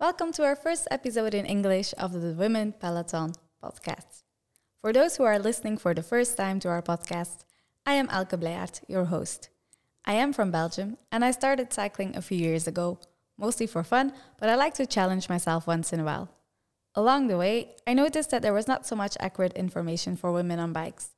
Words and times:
Welcome 0.00 0.30
to 0.34 0.44
our 0.44 0.54
first 0.54 0.86
episode 0.92 1.34
in 1.34 1.44
English 1.44 1.92
of 1.98 2.12
the 2.12 2.32
Women 2.32 2.72
Peloton 2.72 3.32
podcast. 3.60 4.22
For 4.80 4.92
those 4.92 5.16
who 5.16 5.24
are 5.24 5.40
listening 5.40 5.76
for 5.76 5.92
the 5.92 6.04
first 6.04 6.36
time 6.36 6.60
to 6.60 6.68
our 6.68 6.82
podcast, 6.82 7.38
I 7.84 7.94
am 7.94 8.06
Alke 8.06 8.38
Blijaert, 8.38 8.82
your 8.86 9.06
host. 9.06 9.48
I 10.04 10.12
am 10.12 10.32
from 10.32 10.52
Belgium 10.52 10.98
and 11.10 11.24
I 11.24 11.32
started 11.32 11.72
cycling 11.72 12.14
a 12.14 12.22
few 12.22 12.38
years 12.38 12.68
ago, 12.68 13.00
mostly 13.36 13.66
for 13.66 13.82
fun, 13.82 14.12
but 14.38 14.48
I 14.48 14.54
like 14.54 14.74
to 14.74 14.86
challenge 14.86 15.28
myself 15.28 15.66
once 15.66 15.92
in 15.92 15.98
a 15.98 16.04
while. 16.04 16.28
Along 16.94 17.26
the 17.26 17.36
way, 17.36 17.74
I 17.84 17.92
noticed 17.92 18.30
that 18.30 18.40
there 18.40 18.54
was 18.54 18.68
not 18.68 18.86
so 18.86 18.94
much 18.94 19.16
accurate 19.18 19.54
information 19.54 20.14
for 20.14 20.30
women 20.30 20.60
on 20.60 20.72
bikes, 20.72 21.10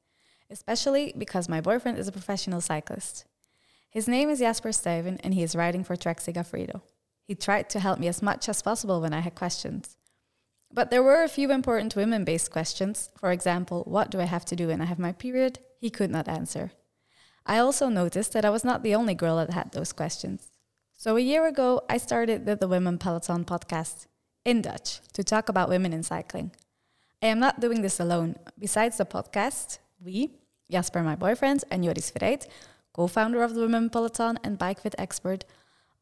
especially 0.48 1.12
because 1.18 1.50
my 1.50 1.60
boyfriend 1.60 1.98
is 1.98 2.08
a 2.08 2.12
professional 2.12 2.62
cyclist. 2.62 3.26
His 3.90 4.08
name 4.08 4.30
is 4.30 4.38
Jasper 4.38 4.70
Stuyven 4.70 5.20
and 5.22 5.34
he 5.34 5.42
is 5.42 5.54
riding 5.54 5.84
for 5.84 5.96
Trek 5.96 6.20
Segafredo. 6.20 6.80
He 7.30 7.36
tried 7.36 7.70
to 7.70 7.78
help 7.78 8.00
me 8.00 8.08
as 8.08 8.22
much 8.22 8.48
as 8.48 8.60
possible 8.60 9.00
when 9.00 9.12
I 9.12 9.20
had 9.20 9.36
questions. 9.36 9.96
But 10.72 10.90
there 10.90 11.00
were 11.00 11.22
a 11.22 11.28
few 11.28 11.52
important 11.52 11.94
women 11.94 12.24
based 12.24 12.50
questions. 12.50 13.10
For 13.16 13.30
example, 13.30 13.84
what 13.86 14.10
do 14.10 14.18
I 14.18 14.24
have 14.24 14.44
to 14.46 14.56
do 14.56 14.66
when 14.66 14.80
I 14.80 14.86
have 14.86 14.98
my 14.98 15.12
period? 15.12 15.60
He 15.78 15.90
could 15.90 16.10
not 16.10 16.26
answer. 16.26 16.72
I 17.46 17.58
also 17.58 17.88
noticed 17.88 18.32
that 18.32 18.44
I 18.44 18.50
was 18.50 18.64
not 18.64 18.82
the 18.82 18.96
only 18.96 19.14
girl 19.14 19.36
that 19.36 19.52
had 19.52 19.70
those 19.70 19.92
questions. 19.92 20.50
So 20.98 21.16
a 21.16 21.20
year 21.20 21.46
ago, 21.46 21.82
I 21.88 21.98
started 21.98 22.46
the, 22.46 22.56
the 22.56 22.66
Women 22.66 22.98
Peloton 22.98 23.44
podcast 23.44 24.08
in 24.44 24.60
Dutch 24.60 24.98
to 25.12 25.22
talk 25.22 25.48
about 25.48 25.68
women 25.68 25.92
in 25.92 26.02
cycling. 26.02 26.50
I 27.22 27.26
am 27.26 27.38
not 27.38 27.60
doing 27.60 27.82
this 27.82 28.00
alone. 28.00 28.34
Besides 28.58 28.96
the 28.96 29.06
podcast, 29.06 29.78
we, 30.04 30.32
Jasper, 30.68 31.00
my 31.04 31.14
boyfriend, 31.14 31.62
and 31.70 31.84
Joris 31.84 32.10
Vreit, 32.10 32.48
co 32.92 33.06
founder 33.06 33.44
of 33.44 33.54
the 33.54 33.60
Women 33.60 33.88
Peloton 33.88 34.36
and 34.42 34.58
Bike 34.58 34.80
Fit 34.80 34.96
expert, 34.98 35.44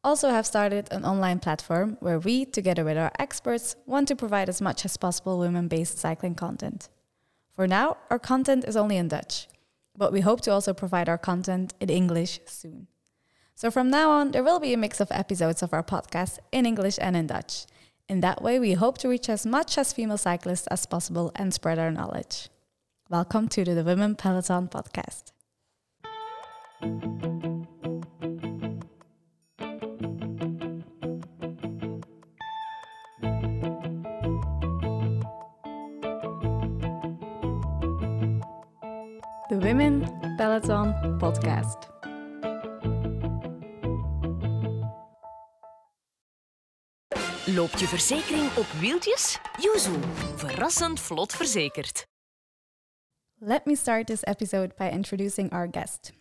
also 0.03 0.29
have 0.29 0.45
started 0.45 0.87
an 0.91 1.03
online 1.03 1.39
platform 1.39 1.97
where 1.99 2.19
we, 2.19 2.45
together 2.45 2.83
with 2.83 2.97
our 2.97 3.11
experts, 3.19 3.75
want 3.85 4.07
to 4.07 4.15
provide 4.15 4.49
as 4.49 4.61
much 4.61 4.85
as 4.85 4.97
possible 4.97 5.39
women 5.39 5.67
based 5.67 5.97
cycling 5.97 6.35
content. 6.35 6.89
For 7.51 7.67
now, 7.67 7.97
our 8.09 8.19
content 8.19 8.63
is 8.63 8.77
only 8.77 8.97
in 8.97 9.09
Dutch, 9.09 9.47
but 9.97 10.13
we 10.13 10.21
hope 10.21 10.41
to 10.41 10.51
also 10.51 10.73
provide 10.73 11.09
our 11.09 11.17
content 11.17 11.73
in 11.79 11.89
English 11.89 12.39
soon. 12.45 12.87
So 13.55 13.69
from 13.69 13.89
now 13.89 14.09
on, 14.11 14.31
there 14.31 14.43
will 14.43 14.61
be 14.61 14.73
a 14.73 14.77
mix 14.77 15.01
of 15.01 15.11
episodes 15.11 15.61
of 15.61 15.73
our 15.73 15.83
podcast 15.83 16.39
in 16.53 16.65
English 16.65 16.97
and 17.01 17.17
in 17.17 17.27
Dutch. 17.27 17.65
In 18.07 18.21
that 18.21 18.41
way, 18.41 18.57
we 18.57 18.73
hope 18.73 18.97
to 18.99 19.09
reach 19.09 19.27
as 19.27 19.45
much 19.45 19.77
as 19.77 19.91
female 19.91 20.17
cyclists 20.17 20.67
as 20.67 20.85
possible 20.85 21.31
and 21.35 21.53
spread 21.53 21.77
our 21.77 21.91
knowledge. 21.91 22.47
Welcome 23.09 23.49
to 23.49 23.65
the 23.65 23.83
Women 23.83 24.15
Peloton 24.15 24.69
podcast. 24.69 25.33
Women 39.59 40.19
Peloton 40.37 41.17
Podcast. 41.17 41.77
Loopt 47.45 47.79
je 47.79 47.85
verzekering 47.87 48.55
op 48.57 48.65
wieltjes? 48.65 49.39
Yuzu, 49.61 49.91
verrassend 50.35 50.99
vlot 50.99 51.33
verzekerd. 51.33 52.05
Let 53.39 53.65
me 53.65 53.75
start 53.75 54.07
this 54.07 54.23
episode 54.23 54.75
by 54.75 54.89
introducing 54.89 55.51
our 55.51 55.67
guest, 55.71 56.11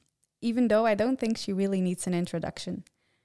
even 0.41 0.67
though 0.67 0.91
I 0.91 0.95
don't 0.95 1.19
think 1.19 1.37
she 1.37 1.53
really 1.53 1.81
needs 1.81 2.07
an 2.07 2.15
introduction. 2.15 2.83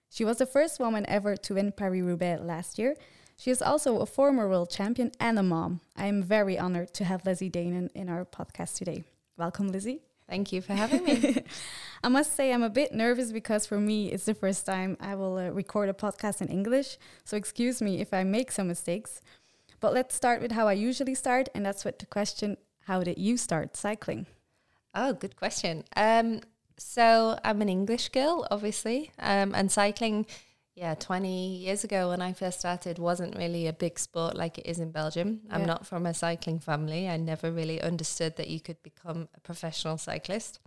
She 0.09 0.25
was 0.25 0.37
the 0.37 0.47
first 0.47 0.79
woman 0.79 1.05
ever 1.05 1.37
to 1.37 1.53
win 1.53 1.71
Paris 1.71 2.03
Roubaix 2.03 2.41
last 2.41 2.77
year. 2.77 2.95
She 3.37 3.51
is 3.51 3.61
also 3.61 3.97
a 3.99 4.05
former 4.05 4.47
world 4.47 4.69
champion 4.69 5.11
and 5.19 5.39
a 5.39 5.43
mom. 5.43 5.79
I 5.95 6.05
am 6.05 6.23
very 6.23 6.59
honored 6.59 6.93
to 6.93 7.03
have 7.03 7.25
Lizzie 7.25 7.49
Deignan 7.49 7.89
in 7.93 8.09
our 8.09 8.25
podcast 8.25 8.77
today. 8.77 9.03
Welcome, 9.37 9.69
Lizzie. 9.69 10.01
Thank 10.29 10.51
you 10.51 10.61
for 10.61 10.73
having 10.73 11.03
me. 11.03 11.43
I 12.03 12.09
must 12.09 12.35
say, 12.35 12.53
I'm 12.53 12.63
a 12.63 12.69
bit 12.69 12.93
nervous 12.93 13.31
because 13.31 13.65
for 13.65 13.79
me, 13.79 14.11
it's 14.11 14.25
the 14.25 14.33
first 14.33 14.65
time 14.65 14.95
I 14.99 15.15
will 15.15 15.37
uh, 15.37 15.49
record 15.49 15.89
a 15.89 15.93
podcast 15.93 16.41
in 16.41 16.47
English. 16.47 16.97
So, 17.23 17.35
excuse 17.35 17.81
me 17.81 17.99
if 17.99 18.13
I 18.13 18.23
make 18.23 18.51
some 18.51 18.67
mistakes. 18.67 19.21
But 19.79 19.93
let's 19.93 20.15
start 20.15 20.41
with 20.41 20.51
how 20.51 20.67
I 20.67 20.73
usually 20.73 21.15
start, 21.15 21.49
and 21.53 21.65
that's 21.65 21.83
with 21.83 21.99
the 21.99 22.05
question 22.05 22.57
How 22.85 23.03
did 23.03 23.17
you 23.17 23.37
start 23.37 23.75
cycling? 23.75 24.27
oh, 24.95 25.13
good 25.13 25.35
question. 25.35 25.83
Um, 25.95 26.41
so 26.77 27.37
I'm 27.43 27.61
an 27.61 27.69
English 27.69 28.09
girl, 28.09 28.47
obviously, 28.51 29.11
um, 29.19 29.53
and 29.55 29.71
cycling. 29.71 30.25
Yeah, 30.75 30.95
20 30.95 31.57
years 31.57 31.83
ago 31.83 32.09
when 32.09 32.21
I 32.21 32.33
first 32.33 32.59
started 32.59 32.97
wasn't 32.97 33.37
really 33.37 33.67
a 33.67 33.73
big 33.73 33.99
sport 33.99 34.35
like 34.35 34.57
it 34.57 34.65
is 34.65 34.79
in 34.79 34.91
Belgium. 34.91 35.41
Yeah. 35.45 35.55
I'm 35.55 35.65
not 35.65 35.85
from 35.85 36.07
a 36.07 36.13
cycling 36.13 36.59
family. 36.59 37.07
I 37.07 37.17
never 37.17 37.51
really 37.51 37.79
understood 37.79 38.37
that 38.37 38.47
you 38.47 38.59
could 38.59 38.81
become 38.81 39.29
a 39.35 39.39
professional 39.39 39.97
cyclist. 39.99 40.59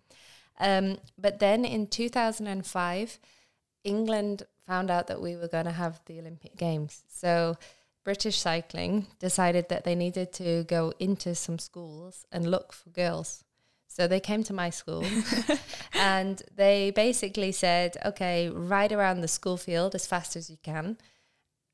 Um, 0.60 0.98
but 1.18 1.40
then 1.40 1.64
in 1.64 1.88
2005, 1.88 3.18
England 3.82 4.44
found 4.64 4.90
out 4.90 5.08
that 5.08 5.20
we 5.20 5.36
were 5.36 5.48
going 5.48 5.64
to 5.64 5.72
have 5.72 6.00
the 6.06 6.20
Olympic 6.20 6.56
Games. 6.56 7.02
So 7.08 7.56
British 8.04 8.38
cycling 8.38 9.08
decided 9.18 9.68
that 9.68 9.82
they 9.82 9.96
needed 9.96 10.32
to 10.34 10.62
go 10.64 10.92
into 11.00 11.34
some 11.34 11.58
schools 11.58 12.24
and 12.30 12.48
look 12.48 12.72
for 12.72 12.90
girls. 12.90 13.42
So 13.88 14.06
they 14.06 14.20
came 14.20 14.42
to 14.44 14.52
my 14.52 14.70
school 14.70 15.04
and 15.96 16.42
they 16.54 16.90
basically 16.90 17.52
said, 17.52 17.96
okay, 18.04 18.48
ride 18.48 18.92
around 18.92 19.20
the 19.20 19.28
school 19.28 19.56
field 19.56 19.94
as 19.94 20.06
fast 20.06 20.36
as 20.36 20.50
you 20.50 20.58
can. 20.62 20.98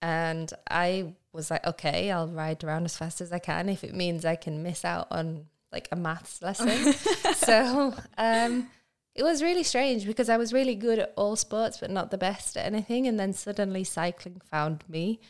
And 0.00 0.53
I 0.71 1.15
was 1.33 1.50
like, 1.50 1.66
okay, 1.66 2.10
I'll 2.10 2.28
ride 2.28 2.65
around 2.65 2.84
as 2.84 2.97
fast 2.97 3.21
as 3.21 3.32
I 3.32 3.38
can 3.38 3.69
if 3.69 3.84
it 3.84 3.94
means 3.94 4.25
I 4.25 4.37
can 4.37 4.62
miss 4.62 4.84
out 4.84 5.06
on 5.11 5.47
like 5.71 5.88
a 5.93 5.97
maths 5.97 6.43
lesson. 6.43 6.93
so 7.37 7.94
um, 8.19 8.69
it 9.15 9.22
was 9.22 9.43
really 9.43 9.62
strange 9.62 10.06
because 10.06 10.28
I 10.28 10.37
was 10.37 10.53
really 10.53 10.75
good 10.75 10.99
at 10.99 11.12
all 11.16 11.37
sports, 11.37 11.78
but 11.78 11.91
not 11.91 12.11
the 12.11 12.19
best 12.19 12.56
at 12.56 12.66
anything. 12.66 13.06
And 13.06 13.19
then 13.19 13.32
suddenly 13.32 13.84
cycling 13.84 14.41
found 14.50 14.84
me. 14.88 15.21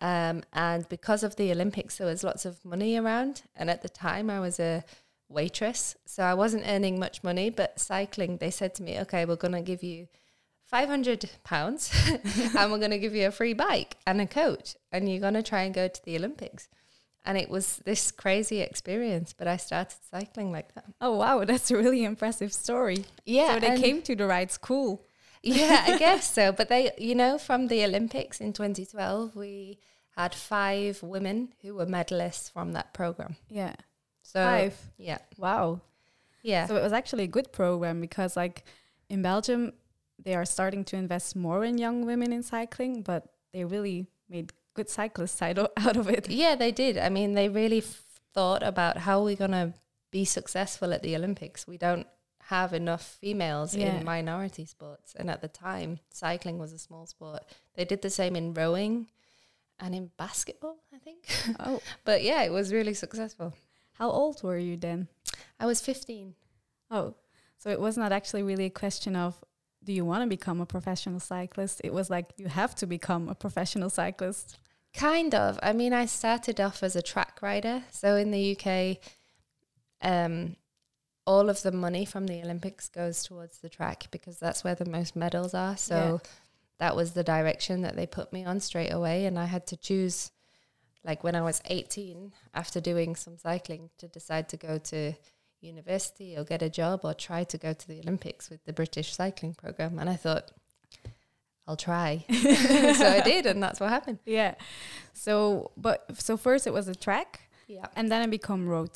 Um, 0.00 0.42
and 0.52 0.88
because 0.88 1.22
of 1.22 1.36
the 1.36 1.52
Olympics, 1.52 1.98
there 1.98 2.06
was 2.06 2.24
lots 2.24 2.44
of 2.44 2.64
money 2.64 2.96
around. 2.96 3.42
And 3.54 3.70
at 3.70 3.82
the 3.82 3.88
time, 3.88 4.30
I 4.30 4.40
was 4.40 4.58
a 4.58 4.84
waitress. 5.32 5.96
So 6.06 6.22
I 6.22 6.34
wasn't 6.34 6.64
earning 6.66 6.98
much 6.98 7.22
money, 7.22 7.50
but 7.50 7.78
cycling, 7.78 8.38
they 8.38 8.50
said 8.50 8.74
to 8.76 8.82
me, 8.82 8.98
okay, 9.00 9.24
we're 9.24 9.36
going 9.36 9.54
to 9.54 9.62
give 9.62 9.82
you 9.82 10.08
500 10.66 11.30
pounds 11.44 11.92
and 12.56 12.72
we're 12.72 12.78
going 12.78 12.90
to 12.90 12.98
give 12.98 13.14
you 13.14 13.26
a 13.26 13.30
free 13.30 13.52
bike 13.52 13.96
and 14.06 14.20
a 14.20 14.26
coach. 14.26 14.76
And 14.90 15.08
you're 15.08 15.20
going 15.20 15.34
to 15.34 15.42
try 15.42 15.62
and 15.62 15.74
go 15.74 15.88
to 15.88 16.04
the 16.04 16.16
Olympics. 16.16 16.68
And 17.24 17.38
it 17.38 17.48
was 17.48 17.76
this 17.84 18.10
crazy 18.10 18.60
experience, 18.60 19.32
but 19.32 19.46
I 19.46 19.56
started 19.56 19.94
cycling 20.10 20.50
like 20.50 20.74
that. 20.74 20.86
Oh, 21.00 21.16
wow, 21.16 21.44
that's 21.44 21.70
a 21.70 21.76
really 21.76 22.04
impressive 22.04 22.52
story. 22.52 23.04
Yeah. 23.24 23.54
So 23.54 23.60
they 23.60 23.80
came 23.80 24.02
to 24.02 24.16
the 24.16 24.26
right 24.26 24.50
school. 24.50 25.04
yeah, 25.42 25.84
I 25.86 25.98
guess 26.06 26.32
so. 26.32 26.50
But 26.52 26.68
they, 26.68 26.90
you 26.98 27.14
know, 27.14 27.38
from 27.38 27.68
the 27.68 27.84
Olympics 27.84 28.40
in 28.40 28.52
2012, 28.52 29.36
we 29.36 29.78
had 30.16 30.34
five 30.34 31.02
women 31.02 31.52
who 31.62 31.74
were 31.74 31.86
medalists 31.86 32.50
from 32.50 32.72
that 32.72 32.92
program. 32.92 33.36
Yeah. 33.48 33.74
So 34.32 34.42
Five. 34.42 34.74
yeah, 34.96 35.18
Wow. 35.36 35.80
yeah, 36.42 36.66
So 36.66 36.76
it 36.76 36.82
was 36.82 36.92
actually 36.92 37.24
a 37.24 37.32
good 37.36 37.52
program 37.52 38.00
because, 38.00 38.36
like, 38.36 38.64
in 39.08 39.20
Belgium, 39.22 39.72
they 40.18 40.34
are 40.34 40.44
starting 40.46 40.84
to 40.86 40.96
invest 40.96 41.36
more 41.36 41.64
in 41.64 41.76
young 41.78 42.06
women 42.06 42.32
in 42.32 42.42
cycling, 42.42 43.02
but 43.02 43.22
they 43.52 43.64
really 43.64 44.06
made 44.28 44.52
good 44.74 44.88
cyclists 44.88 45.42
out 45.46 45.58
of, 45.58 45.68
out 45.76 45.96
of 45.96 46.08
it. 46.08 46.30
yeah. 46.30 46.54
They 46.56 46.72
did. 46.72 46.96
I 46.96 47.08
mean, 47.10 47.34
they 47.34 47.48
really 47.50 47.78
f- 47.78 48.02
thought 48.32 48.62
about 48.62 48.96
how 48.98 49.22
we're 49.22 49.36
gonna 49.36 49.74
be 50.10 50.24
successful 50.24 50.92
at 50.94 51.02
the 51.02 51.14
Olympics. 51.16 51.66
We 51.66 51.76
don't 51.76 52.06
have 52.44 52.72
enough 52.72 53.04
females 53.20 53.74
Yeah. 53.74 53.96
in 53.98 54.04
minority 54.04 54.64
sports, 54.64 55.14
and 55.18 55.28
at 55.30 55.40
the 55.42 55.48
time, 55.48 55.98
cycling 56.10 56.58
was 56.58 56.72
a 56.72 56.78
small 56.78 57.06
sport. 57.06 57.42
They 57.74 57.84
did 57.84 58.00
the 58.02 58.10
same 58.10 58.34
in 58.36 58.54
rowing 58.54 59.08
and 59.78 59.94
in 59.94 60.10
basketball, 60.16 60.76
I 60.94 60.98
think. 60.98 61.20
Oh, 61.60 61.80
but 62.04 62.22
yeah, 62.22 62.42
it 62.44 62.52
was 62.52 62.72
really 62.72 62.94
successful. 62.94 63.52
How 63.94 64.10
old 64.10 64.42
were 64.42 64.58
you 64.58 64.76
then? 64.76 65.08
I 65.58 65.66
was 65.66 65.80
15. 65.80 66.34
Oh, 66.90 67.14
so 67.58 67.70
it 67.70 67.80
was 67.80 67.96
not 67.96 68.12
actually 68.12 68.42
really 68.42 68.66
a 68.66 68.70
question 68.70 69.16
of 69.16 69.42
do 69.84 69.92
you 69.92 70.04
want 70.04 70.22
to 70.22 70.28
become 70.28 70.60
a 70.60 70.66
professional 70.66 71.20
cyclist? 71.20 71.80
It 71.84 71.92
was 71.92 72.08
like 72.08 72.32
you 72.36 72.46
have 72.46 72.74
to 72.76 72.86
become 72.86 73.28
a 73.28 73.34
professional 73.34 73.90
cyclist. 73.90 74.58
Kind 74.94 75.34
of. 75.34 75.58
I 75.62 75.72
mean, 75.72 75.92
I 75.92 76.06
started 76.06 76.60
off 76.60 76.82
as 76.82 76.96
a 76.96 77.02
track 77.02 77.38
rider. 77.42 77.82
So 77.90 78.16
in 78.16 78.30
the 78.30 78.56
UK, 78.56 78.98
um, 80.02 80.56
all 81.26 81.48
of 81.48 81.62
the 81.62 81.72
money 81.72 82.04
from 82.04 82.26
the 82.26 82.42
Olympics 82.42 82.88
goes 82.88 83.24
towards 83.24 83.58
the 83.58 83.68
track 83.68 84.08
because 84.10 84.38
that's 84.38 84.64
where 84.64 84.74
the 84.74 84.88
most 84.88 85.16
medals 85.16 85.54
are. 85.54 85.76
So 85.76 86.20
that 86.78 86.96
was 86.96 87.12
the 87.12 87.24
direction 87.24 87.82
that 87.82 87.96
they 87.96 88.06
put 88.06 88.32
me 88.32 88.44
on 88.44 88.60
straight 88.60 88.92
away. 88.92 89.24
And 89.24 89.38
I 89.38 89.46
had 89.46 89.66
to 89.68 89.76
choose, 89.76 90.30
like 91.04 91.24
when 91.24 91.34
I 91.34 91.42
was 91.42 91.60
18, 91.66 92.32
after 92.54 92.80
doing 92.80 93.16
some 93.16 93.36
cycling, 93.38 93.90
to 93.98 94.08
decide 94.08 94.48
to 94.50 94.56
go 94.56 94.78
to 94.78 95.12
university 95.60 96.36
or 96.36 96.44
get 96.44 96.62
a 96.62 96.68
job 96.68 97.00
or 97.04 97.14
try 97.14 97.44
to 97.44 97.58
go 97.58 97.72
to 97.72 97.88
the 97.88 98.00
Olympics 98.00 98.50
with 98.50 98.64
the 98.64 98.72
British 98.72 99.14
cycling 99.14 99.54
program. 99.54 99.98
And 99.98 100.08
I 100.10 100.16
thought, 100.16 100.50
I'll 101.66 101.76
try. 101.76 102.24
so 102.30 103.06
I 103.06 103.20
did, 103.24 103.46
and 103.46 103.62
that's 103.62 103.78
what 103.80 103.90
happened. 103.90 104.18
Yeah. 104.26 104.54
So, 105.12 105.70
but 105.76 106.04
so 106.18 106.36
first 106.36 106.66
it 106.66 106.72
was 106.72 106.88
a 106.88 106.94
track, 106.94 107.40
Yeah. 107.68 107.86
and 107.96 108.10
then 108.10 108.22
it 108.22 108.30
become 108.30 108.68
road 108.68 108.90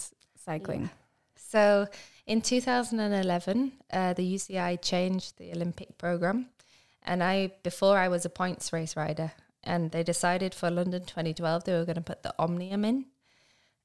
cycling. 0.44 0.90
So 1.36 1.86
in 2.26 2.40
2011, 2.40 3.72
uh, 3.92 4.12
the 4.14 4.34
UCI 4.34 4.80
changed 4.82 5.38
the 5.38 5.52
Olympic 5.52 5.96
program, 5.96 6.46
and 7.04 7.22
I 7.22 7.52
before 7.62 7.96
I 7.98 8.08
was 8.08 8.24
a 8.24 8.28
points 8.30 8.72
race 8.72 8.96
rider, 8.96 9.30
and 9.66 9.90
they 9.90 10.02
decided 10.02 10.54
for 10.54 10.70
London 10.70 11.04
2012 11.04 11.64
they 11.64 11.72
were 11.72 11.84
going 11.84 11.96
to 11.96 12.00
put 12.12 12.22
the 12.22 12.34
Omnium 12.38 12.84
in, 12.84 13.06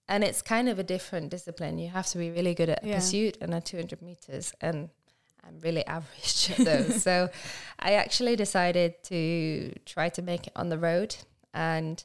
and 0.07 0.23
it's 0.23 0.41
kind 0.41 0.69
of 0.69 0.79
a 0.79 0.83
different 0.83 1.29
discipline. 1.31 1.79
You 1.79 1.89
have 1.89 2.07
to 2.07 2.17
be 2.17 2.29
really 2.31 2.53
good 2.53 2.69
at 2.69 2.83
Yeah. 2.83 2.95
pursuit 2.95 3.37
and 3.41 3.53
at 3.53 3.65
200 3.65 4.01
meters, 4.01 4.53
and 4.61 4.89
I'm 5.43 5.59
really 5.59 5.85
average 5.97 6.51
at 6.51 6.63
those. 6.65 7.01
so 7.03 7.29
I 7.79 7.93
actually 7.93 8.35
decided 8.35 9.03
to 9.05 9.73
try 9.85 10.09
to 10.09 10.21
make 10.21 10.47
it 10.47 10.53
on 10.55 10.69
the 10.69 10.77
road, 10.77 11.15
and 11.53 12.03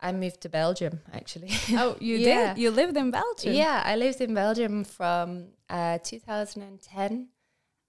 I 0.00 0.12
moved 0.12 0.40
to 0.42 0.48
Belgium 0.48 1.00
actually. 1.12 1.50
Oh, 1.76 1.96
you 2.00 2.18
Yeah. 2.18 2.54
did? 2.54 2.62
You 2.62 2.70
lived 2.70 2.96
in 2.96 3.10
Belgium? 3.10 3.52
Yeah, 3.54 3.82
I 3.84 3.96
lived 3.96 4.20
in 4.20 4.32
Belgium 4.34 4.84
from 4.84 5.48
uh, 5.68 5.98
2010 6.04 7.28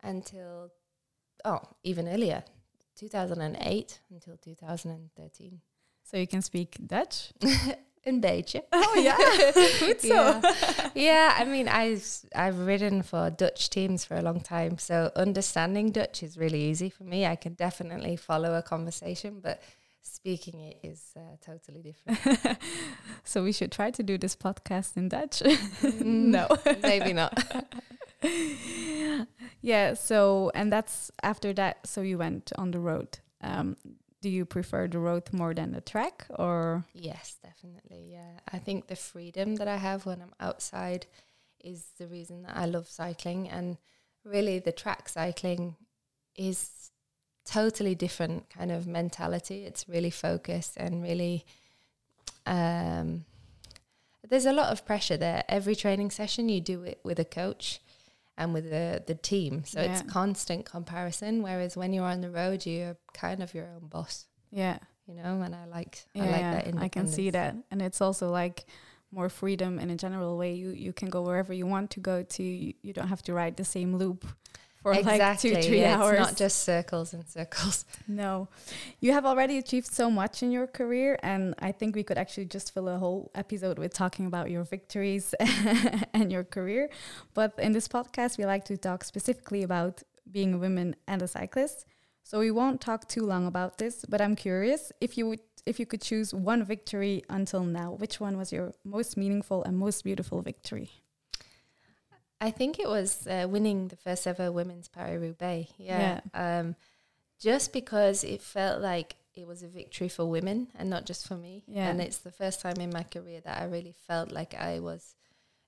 until, 0.01 0.71
oh, 1.45 1.59
even 1.83 2.07
earlier, 2.07 2.43
2008 2.99 3.99
until 4.11 4.35
2013 4.37 5.61
So 6.03 6.17
you 6.17 6.27
can 6.27 6.41
speak 6.41 6.77
Dutch? 6.85 7.31
in 8.03 8.21
Belgium. 8.21 8.63
Oh 8.71 8.95
yeah, 8.95 9.17
Goed 9.79 10.01
zo. 10.01 10.41
Yeah. 10.43 10.89
yeah, 10.95 11.35
I 11.37 11.45
mean, 11.45 11.67
I've 11.67 12.05
I've 12.35 12.59
ridden 12.59 13.03
for 13.03 13.29
Dutch 13.29 13.69
teams 13.69 14.05
for 14.05 14.15
a 14.15 14.21
long 14.21 14.41
time, 14.41 14.77
so 14.77 15.11
understanding 15.15 15.91
Dutch 15.91 16.23
is 16.23 16.37
really 16.37 16.61
easy 16.61 16.89
for 16.89 17.03
me. 17.03 17.25
I 17.25 17.35
can 17.35 17.53
definitely 17.53 18.15
follow 18.15 18.55
a 18.55 18.61
conversation, 18.61 19.39
but 19.41 19.61
speaking 20.01 20.59
it 20.59 20.79
is 20.83 21.13
uh, 21.15 21.35
totally 21.45 21.81
different. 21.81 22.57
so 23.23 23.43
we 23.43 23.51
should 23.51 23.71
try 23.71 23.91
to 23.91 24.03
do 24.03 24.17
this 24.17 24.35
podcast 24.35 24.97
in 24.97 25.09
Dutch. 25.09 25.41
Mm, 25.41 26.31
no. 26.35 26.47
maybe 26.81 27.13
not. 27.13 27.33
Yeah. 29.61 29.93
So 29.93 30.51
and 30.53 30.71
that's 30.71 31.11
after 31.23 31.53
that. 31.53 31.87
So 31.87 32.01
you 32.01 32.17
went 32.17 32.51
on 32.57 32.71
the 32.71 32.79
road. 32.79 33.19
Um, 33.41 33.77
do 34.21 34.29
you 34.29 34.45
prefer 34.45 34.87
the 34.87 34.99
road 34.99 35.31
more 35.31 35.53
than 35.53 35.71
the 35.71 35.81
track, 35.81 36.25
or 36.37 36.83
Yes, 36.93 37.37
definitely. 37.41 38.09
Yeah. 38.11 38.39
I 38.51 38.57
think 38.57 38.87
the 38.87 38.95
freedom 38.95 39.55
that 39.55 39.67
I 39.67 39.77
have 39.77 40.05
when 40.05 40.21
I'm 40.21 40.33
outside 40.39 41.05
is 41.63 41.87
the 41.97 42.07
reason 42.07 42.43
that 42.43 42.55
I 42.55 42.65
love 42.65 42.89
cycling. 42.89 43.49
And 43.49 43.77
really, 44.25 44.59
the 44.59 44.71
track 44.71 45.09
cycling 45.09 45.75
is 46.35 46.91
totally 47.45 47.95
different 47.95 48.49
kind 48.49 48.71
of 48.71 48.87
mentality. 48.87 49.65
It's 49.65 49.87
really 49.87 50.11
focused 50.11 50.75
and 50.77 51.01
really. 51.01 51.45
Um, 52.45 53.25
there's 54.27 54.45
a 54.45 54.53
lot 54.53 54.71
of 54.71 54.85
pressure 54.85 55.17
there. 55.17 55.43
Every 55.47 55.75
training 55.75 56.11
session, 56.11 56.49
you 56.49 56.61
do 56.61 56.83
it 56.83 56.99
with 57.03 57.19
a 57.19 57.25
coach 57.25 57.79
and 58.39 58.53
with 58.53 58.69
the, 58.69 59.03
the 59.05 59.13
team. 59.13 59.63
So 59.65 59.81
it's 59.81 60.01
constant 60.01 60.65
comparison. 60.65 61.43
Whereas 61.43 61.77
when 61.77 61.93
you're 61.93 62.05
on 62.05 62.21
the 62.21 62.31
road, 62.31 62.65
you're 62.65 62.97
kind 63.13 63.43
of 63.43 63.53
your 63.53 63.67
own 63.67 63.87
boss 63.87 64.25
yeah? 64.51 64.79
you 65.07 65.15
know, 65.15 65.41
and 65.41 65.55
I 65.55 65.65
like 65.65 66.05
Yeah, 66.13 66.23
I 66.23 66.25
like 66.27 66.41
yeah, 66.41 66.61
that 66.61 66.77
I 66.77 66.87
can 66.87 67.07
see 67.07 67.29
that, 67.31 67.55
and 67.71 67.81
it's 67.81 68.01
also 68.01 68.29
like 68.29 68.65
more 69.11 69.29
freedom 69.29 69.79
in 69.79 69.89
a 69.89 69.95
general 69.95 70.37
way. 70.37 70.53
You 70.53 70.69
you 70.69 70.93
can 70.93 71.09
go 71.09 71.23
wherever 71.23 71.51
you 71.51 71.65
want 71.65 71.89
to 71.91 71.99
go 71.99 72.23
to. 72.23 72.43
You, 72.43 72.73
you 72.81 72.93
don't 72.93 73.07
have 73.07 73.23
to 73.23 73.33
ride 73.33 73.57
the 73.57 73.65
same 73.65 73.95
loop 73.95 74.25
for 74.81 74.93
exactly. 74.93 75.51
like 75.51 75.61
two 75.61 75.67
three 75.67 75.81
yeah, 75.81 75.97
hours. 75.97 76.19
It's 76.19 76.29
not 76.29 76.37
just 76.37 76.63
circles 76.63 77.13
and 77.13 77.27
circles. 77.27 77.85
No, 78.07 78.47
you 78.99 79.11
have 79.11 79.25
already 79.25 79.57
achieved 79.57 79.91
so 79.93 80.09
much 80.09 80.41
in 80.41 80.51
your 80.51 80.67
career, 80.67 81.19
and 81.21 81.53
I 81.59 81.71
think 81.71 81.95
we 81.95 82.03
could 82.03 82.17
actually 82.17 82.45
just 82.45 82.73
fill 82.73 82.87
a 82.89 82.97
whole 82.97 83.31
episode 83.35 83.77
with 83.77 83.93
talking 83.93 84.25
about 84.25 84.49
your 84.49 84.63
victories 84.63 85.33
and 86.13 86.31
your 86.31 86.43
career. 86.43 86.89
But 87.33 87.53
in 87.59 87.71
this 87.71 87.87
podcast, 87.87 88.37
we 88.37 88.45
like 88.45 88.65
to 88.65 88.77
talk 88.77 89.03
specifically 89.03 89.63
about 89.63 90.01
being 90.31 90.53
a 90.53 90.57
woman 90.57 90.95
and 91.07 91.21
a 91.21 91.27
cyclist. 91.27 91.85
So 92.23 92.39
we 92.39 92.51
won't 92.51 92.79
talk 92.79 93.07
too 93.07 93.25
long 93.25 93.47
about 93.47 93.79
this, 93.79 94.05
but 94.07 94.21
I'm 94.21 94.35
curious 94.35 94.91
if 95.01 95.17
you 95.17 95.27
would 95.29 95.39
if 95.65 95.79
you 95.79 95.85
could 95.85 96.01
choose 96.01 96.33
one 96.33 96.63
victory 96.63 97.23
until 97.29 97.63
now, 97.63 97.91
which 97.91 98.19
one 98.19 98.37
was 98.37 98.51
your 98.51 98.73
most 98.83 99.17
meaningful 99.17 99.63
and 99.63 99.77
most 99.77 100.03
beautiful 100.03 100.41
victory? 100.41 100.89
I 102.41 102.51
think 102.51 102.79
it 102.79 102.87
was 102.87 103.27
uh, 103.27 103.47
winning 103.49 103.89
the 103.89 103.95
first 103.95 104.25
ever 104.25 104.51
women's 104.51 104.87
Paris 104.87 105.19
Roubaix. 105.21 105.71
Yeah. 105.77 106.21
Um, 106.33 106.75
just 107.39 107.73
because 107.73 108.23
it 108.23 108.41
felt 108.41 108.81
like 108.81 109.15
it 109.33 109.47
was 109.47 109.63
a 109.63 109.67
victory 109.67 110.09
for 110.09 110.25
women 110.25 110.67
and 110.75 110.89
not 110.89 111.05
just 111.05 111.27
for 111.27 111.35
me. 111.35 111.63
Yeah. 111.67 111.89
And 111.89 112.01
it's 112.01 112.17
the 112.19 112.31
first 112.31 112.61
time 112.61 112.77
in 112.79 112.89
my 112.91 113.03
career 113.03 113.41
that 113.41 113.61
I 113.61 113.65
really 113.65 113.95
felt 114.07 114.31
like 114.31 114.53
I 114.53 114.79
was 114.79 115.15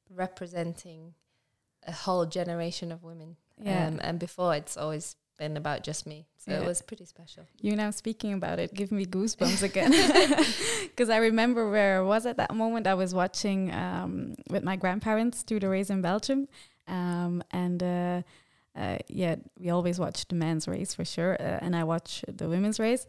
representing 0.09 1.13
a 1.85 1.91
whole 1.91 2.25
generation 2.25 2.91
of 2.91 3.03
women. 3.03 3.37
Yeah. 3.61 3.87
Um, 3.87 3.99
and 4.01 4.19
before, 4.19 4.55
it's 4.55 4.77
always 4.77 5.15
been 5.41 5.57
about 5.57 5.79
just 5.89 6.05
me. 6.05 6.19
So 6.37 6.51
Yeah. 6.51 6.59
it 6.61 6.65
was 6.71 6.81
pretty 6.89 7.05
special. 7.05 7.43
You 7.65 7.75
now 7.75 7.91
speaking 7.91 8.31
about 8.39 8.57
it, 8.63 8.69
give 8.79 8.91
me 8.91 9.03
goosebumps 9.15 9.63
again. 9.69 9.91
Because 10.91 11.09
I 11.09 11.17
remember 11.29 11.61
where 11.75 11.93
I 12.01 12.05
was 12.13 12.23
at 12.31 12.37
that 12.37 12.53
moment. 12.63 12.85
I 12.85 12.93
was 13.03 13.11
watching 13.13 13.59
um, 13.83 14.13
with 14.53 14.63
my 14.63 14.75
grandparents 14.83 15.37
do 15.51 15.55
the 15.63 15.69
race 15.75 15.89
in 15.95 16.01
Belgium, 16.01 16.41
um, 16.87 17.33
and 17.63 17.79
uh, 17.81 18.21
uh, 18.81 18.97
yeah, 19.21 19.35
we 19.61 19.69
always 19.71 19.97
watch 19.99 20.19
the 20.27 20.35
men's 20.35 20.67
race 20.67 20.91
for 20.97 21.05
sure, 21.05 21.33
uh, 21.39 21.63
and 21.65 21.75
I 21.75 21.83
watch 21.93 22.23
the 22.39 22.47
women's 22.53 22.79
race. 22.87 23.03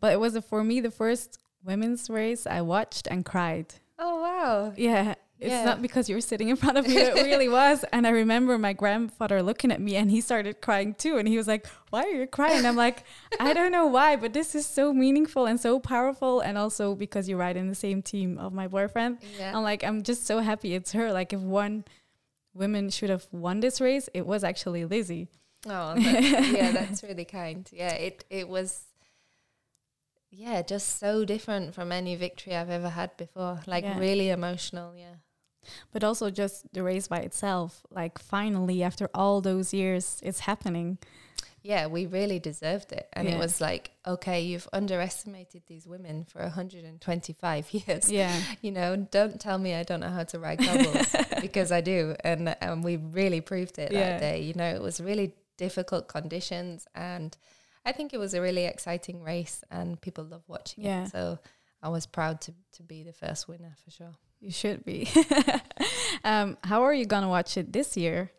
But 0.00 0.12
it 0.14 0.20
was 0.24 0.32
for 0.50 0.62
me 0.70 0.80
the 0.80 0.90
first 1.02 1.38
women's 1.70 2.08
race 2.08 2.46
I 2.46 2.60
watched 2.62 3.04
and 3.12 3.24
cried. 3.32 3.68
Oh, 3.98 4.14
wow. 4.26 4.72
Yeah. 4.76 5.14
It's 5.40 5.50
Yeah. 5.50 5.64
not 5.64 5.82
because 5.82 6.08
you're 6.08 6.20
sitting 6.20 6.48
in 6.48 6.56
front 6.56 6.78
of 6.78 6.86
me. 6.86 6.96
It 6.96 7.14
really 7.26 7.48
was. 7.60 7.84
And 7.92 8.06
I 8.06 8.10
remember 8.10 8.56
my 8.56 8.72
grandfather 8.72 9.42
looking 9.42 9.72
at 9.72 9.80
me 9.80 9.96
and 9.96 10.10
he 10.10 10.20
started 10.20 10.60
crying 10.60 10.94
too. 10.94 11.18
And 11.18 11.26
he 11.26 11.36
was 11.36 11.48
like, 11.48 11.66
Why 11.90 12.04
are 12.04 12.08
you 12.08 12.26
crying? 12.26 12.64
I'm 12.64 12.76
like, 12.76 13.02
I 13.40 13.52
don't 13.52 13.72
know 13.72 13.86
why, 13.86 14.16
but 14.16 14.32
this 14.32 14.54
is 14.54 14.64
so 14.66 14.92
meaningful 14.92 15.46
and 15.46 15.58
so 15.60 15.80
powerful. 15.80 16.40
And 16.40 16.56
also 16.56 16.94
because 16.94 17.28
you 17.28 17.36
ride 17.36 17.56
in 17.56 17.68
the 17.68 17.74
same 17.74 18.00
team 18.00 18.38
of 18.38 18.52
my 18.52 18.68
boyfriend. 18.68 19.18
Yeah. 19.38 19.56
I'm 19.56 19.62
like, 19.64 19.82
I'm 19.82 20.02
just 20.02 20.24
so 20.24 20.38
happy 20.38 20.74
it's 20.74 20.92
her. 20.92 21.12
Like, 21.12 21.32
if 21.32 21.40
one 21.40 21.84
woman 22.54 22.88
should 22.90 23.10
have 23.10 23.26
won 23.32 23.60
this 23.60 23.80
race, 23.80 24.08
it 24.14 24.26
was 24.26 24.44
actually 24.44 24.84
Lizzie. 24.84 25.28
Oh, 25.66 25.94
that, 25.94 26.22
yeah, 26.52 26.70
that's 26.72 27.02
really 27.08 27.24
kind. 27.24 27.68
Yeah, 27.72 27.92
it 27.94 28.24
it 28.30 28.48
was. 28.48 28.84
Yeah, 30.36 30.62
just 30.62 30.98
so 30.98 31.24
different 31.24 31.74
from 31.74 31.92
any 31.92 32.16
victory 32.16 32.54
I've 32.56 32.70
ever 32.70 32.88
had 32.90 33.16
before. 33.16 33.60
Like 33.66 33.84
Yeah. 33.84 33.98
really 33.98 34.30
emotional. 34.30 34.94
Yeah. 34.96 35.16
But 35.92 36.04
also 36.04 36.30
just 36.30 36.72
the 36.74 36.82
race 36.82 37.08
by 37.08 37.18
itself. 37.20 37.82
Like, 37.90 38.18
finally, 38.18 38.82
after 38.82 39.08
all 39.14 39.40
those 39.40 39.72
years, 39.72 40.20
it's 40.22 40.40
happening. 40.40 40.98
Yeah, 41.62 41.86
we 41.86 42.04
really 42.04 42.38
deserved 42.38 42.92
it, 42.92 43.08
and 43.14 43.26
Yeah. 43.26 43.36
it 43.36 43.38
was 43.38 43.58
like, 43.58 43.92
okay, 44.06 44.42
you've 44.42 44.68
underestimated 44.74 45.62
these 45.66 45.86
women 45.86 46.24
for 46.24 46.42
125 46.42 47.72
years. 47.72 48.10
Yeah. 48.12 48.38
You 48.60 48.72
know, 48.72 48.96
don't 48.96 49.40
tell 49.40 49.56
me 49.56 49.74
I 49.74 49.82
don't 49.82 50.00
know 50.00 50.10
how 50.10 50.24
to 50.24 50.38
ride 50.38 50.58
cobbles 50.58 51.06
because 51.40 51.72
I 51.72 51.80
do, 51.80 52.14
and 52.22 52.54
and 52.60 52.84
we 52.84 52.96
really 52.96 53.40
proved 53.40 53.78
it 53.78 53.92
Yeah. 53.92 54.00
that 54.10 54.20
day. 54.20 54.42
You 54.42 54.52
know, 54.54 54.68
it 54.74 54.82
was 54.82 55.00
really 55.00 55.32
difficult 55.56 56.06
conditions, 56.08 56.86
and 56.94 57.34
I 57.84 57.92
think 57.92 58.14
it 58.14 58.18
was 58.18 58.34
a 58.34 58.40
really 58.40 58.64
exciting 58.64 59.22
race, 59.22 59.62
and 59.70 60.00
people 60.00 60.24
love 60.24 60.42
watching 60.48 60.84
Yeah. 60.84 61.04
it. 61.04 61.10
So 61.10 61.38
I 61.82 61.88
was 61.88 62.06
proud 62.06 62.40
to 62.42 62.52
to 62.76 62.82
be 62.82 63.02
the 63.02 63.12
first 63.12 63.48
winner 63.48 63.74
for 63.84 63.90
sure. 63.90 64.14
You 64.40 64.50
should 64.50 64.84
be. 64.84 65.08
um, 66.24 66.56
how 66.64 66.82
are 66.82 66.94
you 66.94 67.06
gonna 67.06 67.28
watch 67.28 67.56
it 67.56 67.72
this 67.72 67.96
year? 67.96 68.30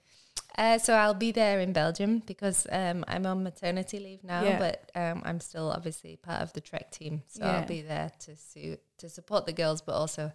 Uh, 0.57 0.77
so 0.77 0.93
I'll 0.93 1.13
be 1.13 1.31
there 1.33 1.59
in 1.59 1.73
Belgium 1.73 2.19
because 2.25 2.65
um, 2.71 3.03
I'm 3.09 3.25
on 3.25 3.43
maternity 3.43 3.99
leave 3.99 4.23
now, 4.23 4.41
Yeah. 4.43 4.57
but 4.59 4.89
um, 4.95 5.21
I'm 5.25 5.39
still 5.41 5.69
obviously 5.69 6.15
part 6.15 6.41
of 6.41 6.53
the 6.53 6.61
Trek 6.61 6.91
team. 6.91 7.23
So 7.27 7.43
Yeah. 7.43 7.57
I'll 7.59 7.67
be 7.67 7.81
there 7.81 8.11
to 8.19 8.35
su- 8.35 8.77
to 8.99 9.09
support 9.09 9.45
the 9.45 9.53
girls, 9.53 9.81
but 9.81 9.93
also 9.95 10.31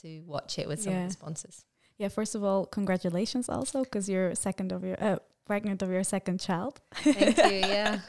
to 0.00 0.20
watch 0.26 0.58
it 0.58 0.66
with 0.68 0.82
some 0.82 0.92
Yeah. 0.92 1.02
of 1.04 1.08
the 1.10 1.12
sponsors. 1.12 1.64
Yeah, 1.98 2.08
first 2.08 2.34
of 2.34 2.42
all, 2.42 2.66
congratulations 2.66 3.48
also 3.48 3.84
because 3.84 4.08
you're 4.08 4.34
second 4.34 4.72
of 4.72 4.82
your 4.82 4.96
uh, 5.00 5.18
pregnant 5.44 5.82
of 5.82 5.90
your 5.90 6.04
second 6.04 6.40
child. 6.40 6.80
Thank 6.94 7.36
you. 7.38 7.44
Yeah. 7.68 8.00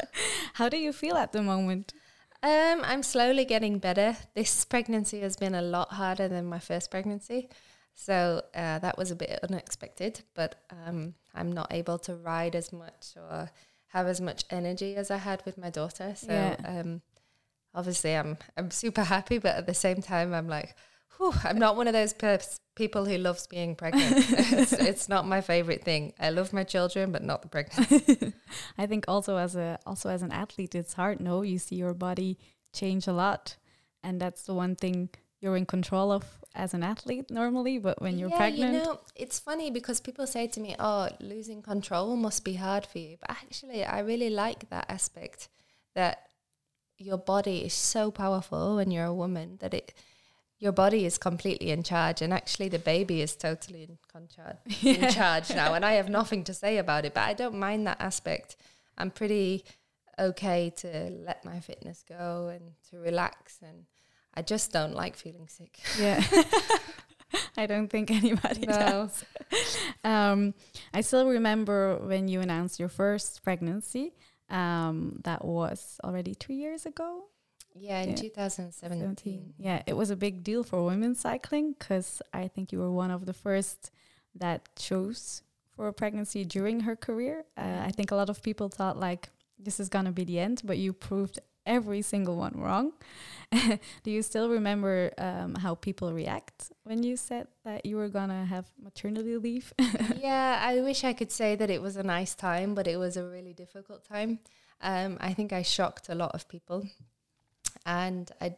How 0.54 0.70
do 0.70 0.78
you 0.78 0.94
feel 0.94 1.16
at 1.16 1.32
the 1.32 1.42
moment? 1.42 1.94
Um, 2.44 2.82
I'm 2.84 3.04
slowly 3.04 3.46
getting 3.46 3.80
better. 3.80 4.18
This 4.36 4.66
pregnancy 4.66 5.22
has 5.22 5.36
been 5.38 5.56
a 5.56 5.62
lot 5.62 5.90
harder 5.94 6.28
than 6.28 6.46
my 6.46 6.60
first 6.60 6.92
pregnancy. 6.92 7.50
So 7.96 8.42
uh, 8.56 8.80
that 8.80 8.98
was 8.98 9.12
a 9.12 9.16
bit 9.16 9.40
unexpected, 9.44 10.22
but 10.34 10.56
um, 10.72 11.14
I'm 11.34 11.52
not 11.52 11.72
able 11.72 12.00
to 12.00 12.16
ride 12.16 12.56
as 12.56 12.74
much 12.74 13.14
or 13.16 13.50
have 13.88 14.08
as 14.08 14.20
much 14.20 14.44
energy 14.50 14.96
as 14.96 15.10
I 15.12 15.18
had 15.18 15.44
with 15.46 15.58
my 15.58 15.70
daughter. 15.70 16.14
So 16.18 16.32
Yeah. 16.34 16.56
um, 16.66 17.02
obviously, 17.74 18.16
I'm 18.16 18.38
I'm 18.58 18.72
super 18.72 19.04
happy, 19.04 19.38
but 19.38 19.56
at 19.56 19.66
the 19.68 19.74
same 19.74 20.02
time, 20.02 20.34
I'm 20.34 20.48
like, 20.48 20.76
whew, 21.18 21.34
I'm 21.44 21.58
not 21.58 21.76
one 21.76 21.88
of 21.88 21.94
those 21.94 22.14
people 22.76 23.06
who 23.06 23.18
loves 23.18 23.48
being 23.48 23.76
pregnant. 23.76 24.14
it's, 24.30 24.74
it's 24.74 25.10
not 25.10 25.28
my 25.28 25.42
favorite 25.42 25.84
thing. 25.84 26.14
I 26.20 26.30
love 26.30 26.54
my 26.54 26.64
children, 26.64 27.12
but 27.12 27.24
not 27.24 27.42
the 27.42 27.48
pregnancy. 27.48 28.34
I 28.78 28.86
think 28.86 29.06
also 29.08 29.38
as 29.38 29.56
a 29.56 29.80
also 29.86 30.10
as 30.10 30.22
an 30.22 30.32
athlete, 30.32 30.76
it's 30.76 30.94
hard. 30.94 31.20
No, 31.20 31.42
you 31.42 31.60
see 31.60 31.76
your 31.76 31.94
body 31.94 32.38
change 32.74 33.08
a 33.08 33.14
lot, 33.14 33.58
and 34.04 34.20
that's 34.20 34.44
the 34.44 34.54
one 34.54 34.76
thing 34.76 35.10
you're 35.40 35.58
in 35.58 35.66
control 35.66 36.12
of 36.12 36.26
as 36.56 36.74
an 36.74 36.84
athlete 36.84 37.30
normally. 37.30 37.78
But 37.78 38.02
when 38.02 38.18
you're 38.18 38.30
yeah, 38.30 38.38
pregnant, 38.38 38.74
you 38.74 38.80
know, 38.80 39.00
it's 39.16 39.40
funny 39.40 39.72
because 39.72 40.00
people 40.00 40.28
say 40.28 40.48
to 40.48 40.60
me, 40.60 40.76
"Oh, 40.80 41.10
losing 41.20 41.62
control 41.62 42.16
must 42.16 42.44
be 42.44 42.56
hard 42.56 42.86
for 42.86 43.00
you." 43.00 43.18
But 43.20 43.32
actually, 43.32 43.84
I 43.86 44.00
really 44.00 44.30
like 44.30 44.70
that 44.70 44.86
aspect 44.90 45.50
that 45.96 46.30
your 46.98 47.18
body 47.18 47.66
is 47.66 47.74
so 47.74 48.12
powerful 48.12 48.76
when 48.76 48.92
you're 48.92 49.06
a 49.06 49.14
woman 49.14 49.58
that 49.60 49.74
it 49.74 49.94
your 50.64 50.72
body 50.72 51.06
is 51.06 51.18
completely 51.18 51.70
in 51.72 51.84
charge 51.84 52.22
and 52.24 52.32
actually 52.34 52.70
the 52.70 52.80
baby 52.80 53.22
is 53.22 53.36
totally 53.36 53.84
in, 53.84 53.98
conchar- 54.14 54.58
in 55.04 55.10
charge 55.12 55.50
now 55.62 55.74
and 55.74 55.84
i 55.86 55.94
have 56.00 56.10
nothing 56.10 56.44
to 56.44 56.54
say 56.54 56.78
about 56.78 57.04
it 57.06 57.14
but 57.14 57.24
i 57.32 57.34
don't 57.34 57.58
mind 57.68 57.86
that 57.86 58.00
aspect 58.00 58.56
i'm 58.98 59.12
pretty 59.12 59.64
okay 60.18 60.72
to 60.84 60.88
let 61.30 61.44
my 61.44 61.60
fitness 61.60 62.04
go 62.08 62.48
and 62.54 62.64
to 62.90 62.98
relax 63.10 63.60
and 63.62 63.86
i 64.36 64.42
just 64.42 64.72
don't 64.72 64.96
like 64.96 65.16
feeling 65.16 65.48
sick 65.48 65.80
yeah. 66.00 66.24
I 67.58 67.66
don't 67.66 67.88
think 67.90 68.12
anybody 68.12 68.66
No. 68.68 68.74
does. 68.78 69.26
Um, 70.04 70.54
I 70.94 71.02
still 71.02 71.28
remember 71.28 71.98
when 71.98 72.28
you 72.28 72.42
announced 72.42 72.80
your 72.80 72.90
first 72.90 73.44
pregnancy. 73.44 74.14
Um, 74.52 75.20
that 75.24 75.44
was 75.44 76.00
already 76.04 76.36
two 76.36 76.54
years 76.54 76.86
ago. 76.86 77.24
Yeah 77.76 78.02
in 78.02 78.10
Yeah. 78.10 78.16
2017 78.16 79.00
17. 79.02 79.54
Yeah, 79.58 79.82
it 79.86 79.94
was 79.94 80.10
a 80.10 80.16
big 80.16 80.44
deal 80.44 80.64
for 80.64 80.84
women 80.86 81.16
cycling 81.16 81.74
because 81.78 82.22
I 82.34 82.48
think 82.48 82.72
you 82.72 82.80
were 82.80 82.92
one 82.92 83.12
of 83.12 83.26
the 83.26 83.34
first 83.34 83.92
that 84.36 84.70
chose 84.76 85.42
for 85.76 85.88
a 85.88 85.94
pregnancy 85.94 86.46
during 86.46 86.82
her 86.82 86.96
career. 86.96 87.46
Uh, 87.58 87.82
I 87.88 87.92
think 87.92 88.12
a 88.12 88.16
lot 88.16 88.30
of 88.30 88.42
people 88.42 88.70
thought 88.70 88.98
like 89.00 89.30
this 89.58 89.80
is 89.80 89.90
gonna 89.90 90.12
be 90.12 90.24
the 90.24 90.40
end, 90.40 90.62
but 90.64 90.78
you 90.78 90.94
proved 90.94 91.40
every 91.66 92.02
single 92.02 92.36
one 92.36 92.54
wrong. 92.58 92.92
Do 94.04 94.12
you 94.12 94.22
still 94.22 94.50
remember 94.50 95.12
um, 95.18 95.56
how 95.56 95.76
people 95.76 96.12
react 96.14 96.72
when 96.84 97.04
you 97.04 97.16
said 97.16 97.48
that 97.64 97.86
you 97.86 97.96
were 97.96 98.10
gonna 98.10 98.46
have 98.46 98.66
maternity 98.82 99.38
leave? 99.38 99.74
yeah, 100.18 100.60
I 100.62 100.82
wish 100.82 101.04
I 101.04 101.14
could 101.14 101.32
say 101.32 101.56
that 101.56 101.70
it 101.70 101.82
was 101.82 101.96
a 101.96 102.04
nice 102.04 102.36
time, 102.36 102.76
but 102.76 102.88
it 102.88 102.98
was 102.98 103.16
a 103.18 103.26
really 103.26 103.54
difficult 103.54 104.04
time. 104.04 104.40
Um, 104.82 105.18
I 105.22 105.34
think 105.34 105.54
I 105.54 105.62
shocked 105.62 106.10
a 106.10 106.16
lot 106.16 106.32
of 106.36 106.48
people, 106.50 106.84
and 107.86 108.32
I, 108.42 108.56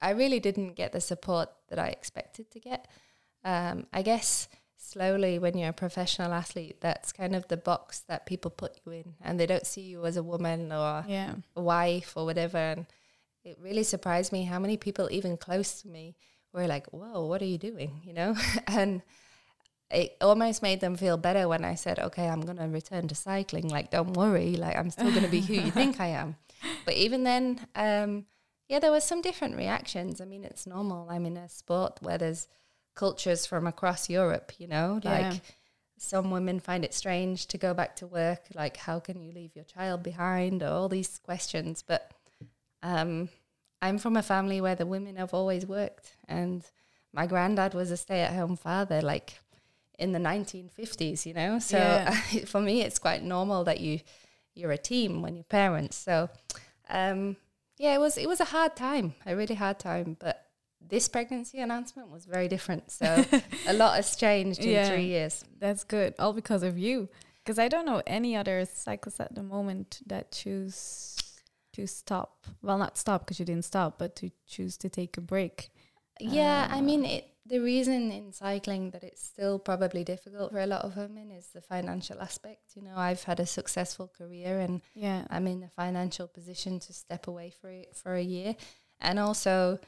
I 0.00 0.10
really 0.10 0.40
didn't 0.40 0.74
get 0.74 0.92
the 0.92 1.00
support 1.00 1.50
that 1.68 1.78
I 1.78 1.88
expected 1.88 2.50
to 2.52 2.60
get. 2.60 2.88
Um, 3.44 3.86
I 3.92 4.02
guess 4.02 4.48
slowly, 4.76 5.38
when 5.38 5.56
you're 5.58 5.70
a 5.70 5.74
professional 5.74 6.32
athlete, 6.32 6.80
that's 6.80 7.12
kind 7.12 7.34
of 7.34 7.46
the 7.48 7.56
box 7.56 8.00
that 8.08 8.26
people 8.26 8.50
put 8.50 8.80
you 8.84 8.92
in, 8.92 9.14
and 9.20 9.38
they 9.38 9.46
don't 9.46 9.66
see 9.66 9.82
you 9.82 10.06
as 10.06 10.16
a 10.16 10.22
woman 10.22 10.72
or 10.72 11.04
yeah, 11.06 11.34
a 11.56 11.60
wife 11.60 12.14
or 12.16 12.24
whatever. 12.24 12.58
And 12.58 12.86
it 13.44 13.58
really 13.60 13.82
surprised 13.82 14.32
me 14.32 14.44
how 14.44 14.58
many 14.58 14.76
people, 14.76 15.08
even 15.10 15.36
close 15.36 15.82
to 15.82 15.88
me, 15.88 16.16
were 16.52 16.66
like, 16.66 16.86
"Whoa, 16.92 17.26
what 17.26 17.42
are 17.42 17.46
you 17.46 17.58
doing?" 17.58 18.00
You 18.04 18.14
know, 18.14 18.36
and 18.66 19.02
it 19.90 20.16
almost 20.20 20.62
made 20.62 20.80
them 20.80 20.96
feel 20.96 21.16
better 21.16 21.48
when 21.48 21.64
I 21.64 21.74
said, 21.74 21.98
"Okay, 21.98 22.28
I'm 22.28 22.42
going 22.42 22.58
to 22.58 22.68
return 22.68 23.08
to 23.08 23.14
cycling. 23.14 23.68
Like, 23.68 23.90
don't 23.90 24.14
worry. 24.14 24.56
Like, 24.56 24.76
I'm 24.76 24.90
still 24.90 25.10
going 25.10 25.24
to 25.24 25.30
be 25.30 25.40
who 25.40 25.54
you 25.54 25.70
think 25.70 26.00
I 26.00 26.08
am." 26.08 26.36
But 26.84 26.94
even 26.94 27.22
then, 27.22 27.68
um, 27.76 28.26
yeah, 28.68 28.78
there 28.78 28.90
were 28.90 29.00
some 29.00 29.22
different 29.22 29.56
reactions. 29.56 30.20
I 30.20 30.24
mean, 30.24 30.44
it's 30.44 30.66
normal. 30.66 31.08
I'm 31.10 31.26
in 31.26 31.36
a 31.36 31.48
sport 31.48 31.98
where 32.02 32.18
there's 32.18 32.48
cultures 32.94 33.46
from 33.46 33.66
across 33.66 34.08
Europe. 34.10 34.52
You 34.58 34.68
know, 34.68 35.00
Yeah. 35.02 35.30
like 35.30 35.40
some 35.98 36.30
women 36.30 36.60
find 36.60 36.84
it 36.84 36.94
strange 36.94 37.46
to 37.48 37.58
go 37.58 37.74
back 37.74 37.96
to 37.96 38.06
work. 38.06 38.42
Like, 38.54 38.76
how 38.76 39.00
can 39.00 39.20
you 39.20 39.32
leave 39.32 39.56
your 39.56 39.64
child 39.64 40.02
behind? 40.02 40.62
Or 40.62 40.68
all 40.68 40.88
these 40.88 41.18
questions. 41.18 41.82
But 41.86 42.10
um, 42.82 43.28
I'm 43.82 43.98
from 43.98 44.16
a 44.16 44.22
family 44.22 44.60
where 44.60 44.74
the 44.76 44.86
women 44.86 45.16
have 45.16 45.32
always 45.34 45.66
worked, 45.66 46.16
and 46.28 46.62
my 47.12 47.26
granddad 47.26 47.74
was 47.74 47.90
a 47.90 47.96
stay-at-home 47.96 48.56
father, 48.56 49.00
like 49.02 49.40
in 49.98 50.12
the 50.12 50.18
1950s. 50.20 51.24
You 51.26 51.34
know, 51.34 51.58
so 51.58 51.78
Yeah. 51.78 52.10
for 52.46 52.60
me, 52.60 52.82
it's 52.82 52.98
quite 52.98 53.22
normal 53.22 53.64
that 53.64 53.80
you 53.80 54.00
you're 54.54 54.72
a 54.72 54.78
team 54.78 55.22
when 55.22 55.36
you're 55.36 55.44
parents. 55.44 55.96
So 55.96 56.28
um, 56.90 57.36
yeah, 57.78 57.94
it 57.94 58.00
was 58.00 58.16
it 58.18 58.28
was 58.28 58.40
a 58.40 58.44
hard 58.46 58.76
time, 58.76 59.14
a 59.26 59.34
really 59.36 59.54
hard 59.54 59.78
time, 59.78 60.16
but. 60.18 60.44
This 60.80 61.08
pregnancy 61.08 61.58
announcement 61.60 62.08
was 62.08 62.24
very 62.24 62.48
different. 62.48 62.90
So 62.90 63.22
a 63.66 63.74
lot 63.74 63.96
has 63.96 64.16
changed 64.16 64.60
in 64.60 64.70
Yeah. 64.70 64.88
three 64.88 65.04
years. 65.06 65.44
that's 65.58 65.84
good. 65.84 66.14
All 66.18 66.32
because 66.32 66.62
of 66.62 66.78
you. 66.78 67.08
Because 67.44 67.58
I 67.58 67.68
don't 67.68 67.84
know 67.84 68.00
any 68.06 68.34
other 68.36 68.64
cyclists 68.64 69.20
at 69.20 69.34
the 69.34 69.42
moment 69.42 70.00
that 70.06 70.32
choose 70.32 71.16
to 71.74 71.86
stop. 71.86 72.46
Well, 72.62 72.78
not 72.78 72.96
stop 72.96 73.22
because 73.22 73.38
you 73.38 73.44
didn't 73.44 73.64
stop, 73.66 73.98
but 73.98 74.16
to 74.16 74.30
choose 74.46 74.78
to 74.78 74.88
take 74.88 75.18
a 75.18 75.20
break. 75.20 75.68
Yeah, 76.20 76.68
I 76.70 76.78
Uh, 76.78 76.82
mean, 76.82 77.04
it, 77.04 77.24
the 77.48 77.58
reason 77.60 78.12
in 78.12 78.32
cycling 78.32 78.90
that 78.90 79.02
it's 79.02 79.22
still 79.24 79.58
probably 79.58 80.04
difficult 80.04 80.52
for 80.52 80.60
a 80.60 80.66
lot 80.66 80.82
of 80.84 80.96
women 80.96 81.30
is 81.30 81.46
the 81.48 81.60
financial 81.60 82.20
aspect. 82.20 82.76
You 82.76 82.82
know, 82.82 82.94
I've 82.96 83.22
had 83.24 83.40
a 83.40 83.46
successful 83.46 84.08
career 84.18 84.58
and 84.60 84.82
Yeah. 84.94 85.24
I'm 85.30 85.46
in 85.46 85.62
a 85.62 85.68
financial 85.68 86.28
position 86.28 86.78
to 86.80 86.92
step 86.92 87.26
away 87.28 87.50
for 87.60 87.68
a, 87.70 87.86
for 87.94 88.14
a 88.14 88.22
year, 88.22 88.54
and 89.00 89.18
also 89.18 89.78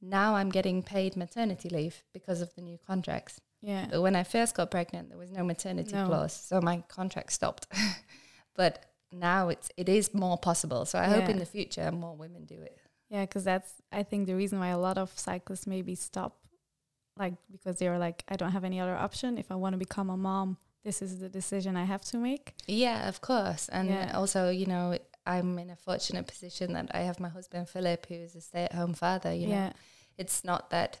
now 0.00 0.34
I'm 0.36 0.50
getting 0.50 0.82
paid 0.82 1.16
maternity 1.16 1.68
leave 1.70 2.02
because 2.12 2.40
of 2.42 2.54
the 2.54 2.62
new 2.62 2.78
contracts. 2.86 3.40
Yeah. 3.62 3.86
But 3.90 4.02
when 4.02 4.14
I 4.16 4.22
first 4.24 4.54
got 4.54 4.70
pregnant, 4.70 5.08
there 5.08 5.18
was 5.18 5.30
no 5.32 5.42
maternity 5.42 5.94
No. 5.94 6.06
clause, 6.06 6.34
so 6.34 6.60
my 6.60 6.82
contract 6.88 7.32
stopped. 7.32 7.66
but 8.54 8.84
now 9.12 9.48
it's 9.48 9.70
it 9.76 9.88
is 9.88 10.12
more 10.14 10.36
possible. 10.38 10.84
So 10.84 10.98
I 10.98 11.04
hope 11.04 11.28
in 11.28 11.38
the 11.38 11.46
future 11.46 11.90
more 11.92 12.14
women 12.16 12.44
do 12.44 12.60
it. 12.60 12.76
Yeah, 13.08 13.22
because 13.22 13.44
that's 13.44 13.72
I 13.92 14.02
think 14.02 14.26
the 14.26 14.34
reason 14.34 14.58
why 14.58 14.68
a 14.68 14.78
lot 14.78 14.98
of 14.98 15.10
cyclists 15.18 15.66
maybe 15.66 15.94
stop, 15.94 16.38
like 17.18 17.34
because 17.50 17.78
they're 17.78 17.98
like, 17.98 18.24
I 18.28 18.36
don't 18.36 18.52
have 18.52 18.64
any 18.64 18.80
other 18.80 18.94
option. 18.96 19.38
If 19.38 19.50
I 19.50 19.54
want 19.54 19.72
to 19.74 19.78
become 19.78 20.10
a 20.10 20.16
mom, 20.16 20.58
this 20.84 21.02
is 21.02 21.18
the 21.18 21.28
decision 21.28 21.76
I 21.76 21.84
have 21.84 22.02
to 22.06 22.16
make. 22.18 22.54
Yeah, 22.66 23.08
of 23.08 23.20
course. 23.20 23.68
And 23.70 23.88
Yeah. 23.88 24.12
also, 24.16 24.50
you 24.50 24.66
know, 24.66 24.96
I'm 25.26 25.58
in 25.58 25.70
a 25.70 25.76
fortunate 25.76 26.26
position 26.28 26.72
that 26.74 26.90
I 26.94 27.00
have 27.00 27.18
my 27.18 27.28
husband 27.28 27.68
Philip, 27.68 28.06
who 28.06 28.14
is 28.14 28.34
a 28.36 28.40
stay-at-home 28.40 28.94
father. 28.94 29.32
You 29.34 29.46
know, 29.48 29.54
yeah, 29.54 29.72
it's 30.18 30.44
not 30.44 30.70
that. 30.70 31.00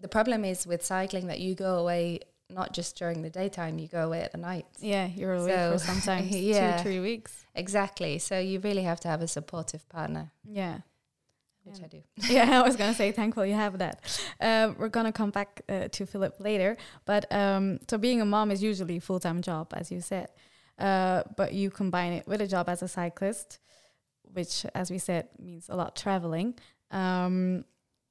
The 0.00 0.08
problem 0.08 0.44
is 0.44 0.66
with 0.66 0.84
cycling 0.84 1.26
that 1.26 1.38
you 1.40 1.54
go 1.54 1.76
away 1.78 2.20
not 2.48 2.72
just 2.74 2.96
during 2.98 3.22
the 3.22 3.30
daytime, 3.30 3.78
you 3.78 3.88
go 3.88 4.04
away 4.06 4.20
at 4.22 4.32
the 4.32 4.38
night. 4.38 4.66
yeah, 4.78 5.06
you're 5.06 5.34
away 5.34 5.70
for 5.72 5.78
sometimes 5.92 6.34
yeah. 6.36 6.76
two, 6.78 6.82
three 6.82 7.00
weeks. 7.00 7.44
Exactly. 7.54 8.18
So 8.18 8.38
you 8.38 8.60
really 8.60 8.82
have 8.82 9.00
to 9.00 9.08
have 9.08 9.22
a 9.22 9.28
supportive 9.28 9.88
partner, 9.88 10.32
Yeah. 10.44 10.78
Which 11.64 11.78
Yeah. 11.78 11.84
I 11.84 11.88
do. 11.88 12.02
yeah, 12.34 12.60
I 12.60 12.62
was 12.62 12.76
gonna 12.76 12.94
say 12.94 13.12
thankful 13.12 13.44
you 13.46 13.54
have 13.54 13.78
that. 13.78 14.22
Um, 14.40 14.76
we're 14.78 14.88
gonna 14.88 15.12
come 15.12 15.30
back 15.30 15.62
uh, 15.68 15.88
to 15.92 16.06
Philip 16.06 16.36
later, 16.40 16.76
but 17.04 17.30
um, 17.32 17.78
so 17.88 17.98
being 17.98 18.20
a 18.20 18.24
mom 18.24 18.50
is 18.50 18.62
usually 18.62 18.96
a 18.96 19.00
full 19.00 19.20
time 19.20 19.42
job, 19.42 19.72
as 19.74 19.90
you 19.92 20.00
said, 20.00 20.28
uh, 20.78 21.22
but 21.36 21.52
you 21.54 21.70
combine 21.70 22.12
it 22.12 22.26
with 22.26 22.40
a 22.40 22.46
job 22.46 22.68
as 22.68 22.82
a 22.82 22.88
cyclist, 22.88 23.58
which, 24.22 24.64
as 24.74 24.90
we 24.90 24.98
said, 24.98 25.28
means 25.38 25.68
a 25.68 25.76
lot 25.76 25.94
traveling. 25.96 26.54
Um, 26.90 27.64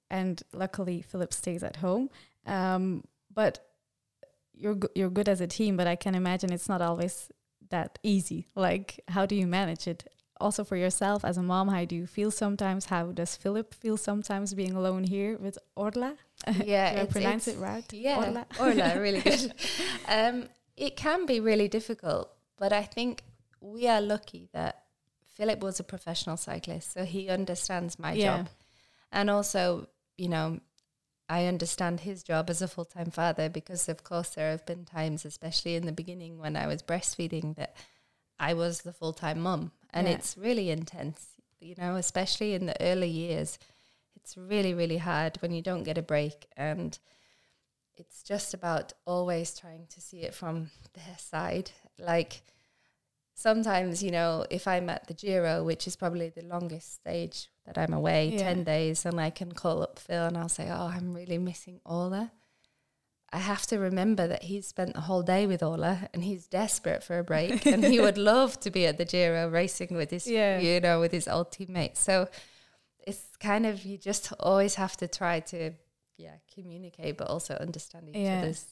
and 0.09 0.41
luckily, 0.53 1.01
Philip 1.01 1.33
stays 1.33 1.63
at 1.63 1.77
home. 1.77 2.09
Um, 2.45 3.03
but 3.33 3.59
you're 4.53 4.75
go- 4.75 4.89
you're 4.95 5.09
good 5.09 5.29
as 5.29 5.41
a 5.41 5.47
team, 5.47 5.77
but 5.77 5.87
I 5.87 5.95
can 5.95 6.15
imagine 6.15 6.51
it's 6.51 6.67
not 6.69 6.81
always 6.81 7.31
that 7.69 7.97
easy. 8.03 8.47
Like, 8.55 8.99
how 9.07 9.25
do 9.25 9.35
you 9.35 9.47
manage 9.47 9.87
it? 9.87 10.03
Also, 10.41 10.63
for 10.63 10.75
yourself 10.75 11.23
as 11.23 11.37
a 11.37 11.43
mom, 11.43 11.67
how 11.69 11.85
do 11.85 11.95
you 11.95 12.07
feel 12.07 12.31
sometimes? 12.31 12.85
How 12.85 13.11
does 13.11 13.35
Philip 13.35 13.73
feel 13.73 13.95
sometimes 13.97 14.53
being 14.53 14.73
alone 14.73 15.03
here 15.03 15.37
with 15.37 15.57
Orla? 15.75 16.15
Yeah, 16.65 16.93
I 17.01 17.05
pronounce 17.05 17.47
it 17.47 17.57
right? 17.59 17.85
Yeah, 17.93 18.17
Orla. 18.17 18.45
Orla, 18.59 18.99
really 18.99 19.21
good. 19.29 19.53
um, 20.07 20.49
it 20.75 20.95
can 20.95 21.25
be 21.27 21.39
really 21.39 21.67
difficult, 21.67 22.31
but 22.57 22.73
I 22.73 22.83
think 22.83 23.21
we 23.61 23.87
are 23.87 24.01
lucky 24.01 24.49
that 24.53 24.83
Philip 25.35 25.59
was 25.61 25.79
a 25.79 25.83
professional 25.83 26.37
cyclist, 26.37 26.93
so 26.93 27.03
he 27.05 27.29
understands 27.29 27.99
my 27.99 28.13
Yeah. 28.13 28.37
job, 28.37 28.49
and 29.11 29.29
also, 29.29 29.87
you 30.17 30.29
know, 30.29 30.59
I 31.29 31.45
understand 31.45 31.99
his 32.01 32.23
job 32.23 32.49
as 32.49 32.61
a 32.61 32.67
full 32.67 32.85
time 32.85 33.11
father 33.11 33.47
because, 33.49 33.87
of 33.87 34.03
course, 34.03 34.29
there 34.29 34.49
have 34.51 34.65
been 34.65 34.83
times, 34.85 35.23
especially 35.25 35.75
in 35.75 35.85
the 35.85 35.91
beginning 35.93 36.39
when 36.39 36.55
I 36.57 36.65
was 36.67 36.81
breastfeeding, 36.83 37.55
that 37.55 37.75
I 38.49 38.53
was 38.55 38.81
the 38.81 38.91
full 38.93 39.13
time 39.13 39.39
mum, 39.41 39.71
and 39.93 40.07
Yeah. 40.07 40.13
it's 40.15 40.35
really 40.37 40.69
intense. 40.71 41.27
You 41.59 41.75
know, 41.77 41.95
especially 41.95 42.53
in 42.55 42.65
the 42.65 42.81
early 42.81 43.09
years, 43.09 43.59
it's 44.15 44.35
really 44.35 44.73
really 44.73 44.97
hard 44.97 45.37
when 45.41 45.51
you 45.53 45.61
don't 45.61 45.83
get 45.83 45.97
a 45.97 46.01
break 46.01 46.47
and 46.57 46.97
it's 47.95 48.23
just 48.23 48.53
about 48.53 48.93
always 49.05 49.57
trying 49.59 49.85
to 49.87 50.01
see 50.01 50.21
it 50.27 50.33
from 50.33 50.71
their 50.93 51.17
side. 51.19 51.69
Like 51.99 52.41
sometimes, 53.35 54.01
you 54.01 54.11
know, 54.11 54.45
if 54.49 54.67
I'm 54.67 54.89
at 54.89 55.07
the 55.07 55.13
Giro, 55.13 55.63
which 55.63 55.87
is 55.87 55.95
probably 55.95 56.29
the 56.29 56.45
longest 56.45 56.95
stage 56.95 57.49
that 57.65 57.77
I'm 57.77 57.93
away 57.93 58.29
Yeah. 58.29 58.43
10 58.43 58.63
days 58.63 59.05
and 59.05 59.19
I 59.21 59.29
can 59.29 59.51
call 59.51 59.83
up 59.83 59.99
Phil 59.99 60.25
and 60.25 60.37
I'll 60.37 60.49
say, 60.49 60.67
Oh, 60.69 60.87
I'm 60.87 61.13
really 61.13 61.37
missing 61.37 61.79
Orla. 61.85 62.31
I 63.33 63.37
have 63.39 63.65
to 63.67 63.77
remember 63.79 64.27
that 64.27 64.43
he's 64.43 64.67
spent 64.67 64.93
the 64.93 65.01
whole 65.01 65.21
day 65.23 65.47
with 65.47 65.63
Orla 65.63 66.09
and 66.13 66.23
he's 66.23 66.47
desperate 66.47 67.01
for 67.03 67.17
a 67.19 67.23
break 67.23 67.65
and 67.65 67.83
he 67.83 67.99
would 67.99 68.17
love 68.33 68.59
to 68.59 68.69
be 68.71 68.85
at 68.85 68.97
the 68.97 69.05
Giro 69.05 69.47
racing 69.49 69.95
with 69.95 70.11
his, 70.11 70.27
Yeah. 70.27 70.59
you 70.59 70.81
know, 70.81 70.99
with 70.99 71.11
his 71.13 71.27
old 71.29 71.51
teammates. 71.51 72.01
So 72.01 72.27
it's 73.07 73.23
kind 73.39 73.65
of, 73.65 73.85
you 73.85 73.97
just 73.97 74.33
always 74.39 74.75
have 74.75 74.97
to 74.97 75.07
try 75.07 75.39
to, 75.39 75.71
yeah, 76.17 76.35
communicate, 76.53 77.17
but 77.17 77.27
also 77.27 77.55
understand 77.55 78.09
each 78.09 78.17
Yeah. 78.17 78.39
other's 78.39 78.65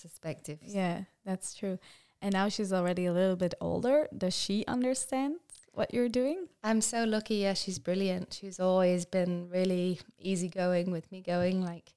perspectives. 0.00 0.74
Yeah, 0.74 1.04
that's 1.24 1.54
true. 1.54 1.78
And 2.22 2.32
now 2.32 2.48
she's 2.48 2.72
already 2.72 3.06
a 3.06 3.12
little 3.12 3.36
bit 3.36 3.54
older. 3.60 4.08
Does 4.16 4.36
she 4.36 4.64
understand 4.66 5.36
what 5.72 5.94
you're 5.94 6.08
doing? 6.08 6.48
I'm 6.62 6.80
so 6.80 7.04
lucky. 7.04 7.36
Yeah, 7.36 7.54
she's 7.54 7.78
brilliant. 7.78 8.34
She's 8.40 8.60
always 8.60 9.04
been 9.06 9.48
really 9.48 10.00
easygoing 10.18 10.90
with 10.90 11.10
me 11.12 11.22
going. 11.22 11.62
Like, 11.64 11.94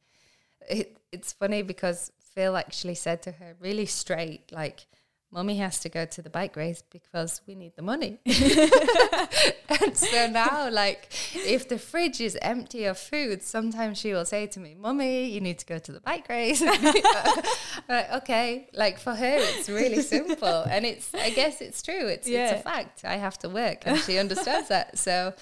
it, 0.70 0.98
it's 1.14 1.32
funny 1.32 1.62
because 1.62 2.12
Phil 2.34 2.58
actually 2.58 2.96
said 2.96 3.22
to 3.24 3.32
her 3.34 3.56
really 3.60 3.86
straight, 3.86 4.52
like, 4.52 4.88
Mummy 5.32 5.58
has 5.58 5.80
to 5.80 5.90
go 5.90 6.06
to 6.06 6.22
the 6.22 6.30
bike 6.30 6.56
race 6.56 6.84
because 6.92 7.42
we 7.48 7.56
need 7.56 7.76
the 7.76 7.82
money. 7.82 8.20
and 8.26 9.98
so 9.98 10.28
now, 10.28 10.70
like, 10.70 11.08
if 11.34 11.68
the 11.68 11.80
fridge 11.80 12.22
is 12.22 12.38
empty 12.42 12.86
of 12.86 13.00
food, 13.00 13.42
sometimes 13.42 13.98
she 13.98 14.14
will 14.14 14.26
say 14.26 14.46
to 14.46 14.60
me, 14.60 14.76
Mummy, 14.80 15.26
you 15.26 15.42
need 15.42 15.58
to 15.58 15.66
go 15.66 15.80
to 15.80 15.92
the 15.92 16.00
bike 16.02 16.30
race. 16.30 16.62
like, 17.90 18.12
okay. 18.14 18.70
Like, 18.74 19.00
for 19.00 19.16
her, 19.16 19.38
it's 19.40 19.70
really 19.70 20.02
simple. 20.02 20.64
And 20.70 20.86
it's, 20.86 21.12
I 21.16 21.32
guess 21.32 21.62
it's 21.62 21.82
true. 21.82 22.08
It's, 22.08 22.28
it's 22.28 22.52
a 22.52 22.64
fact. 22.64 23.04
I 23.04 23.16
have 23.16 23.40
to 23.40 23.50
work. 23.50 23.88
And 23.88 24.00
she 24.00 24.20
understands 24.20 24.68
that. 24.68 25.00
So, 25.00 25.34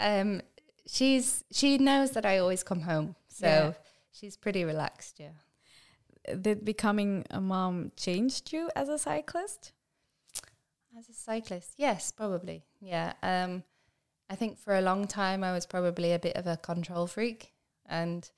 um, 0.00 0.42
she's, 0.88 1.44
she 1.52 1.78
knows 1.78 2.10
that 2.12 2.26
I 2.26 2.38
always 2.38 2.64
come 2.64 2.80
home. 2.80 3.14
So 3.28 3.46
Yeah. 3.46 3.72
She's 4.12 4.36
pretty 4.36 4.64
relaxed. 4.64 5.20
Yeah. 5.20 6.34
Did 6.40 6.64
becoming 6.64 7.24
a 7.30 7.40
mom 7.40 7.92
changed 7.96 8.52
you 8.52 8.70
as 8.76 8.88
a 8.88 8.98
cyclist? 8.98 9.72
As 10.98 11.08
a 11.08 11.14
cyclist, 11.14 11.74
yes, 11.76 12.12
probably. 12.12 12.64
Yeah. 12.80 13.12
Um, 13.22 13.62
I 14.28 14.34
think 14.34 14.58
for 14.58 14.74
a 14.76 14.80
long 14.80 15.06
time 15.06 15.42
I 15.44 15.52
was 15.52 15.66
probably 15.66 16.12
a 16.12 16.18
bit 16.18 16.36
of 16.36 16.46
a 16.46 16.56
control 16.56 17.06
freak, 17.06 17.52
and 17.86 18.28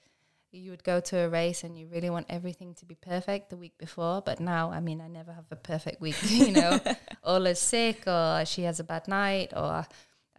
you 0.53 0.71
would 0.71 0.85
go 0.85 1.01
to 1.01 1.19
a 1.19 1.29
race 1.29 1.65
and 1.65 1.79
you 1.79 1.87
really 1.87 2.11
want 2.11 2.27
everything 2.29 2.75
to 2.75 2.85
be 2.85 2.95
perfect 2.95 3.49
the 3.49 3.57
week 3.57 3.77
before. 3.79 4.21
But 4.21 4.39
now, 4.39 4.71
I 4.71 4.81
mean, 4.81 5.01
I 5.01 5.09
never 5.09 5.33
have 5.33 5.47
a 5.51 5.57
perfect 5.57 6.01
week. 6.01 6.17
You 6.29 6.53
know, 6.53 6.81
Orla's 7.23 7.59
sick, 7.59 8.07
or 8.07 8.45
she 8.45 8.63
has 8.63 8.81
a 8.81 8.85
bad 8.85 9.09
night, 9.09 9.53
or 9.57 9.87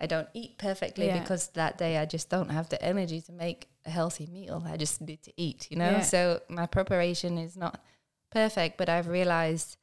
I 0.03 0.05
don't 0.05 0.27
eat 0.33 0.57
perfectly 0.57 1.07
Yeah. 1.07 1.19
because 1.21 1.47
that 1.61 1.77
day 1.77 1.97
I 1.97 2.05
just 2.05 2.29
don't 2.29 2.49
have 2.49 2.67
the 2.69 2.81
energy 2.91 3.21
to 3.21 3.31
make 3.31 3.69
a 3.85 3.89
healthy 3.89 4.25
meal. 4.27 4.61
I 4.65 4.75
just 4.77 4.99
need 5.01 5.21
to 5.23 5.33
eat. 5.37 5.67
You 5.71 5.77
know, 5.77 5.91
Yeah. 5.91 6.01
so 6.01 6.41
my 6.49 6.65
preparation 6.77 7.37
is 7.37 7.55
not 7.55 7.79
perfect, 8.29 8.77
but 8.77 8.89
I've 8.89 9.07
realized 9.07 9.77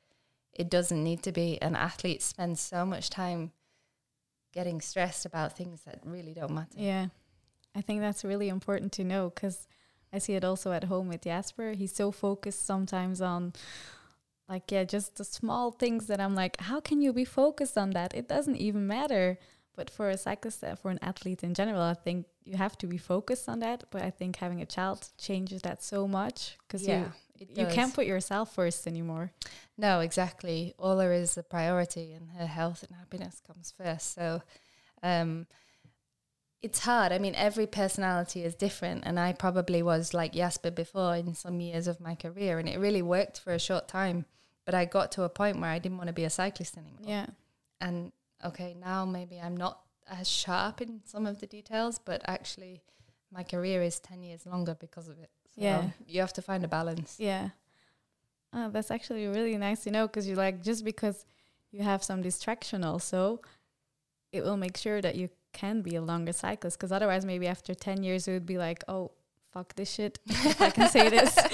it 0.52 0.68
doesn't 0.76 1.02
need 1.02 1.22
to 1.22 1.32
be. 1.32 1.48
An 1.62 1.74
athlete 1.74 2.22
spends 2.22 2.60
so 2.60 2.84
much 2.84 3.08
time 3.08 3.52
getting 4.52 4.80
stressed 4.80 5.24
about 5.24 5.56
things 5.56 5.82
that 5.84 6.00
really 6.04 6.34
don't 6.34 6.52
matter. 6.52 6.76
Yeah, 6.76 7.06
I 7.74 7.80
think 7.80 8.00
that's 8.00 8.24
really 8.24 8.48
important 8.48 8.92
to 8.92 9.04
know 9.04 9.30
because 9.34 9.66
I 10.12 10.18
see 10.18 10.34
it 10.34 10.44
also 10.44 10.72
at 10.72 10.84
home 10.84 11.08
with 11.08 11.22
Jasper. 11.22 11.72
He's 11.72 11.94
so 11.94 12.10
focused 12.10 12.66
sometimes 12.66 13.20
on, 13.20 13.52
like, 14.48 14.70
yeah, 14.72 14.84
just 14.84 15.16
the 15.16 15.24
small 15.24 15.70
things 15.70 16.08
that 16.08 16.20
I'm 16.20 16.34
like, 16.34 16.60
how 16.60 16.80
can 16.80 17.00
you 17.00 17.12
be 17.12 17.24
focused 17.24 17.78
on 17.78 17.90
that? 17.90 18.12
It 18.14 18.26
doesn't 18.28 18.56
even 18.56 18.86
matter. 18.86 19.38
But 19.80 19.88
for 19.88 20.10
a 20.10 20.18
cyclist, 20.18 20.62
uh, 20.62 20.74
for 20.74 20.90
an 20.90 20.98
athlete 21.00 21.42
in 21.42 21.54
general, 21.54 21.80
I 21.80 21.94
think 21.94 22.26
you 22.44 22.58
have 22.58 22.76
to 22.82 22.86
be 22.86 22.98
focused 22.98 23.48
on 23.48 23.60
that. 23.60 23.84
But 23.90 24.02
I 24.02 24.10
think 24.10 24.36
having 24.36 24.60
a 24.60 24.66
child 24.66 25.08
changes 25.16 25.62
that 25.62 25.82
so 25.82 26.06
much 26.06 26.58
because 26.60 26.86
Yeah, 26.86 27.12
you 27.38 27.46
you 27.48 27.64
does. 27.64 27.74
can't 27.74 27.94
put 27.94 28.04
yourself 28.04 28.54
first 28.54 28.86
anymore. 28.86 29.32
No, 29.78 30.00
exactly. 30.00 30.74
Orla 30.76 31.06
is 31.22 31.38
a 31.38 31.42
priority, 31.42 32.12
and 32.12 32.28
her 32.38 32.46
health 32.46 32.84
and 32.86 32.94
happiness 32.94 33.40
comes 33.48 33.72
first. 33.74 34.12
So, 34.12 34.42
um, 35.02 35.46
it's 36.60 36.80
hard. 36.80 37.10
I 37.12 37.18
mean, 37.18 37.34
every 37.34 37.66
personality 37.66 38.44
is 38.44 38.54
different, 38.54 39.04
and 39.06 39.18
I 39.18 39.32
probably 39.32 39.82
was 39.82 40.12
like 40.12 40.34
Jasper 40.34 40.70
before 40.70 41.16
in 41.16 41.34
some 41.34 41.58
years 41.58 41.86
of 41.88 42.00
my 42.00 42.14
career, 42.14 42.58
and 42.58 42.68
it 42.68 42.78
really 42.78 43.02
worked 43.16 43.40
for 43.40 43.54
a 43.54 43.58
short 43.58 43.88
time. 43.88 44.26
But 44.66 44.74
I 44.74 44.84
got 44.84 45.10
to 45.12 45.22
a 45.22 45.30
point 45.30 45.58
where 45.58 45.70
I 45.70 45.78
didn't 45.78 45.96
want 45.96 46.08
to 46.08 46.20
be 46.22 46.24
a 46.24 46.30
cyclist 46.30 46.76
anymore. 46.76 47.06
Yeah, 47.16 47.26
And 47.80 48.12
okay, 48.44 48.74
now 48.74 49.04
maybe 49.04 49.40
I'm 49.40 49.56
not 49.56 49.80
as 50.08 50.28
sharp 50.28 50.80
in 50.80 51.00
some 51.04 51.26
of 51.26 51.40
the 51.40 51.46
details, 51.46 51.98
but 51.98 52.22
actually, 52.26 52.82
my 53.32 53.42
career 53.42 53.82
is 53.82 54.00
ten 54.00 54.22
years 54.22 54.46
longer 54.46 54.74
because 54.78 55.08
of 55.08 55.18
it. 55.18 55.30
So 55.54 55.62
Yeah. 55.62 55.90
you 56.06 56.20
have 56.20 56.32
to 56.34 56.42
find 56.42 56.64
a 56.64 56.68
balance. 56.68 57.16
Yeah. 57.18 57.50
Oh, 58.52 58.68
that's 58.70 58.90
actually 58.90 59.26
really 59.26 59.56
nice 59.56 59.84
to 59.84 59.90
know 59.90 60.06
because 60.08 60.26
you're 60.26 60.36
like, 60.36 60.62
just 60.62 60.84
because 60.84 61.24
you 61.70 61.82
have 61.82 62.02
some 62.02 62.20
distraction 62.22 62.82
also, 62.82 63.40
it 64.32 64.42
will 64.42 64.56
make 64.56 64.76
sure 64.76 65.00
that 65.00 65.14
you 65.14 65.28
can 65.52 65.82
be 65.82 65.94
a 65.96 66.02
longer 66.02 66.32
cyclist. 66.32 66.76
Because 66.78 66.90
otherwise, 66.92 67.24
maybe 67.24 67.46
after 67.46 67.74
10 67.74 68.02
years, 68.02 68.26
it 68.26 68.32
would 68.32 68.46
be 68.46 68.58
like, 68.58 68.82
oh, 68.88 69.12
fuck 69.52 69.74
this 69.74 69.90
shit. 69.90 70.18
I 70.60 70.70
can 70.70 70.88
say 70.88 71.08
this. 71.08 71.34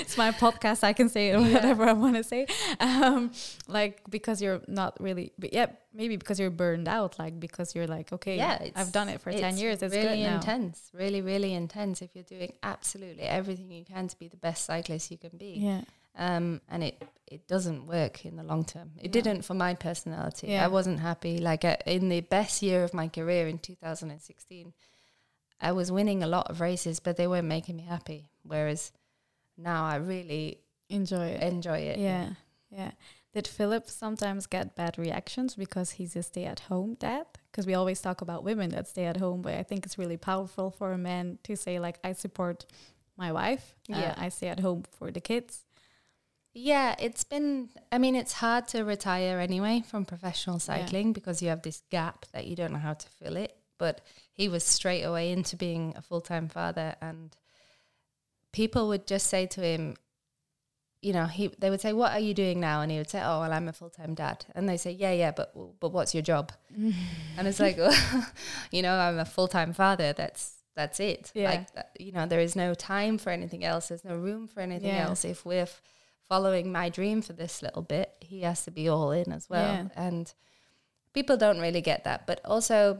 it's 0.00 0.16
my 0.18 0.30
podcast. 0.32 0.82
I 0.84 0.92
can 0.92 1.08
say 1.08 1.28
it 1.30 1.38
Yeah. 1.40 1.54
whatever 1.54 1.84
I 1.84 1.92
want 1.92 2.16
to 2.16 2.24
say. 2.24 2.46
Um, 2.80 3.30
like, 3.68 4.02
because 4.10 4.42
you're 4.42 4.60
not 4.66 5.00
really, 5.00 5.32
but 5.38 5.52
yeah, 5.52 5.66
maybe 5.94 6.16
because 6.16 6.38
you're 6.40 6.50
burned 6.50 6.88
out. 6.88 7.18
Like, 7.18 7.38
because 7.38 7.74
you're 7.74 7.86
like, 7.86 8.12
okay, 8.12 8.36
yeah, 8.36 8.68
I've 8.74 8.92
done 8.92 9.08
it 9.08 9.20
for 9.20 9.32
10 9.32 9.56
years. 9.58 9.82
It's 9.82 9.94
really 9.94 10.22
intense, 10.24 10.90
really, 10.92 11.20
really 11.22 11.54
intense. 11.54 12.02
If 12.02 12.10
you're 12.14 12.24
doing 12.24 12.52
absolutely 12.62 13.22
everything 13.24 13.70
you 13.70 13.84
can 13.84 14.08
to 14.08 14.18
be 14.18 14.28
the 14.28 14.36
best 14.36 14.64
cyclist 14.64 15.10
you 15.10 15.18
can 15.18 15.36
be, 15.36 15.54
Yeah. 15.58 15.82
um, 16.16 16.60
and 16.68 16.82
it 16.84 17.02
it 17.30 17.46
doesn't 17.46 17.86
work 17.86 18.24
in 18.24 18.36
the 18.36 18.42
long 18.42 18.64
term. 18.64 18.92
It 18.96 19.14
No. 19.14 19.20
didn't 19.20 19.42
for 19.42 19.52
my 19.52 19.74
personality. 19.74 20.46
Yeah. 20.48 20.64
I 20.64 20.68
wasn't 20.68 20.98
happy. 21.00 21.36
Like 21.38 21.62
uh, 21.62 21.76
in 21.84 22.08
the 22.08 22.22
best 22.22 22.62
year 22.62 22.82
of 22.84 22.94
my 22.94 23.06
career 23.08 23.46
in 23.48 23.58
2016, 23.58 24.72
I 25.60 25.72
was 25.72 25.90
winning 25.90 26.22
a 26.22 26.26
lot 26.26 26.50
of 26.50 26.60
races, 26.60 27.00
but 27.00 27.16
they 27.16 27.26
weren't 27.26 27.48
making 27.48 27.76
me 27.76 27.82
happy. 27.84 28.30
Whereas 28.42 28.92
now 29.56 29.84
I 29.84 29.96
really 29.96 30.58
Enjoy 30.88 31.26
it. 31.26 31.42
enjoy 31.42 31.78
it. 31.78 31.98
Yeah, 31.98 32.30
yeah. 32.70 32.92
Did 33.34 33.46
Philip 33.46 33.90
sometimes 33.90 34.46
get 34.46 34.74
bad 34.74 34.96
reactions 34.98 35.54
because 35.54 35.92
he's 35.92 36.16
a 36.16 36.22
stay-at-home 36.22 36.94
dad? 36.94 37.26
Because 37.50 37.66
we 37.66 37.74
always 37.74 38.00
talk 38.00 38.22
about 38.22 38.42
women 38.42 38.70
that 38.70 38.88
stay 38.88 39.04
at 39.04 39.18
home, 39.18 39.42
but 39.42 39.54
I 39.54 39.62
think 39.64 39.84
it's 39.84 39.98
really 39.98 40.16
powerful 40.16 40.70
for 40.70 40.92
a 40.92 40.98
man 40.98 41.38
to 41.44 41.54
say 41.56 41.78
like, 41.78 41.98
"I 42.02 42.14
support 42.14 42.64
my 43.16 43.30
wife. 43.32 43.74
uh, 43.92 43.98
Yeah. 43.98 44.14
I 44.16 44.30
stay 44.30 44.48
at 44.48 44.60
home 44.60 44.84
for 44.90 45.10
the 45.10 45.20
kids." 45.20 45.64
Yeah, 46.54 46.96
it's 46.98 47.22
been, 47.24 47.68
I 47.92 47.98
mean, 47.98 48.16
it's 48.16 48.32
hard 48.32 48.66
to 48.68 48.82
retire 48.82 49.38
anyway 49.38 49.82
from 49.86 50.04
professional 50.04 50.58
cycling 50.58 51.12
because 51.12 51.42
you 51.42 51.50
have 51.50 51.62
this 51.62 51.82
gap 51.90 52.26
that 52.32 52.46
you 52.46 52.56
don't 52.56 52.72
know 52.72 52.78
how 52.78 52.94
to 52.94 53.08
fill 53.10 53.36
it. 53.36 53.54
But 53.76 54.00
he 54.38 54.48
was 54.48 54.62
straight 54.64 55.02
away 55.02 55.32
into 55.32 55.56
being 55.56 55.92
a 55.96 56.00
full 56.02 56.20
time 56.22 56.48
father, 56.48 56.94
and 57.00 57.36
people 58.52 58.88
would 58.88 59.06
just 59.06 59.26
say 59.26 59.46
to 59.46 59.60
him, 59.60 59.96
you 61.02 61.12
know, 61.12 61.26
he 61.26 61.48
they 61.58 61.70
would 61.70 61.80
say, 61.80 61.92
"What 61.92 62.12
are 62.12 62.18
you 62.18 62.34
doing 62.34 62.58
now?" 62.60 62.80
And 62.80 62.90
he 62.90 62.98
would 62.98 63.10
say, 63.10 63.20
"Oh, 63.22 63.40
well, 63.40 63.52
I'm 63.52 63.68
a 63.68 63.72
full 63.72 63.90
time 63.90 64.14
dad." 64.14 64.46
And 64.54 64.68
they 64.68 64.76
say, 64.76 64.90
"Yeah, 64.92 65.12
yeah, 65.12 65.30
but 65.30 65.52
but 65.80 65.90
what's 65.92 66.14
your 66.14 66.22
job?" 66.22 66.52
and 67.36 67.46
it's 67.48 67.60
like, 67.60 67.76
you 68.72 68.82
know, 68.82 68.94
I'm 68.94 69.18
a 69.18 69.24
full 69.24 69.48
time 69.48 69.72
father. 69.72 70.12
That's 70.12 70.54
that's 70.74 71.00
it. 71.00 71.30
Yeah. 71.34 71.50
Like, 71.50 71.72
that, 71.74 71.90
you 71.98 72.12
know, 72.12 72.26
there 72.26 72.40
is 72.40 72.54
no 72.56 72.72
time 72.74 73.18
for 73.18 73.30
anything 73.30 73.64
else. 73.64 73.88
There's 73.88 74.04
no 74.04 74.16
room 74.16 74.46
for 74.48 74.60
anything 74.60 74.94
Yeah. 74.94 75.08
else. 75.08 75.24
If 75.24 75.44
we're 75.44 75.62
f- 75.62 75.82
following 76.28 76.70
my 76.70 76.88
dream 76.88 77.20
for 77.22 77.32
this 77.32 77.62
little 77.62 77.82
bit, 77.82 78.12
he 78.20 78.42
has 78.42 78.64
to 78.64 78.70
be 78.70 78.88
all 78.88 79.10
in 79.10 79.32
as 79.32 79.50
well. 79.50 79.72
Yeah. 79.72 79.88
And 79.96 80.32
people 81.14 81.36
don't 81.36 81.58
really 81.60 81.80
get 81.80 82.04
that. 82.04 82.28
But 82.28 82.40
also, 82.44 82.96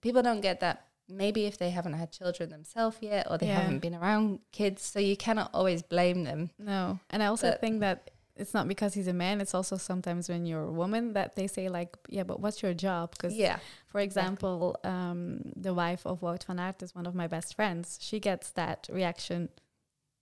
people 0.00 0.22
don't 0.22 0.40
get 0.40 0.60
that 0.60 0.84
maybe 1.08 1.46
if 1.46 1.56
they 1.56 1.70
haven't 1.70 1.94
had 1.94 2.12
children 2.12 2.50
themselves 2.50 2.98
yet 3.00 3.26
or 3.30 3.38
they 3.38 3.46
Yeah. 3.46 3.60
haven't 3.60 3.78
been 3.78 3.94
around 3.94 4.40
kids. 4.52 4.82
So 4.82 4.98
you 5.00 5.16
cannot 5.16 5.50
always 5.54 5.82
blame 5.82 6.24
them. 6.24 6.50
No, 6.58 6.98
and 7.10 7.22
I 7.22 7.26
also 7.26 7.50
But- 7.50 7.60
think 7.60 7.80
that 7.80 8.10
it's 8.36 8.52
not 8.54 8.68
because 8.68 8.94
he's 8.94 9.08
a 9.08 9.12
man. 9.12 9.40
It's 9.40 9.54
also 9.54 9.76
sometimes 9.76 10.28
when 10.28 10.46
you're 10.46 10.62
a 10.62 10.70
woman 10.70 11.14
that 11.14 11.34
they 11.34 11.46
say 11.48 11.68
like, 11.68 11.96
"Yeah, 12.08 12.22
but 12.24 12.38
what's 12.40 12.62
your 12.62 12.74
job?" 12.74 13.10
Because 13.12 13.34
Yeah. 13.34 13.58
For 13.88 14.00
example, 14.00 14.76
um, 14.84 15.50
the 15.56 15.72
wife 15.74 16.06
of 16.06 16.20
Wout 16.20 16.44
van 16.44 16.60
Aert 16.60 16.82
is 16.82 16.94
one 16.94 17.06
of 17.06 17.14
my 17.14 17.26
best 17.26 17.54
friends. 17.56 17.98
She 18.00 18.20
gets 18.20 18.50
that 18.52 18.86
reaction 18.92 19.48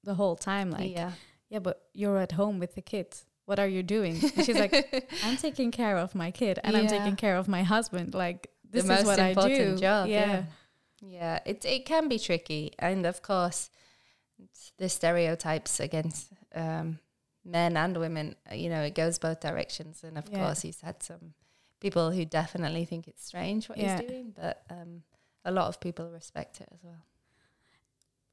the 0.04 0.14
whole 0.14 0.36
time, 0.36 0.70
like, 0.70 0.92
yeah. 0.92 1.12
"Yeah, 1.50 1.58
but 1.58 1.82
you're 1.92 2.18
at 2.18 2.32
home 2.32 2.58
with 2.58 2.74
the 2.74 2.80
kids. 2.82 3.26
What 3.44 3.58
are 3.58 3.68
you 3.68 3.82
doing?" 3.82 4.14
And 4.22 4.44
she's 4.46 4.58
like, 4.58 4.72
"I'm 5.24 5.36
taking 5.36 5.70
care 5.70 5.98
of 5.98 6.14
my 6.14 6.30
kid, 6.30 6.58
and 6.64 6.74
I'm 6.76 6.86
taking 6.86 7.16
care 7.16 7.36
of 7.36 7.48
my 7.48 7.64
husband. 7.64 8.14
Like, 8.14 8.48
this 8.70 8.84
is 8.84 8.88
most 8.90 9.06
what 9.06 9.18
I 9.18 9.28
important 9.30 9.76
do." 9.76 9.80
job. 9.80 10.08
yeah, 10.08 10.26
Yeah. 10.26 10.44
Yeah, 11.02 11.38
it 11.44 11.64
it 11.64 11.84
can 11.86 12.08
be 12.08 12.18
tricky, 12.18 12.72
and 12.78 13.06
of 13.06 13.20
course, 13.22 13.70
the 14.78 14.88
stereotypes 14.88 15.80
against 15.80 16.32
um, 16.54 16.98
men 17.44 17.76
and 17.76 17.96
women. 17.96 18.34
uh, 18.50 18.54
You 18.54 18.70
know, 18.70 18.82
it 18.82 18.94
goes 18.94 19.18
both 19.18 19.40
directions, 19.40 20.02
and 20.04 20.16
of 20.18 20.24
Yeah. 20.30 20.38
course, 20.38 20.62
he's 20.62 20.80
had 20.80 21.02
some 21.02 21.34
people 21.80 22.10
who 22.12 22.24
definitely 22.24 22.84
think 22.86 23.06
it's 23.08 23.24
strange 23.26 23.68
what 23.68 23.78
Yeah. 23.78 24.00
he's 24.00 24.08
doing, 24.08 24.32
but 24.34 24.62
um, 24.70 25.02
a 25.44 25.50
lot 25.50 25.68
of 25.68 25.78
people 25.80 26.10
respect 26.10 26.60
it 26.60 26.68
as 26.72 26.82
well. 26.82 27.04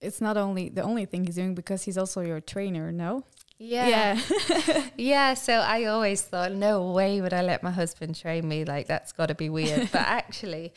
It's 0.02 0.20
not 0.22 0.38
only 0.38 0.70
the 0.70 0.82
only 0.84 1.06
thing 1.06 1.26
he's 1.26 1.36
doing 1.36 1.56
because 1.56 1.84
he's 1.84 1.98
also 1.98 2.22
your 2.22 2.42
trainer, 2.42 2.92
no? 2.92 3.24
Yeah. 3.58 4.20
Yeah, 4.50 4.90
yeah. 4.98 5.34
so 5.34 5.54
I 5.54 5.86
always 5.86 6.22
thought, 6.22 6.52
no 6.54 6.92
way 6.92 7.22
would 7.22 7.34
I 7.34 7.42
let 7.42 7.64
my 7.64 7.72
husband 7.72 8.16
train 8.16 8.48
me. 8.48 8.66
Like 8.66 8.88
that's 8.88 9.12
got 9.12 9.28
to 9.28 9.36
be 9.36 9.50
weird. 9.50 9.90
but 9.92 10.02
actually, 10.02 10.74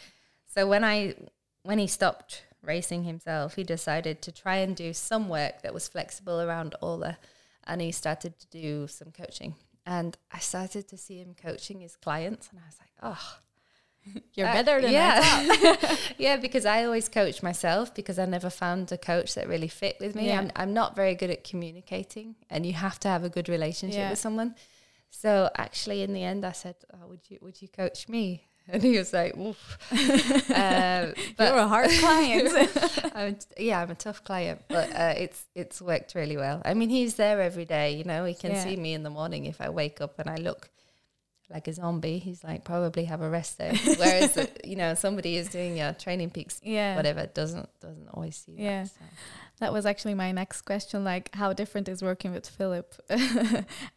so 0.54 0.66
when 0.66 0.84
I 0.84 1.14
when 1.62 1.78
he 1.78 1.86
stopped 1.86 2.44
racing 2.62 3.04
himself, 3.04 3.56
he 3.56 3.64
decided 3.64 4.22
to 4.22 4.32
try 4.32 4.56
and 4.56 4.76
do 4.76 4.92
some 4.92 5.28
work 5.28 5.62
that 5.62 5.74
was 5.74 5.88
flexible 5.88 6.40
around 6.40 6.74
Orla, 6.80 7.18
and 7.64 7.80
he 7.80 7.92
started 7.92 8.38
to 8.38 8.46
do 8.48 8.86
some 8.88 9.10
coaching. 9.10 9.54
And 9.84 10.16
I 10.32 10.38
started 10.38 10.88
to 10.88 10.96
see 10.96 11.18
him 11.18 11.34
coaching 11.40 11.80
his 11.80 11.96
clients, 11.96 12.48
and 12.50 12.58
I 12.58 12.66
was 12.66 12.76
like, 12.80 12.90
oh, 13.02 13.38
You're 14.34 14.48
uh, 14.48 14.52
better 14.52 14.80
than 14.80 14.92
yeah. 14.92 15.96
yeah, 16.18 16.36
because 16.36 16.64
I 16.66 16.84
always 16.84 17.08
coach 17.08 17.42
myself 17.42 17.94
because 17.94 18.18
I 18.18 18.24
never 18.26 18.50
found 18.50 18.92
a 18.92 18.98
coach 18.98 19.34
that 19.34 19.48
really 19.48 19.68
fit 19.68 19.96
with 20.00 20.14
me. 20.14 20.28
Yeah. 20.28 20.38
I'm, 20.40 20.50
I'm 20.56 20.72
not 20.74 20.94
very 20.96 21.14
good 21.14 21.30
at 21.30 21.42
communicating, 21.44 22.36
and 22.50 22.64
you 22.66 22.72
have 22.74 22.98
to 23.00 23.08
have 23.08 23.24
a 23.24 23.28
good 23.28 23.48
relationship 23.48 23.98
Yeah. 23.98 24.10
with 24.10 24.18
someone. 24.18 24.54
So 25.10 25.50
actually, 25.56 26.02
in 26.02 26.12
the 26.12 26.22
end, 26.22 26.44
I 26.44 26.52
said, 26.52 26.76
oh, 26.92 27.06
"Would 27.08 27.20
you 27.30 27.38
would 27.40 27.60
you 27.62 27.68
coach 27.68 28.08
me?" 28.08 28.48
And 28.68 28.82
he 28.82 28.98
was 28.98 29.12
like, 29.12 29.36
"Oof." 29.36 29.78
uh, 30.50 31.12
but 31.36 31.48
You're 31.48 31.58
a 31.58 31.68
hard 31.68 31.90
client. 32.00 32.48
I'm, 33.14 33.36
t- 33.36 33.66
yeah, 33.68 33.80
I'm 33.80 33.90
a 33.90 33.94
tough 33.94 34.24
client, 34.24 34.62
but 34.68 34.92
uh, 34.94 35.14
it's 35.16 35.44
it's 35.54 35.80
worked 35.80 36.14
really 36.14 36.36
well. 36.36 36.62
I 36.64 36.74
mean, 36.74 36.90
he's 36.90 37.14
there 37.14 37.40
every 37.40 37.64
day. 37.64 37.92
You 37.94 38.04
know, 38.04 38.24
he 38.24 38.34
can 38.34 38.50
Yeah. 38.52 38.64
see 38.64 38.76
me 38.76 38.92
in 38.94 39.02
the 39.04 39.10
morning 39.10 39.46
if 39.46 39.60
I 39.60 39.68
wake 39.70 40.00
up 40.00 40.18
and 40.18 40.28
I 40.28 40.36
look 40.36 40.68
like 41.50 41.68
a 41.68 41.72
zombie. 41.72 42.18
He's 42.18 42.42
like 42.42 42.64
probably 42.64 43.04
have 43.04 43.22
a 43.22 43.30
rest 43.30 43.58
day. 43.58 43.78
Whereas 43.98 44.36
uh, 44.36 44.46
you 44.64 44.76
know 44.76 44.94
somebody 44.94 45.36
is 45.36 45.48
doing 45.48 45.76
your 45.76 45.92
TrainingPeaks, 45.92 46.60
yeah. 46.62 46.96
whatever, 46.96 47.26
doesn't 47.26 47.68
doesn't 47.80 48.08
always 48.08 48.36
see 48.36 48.56
that. 48.56 48.62
Yeah. 48.62 48.84
so. 48.84 49.04
That 49.58 49.72
was 49.72 49.86
actually 49.86 50.12
my 50.12 50.32
next 50.32 50.62
question. 50.62 51.02
Like, 51.02 51.34
how 51.34 51.54
different 51.54 51.88
is 51.88 52.02
working 52.02 52.32
with 52.32 52.46
Philip 52.46 52.94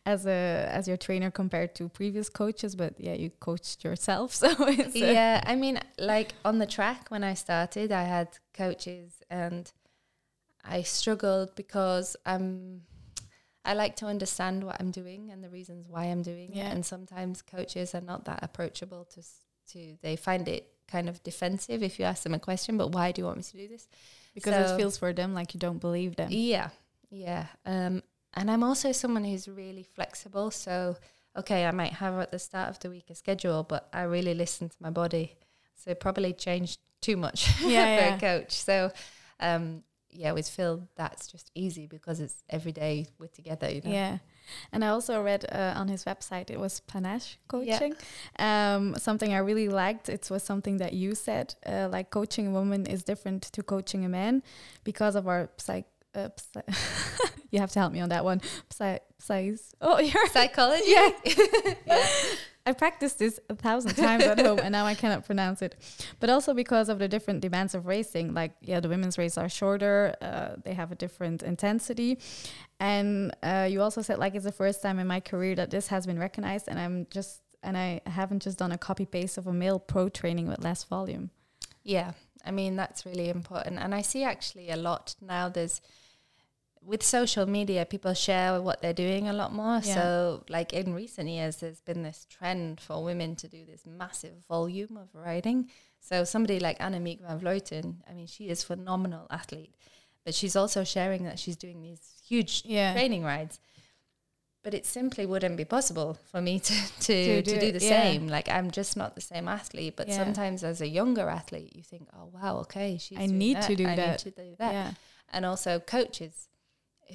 as 0.06 0.26
a 0.26 0.70
as 0.72 0.88
your 0.88 0.96
trainer 0.96 1.32
compared 1.32 1.76
to 1.76 1.90
previous 1.90 2.30
coaches? 2.30 2.76
But 2.76 2.94
yeah, 2.98 3.14
you 3.14 3.30
coached 3.30 3.84
yourself, 3.84 4.34
so 4.44 4.48
it's 4.60 4.96
uh, 4.96 5.00
yeah, 5.00 5.44
I 5.46 5.56
mean, 5.56 5.80
like 5.98 6.34
on 6.46 6.60
the 6.60 6.68
track 6.68 7.10
when 7.10 7.24
I 7.24 7.34
started, 7.34 7.92
I 7.92 8.04
had 8.04 8.30
coaches 8.54 9.22
and 9.30 9.72
I 10.64 10.84
struggled 10.84 11.56
because 11.56 12.16
I'm 12.26 12.84
I 13.70 13.74
like 13.84 13.96
to 13.98 14.06
understand 14.08 14.64
what 14.64 14.76
I'm 14.80 14.92
doing 14.92 15.22
and 15.32 15.44
the 15.44 15.50
reasons 15.50 15.88
why 15.94 16.04
I'm 16.12 16.24
doing 16.32 16.50
Yeah. 16.54 16.68
it. 16.70 16.74
And 16.76 16.86
sometimes 16.86 17.42
coaches 17.42 17.94
are 17.96 18.02
not 18.12 18.26
that 18.26 18.40
approachable 18.48 19.04
to 19.14 19.22
to 19.74 19.80
they 20.02 20.16
find 20.16 20.48
it 20.56 20.64
kind 20.88 21.08
of 21.10 21.22
defensive 21.24 21.80
if 21.84 21.94
you 22.00 22.06
ask 22.06 22.24
them 22.24 22.34
a 22.34 22.40
question. 22.50 22.78
But 22.82 22.88
why 22.96 23.12
do 23.12 23.22
you 23.22 23.26
want 23.26 23.38
me 23.38 23.44
to 23.44 23.58
do 23.64 23.68
this? 23.76 23.88
because 24.34 24.54
So- 24.56 24.74
it 24.74 24.78
feels 24.80 24.98
for 24.98 25.12
them 25.14 25.34
like 25.40 25.54
you 25.54 25.60
don't 25.60 25.80
believe 25.88 26.16
them. 26.16 26.30
Yeah, 26.32 26.70
yeah. 27.12 27.46
Um, 27.66 28.02
and 28.38 28.50
I'm 28.52 28.64
also 28.64 28.92
someone 28.92 29.24
who's 29.30 29.48
really 29.48 29.84
flexible. 29.84 30.50
So, 30.52 30.96
okay, 31.36 31.66
I 31.66 31.72
might 31.72 31.94
have 31.94 32.14
at 32.20 32.32
the 32.32 32.40
start 32.40 32.70
of 32.70 32.78
the 32.80 32.90
week 32.90 33.08
a 33.10 33.16
schedule, 33.16 33.64
but 33.64 33.90
I 33.94 34.04
really 34.04 34.34
listen 34.44 34.70
to 34.70 34.76
my 34.80 34.92
body. 34.92 35.36
So 35.76 35.92
it 35.92 36.00
probably 36.00 36.34
changed 36.34 36.80
too 37.02 37.18
much 37.18 37.40
Yeah, 37.62 37.98
for 37.98 38.04
yeah. 38.04 38.16
a 38.16 38.20
coach. 38.20 38.52
So, 38.70 38.92
um, 39.40 39.84
yeah, 40.12 40.32
with 40.34 40.50
Phil, 40.50 40.88
that's 40.96 41.28
just 41.28 41.52
easy 41.56 41.88
because 41.88 42.20
it's 42.20 42.44
every 42.50 42.72
day 42.72 43.08
we're 43.20 43.28
together. 43.28 43.70
You 43.70 43.82
know. 43.84 43.92
Yeah. 43.92 44.18
And 44.72 44.84
I 44.84 44.88
also 44.88 45.22
read 45.22 45.46
uh, 45.52 45.74
on 45.76 45.88
his 45.88 46.06
website 46.06 46.50
it 46.50 46.60
was 46.60 46.80
panache 46.82 47.38
Yeah. 47.38 47.48
coaching. 47.78 47.96
Um, 48.40 48.96
something 48.98 49.32
I 49.34 49.38
really 49.38 49.70
liked. 49.70 50.10
It 50.10 50.28
was 50.32 50.44
something 50.44 50.78
that 50.78 50.94
you 50.94 51.14
said, 51.16 51.54
uh, 51.66 51.88
like 51.92 52.10
coaching 52.10 52.48
a 52.48 52.52
woman 52.52 52.86
is 52.88 53.04
different 53.04 53.44
to 53.54 53.62
coaching 53.64 54.06
a 54.06 54.10
man 54.10 54.42
because 54.84 55.16
of 55.16 55.28
our 55.28 55.50
psych. 55.58 55.86
Uh, 56.16 56.30
psy- 56.38 56.74
you 57.52 57.60
have 57.60 57.72
to 57.72 57.80
help 57.80 57.94
me 57.94 58.00
on 58.02 58.10
that 58.10 58.24
one. 58.26 58.42
Psy, 58.72 58.98
psys. 59.22 59.74
Oh, 59.80 60.00
you're 60.10 60.28
Psychology. 60.28 60.84
yeah. 60.88 61.12
I 62.66 62.74
practiced 62.74 63.20
this 63.20 63.40
a 63.50 63.56
thousand 63.56 63.96
times 64.06 64.24
at 64.24 64.40
home 64.40 64.60
and 64.60 64.72
now 64.72 64.86
I 64.86 64.96
cannot 64.96 65.26
pronounce 65.26 65.62
it. 65.62 65.76
But 66.20 66.30
also 66.30 66.54
because 66.54 66.90
of 66.90 67.00
the 67.00 67.08
different 67.08 67.42
demands 67.42 67.74
of 67.74 67.86
racing. 67.86 68.34
Like, 68.34 68.54
yeah, 68.62 68.80
the 68.80 68.90
women's 68.90 69.18
races 69.18 69.38
are 69.38 69.50
shorter, 69.50 70.16
uh, 70.22 70.56
they 70.64 70.74
have 70.74 70.92
a 70.92 70.96
different 70.96 71.44
intensity. 71.44 72.20
And 72.80 73.36
uh, 73.44 73.68
you 73.70 73.82
also 73.82 74.02
said, 74.02 74.20
like, 74.20 74.36
it's 74.36 74.46
the 74.46 74.52
first 74.52 74.82
time 74.82 75.00
in 75.00 75.08
my 75.08 75.20
career 75.20 75.56
that 75.56 75.72
this 75.72 75.88
has 75.88 76.06
been 76.06 76.20
recognized. 76.20 76.68
And 76.68 76.80
I'm 76.80 77.08
just, 77.10 77.42
and 77.64 77.78
I 77.78 78.02
haven't 78.06 78.44
just 78.44 78.58
done 78.58 78.72
a 78.72 78.78
copy 78.78 79.06
paste 79.06 79.38
of 79.38 79.48
a 79.48 79.54
male 79.54 79.80
pro 79.80 80.10
training 80.10 80.48
with 80.48 80.64
less 80.64 80.84
volume. 80.84 81.32
Yeah, 81.84 82.12
I 82.46 82.52
mean 82.52 82.76
that's 82.76 83.06
really 83.06 83.30
important, 83.30 83.80
and 83.80 83.96
I 83.96 84.02
see 84.02 84.24
actually 84.24 84.70
a 84.70 84.76
lot 84.76 85.16
now. 85.22 85.50
There's 85.50 85.82
with 86.82 87.04
social 87.04 87.46
media, 87.46 87.86
people 87.86 88.14
share 88.14 88.62
what 88.62 88.82
they're 88.82 88.94
doing 88.94 89.28
a 89.28 89.34
lot 89.34 89.54
more. 89.54 89.82
Yeah. 89.84 89.94
So, 89.96 90.44
like 90.50 90.74
in 90.74 90.94
recent 90.94 91.30
years, 91.30 91.58
there's 91.58 91.82
been 91.82 92.04
this 92.04 92.26
trend 92.30 92.80
for 92.80 93.04
women 93.04 93.36
to 93.38 93.48
do 93.48 93.66
this 93.66 93.86
massive 93.86 94.34
volume 94.48 94.98
of 94.98 95.10
riding. 95.14 95.70
So, 96.00 96.24
somebody 96.24 96.60
like 96.60 96.80
Annemiek 96.80 97.22
van 97.22 97.40
Vleuten, 97.40 97.96
I 98.10 98.14
mean, 98.14 98.28
she 98.28 98.50
is 98.50 98.64
phenomenal 98.64 99.28
athlete, 99.30 99.76
but 100.26 100.34
she's 100.34 100.56
also 100.56 100.84
sharing 100.84 101.24
that 101.26 101.38
she's 101.40 101.58
doing 101.58 101.82
these 101.82 102.02
huge 102.28 102.64
Yeah. 102.66 102.94
training 102.94 103.24
rides. 103.24 103.60
But 104.62 104.74
it 104.74 104.86
simply 104.86 105.26
wouldn't 105.26 105.56
be 105.56 105.64
possible 105.66 106.18
for 106.32 106.42
me 106.42 106.60
to 106.68 106.74
to, 106.74 106.82
To 107.02 107.42
to, 107.42 107.42
do 107.42 107.60
do, 107.60 107.66
it, 107.68 107.80
the 107.80 107.86
yeah. 107.86 108.04
same. 108.04 108.28
Like 108.28 108.50
I'm 108.50 108.72
just 108.72 108.98
not 108.98 109.16
the 109.16 109.22
same 109.22 109.48
athlete. 109.48 109.96
But 109.96 110.12
sometimes 110.12 110.64
as 110.66 110.82
a 110.82 110.88
younger 110.88 111.30
athlete, 111.30 111.76
you 111.76 111.84
think, 111.84 112.10
oh 112.14 112.30
wow, 112.34 112.58
okay, 112.60 112.98
she's 112.98 113.18
I 113.18 113.28
doing 113.28 113.38
need 113.38 113.56
that. 113.58 113.68
to 113.68 113.76
do 113.76 113.88
I 113.88 113.96
that. 113.96 114.26
Need 114.26 114.34
to 114.36 114.42
do 114.44 114.56
that. 114.60 114.74
Yeah. 114.74 114.92
And 115.32 115.46
also 115.46 115.80
coaches 115.80 116.49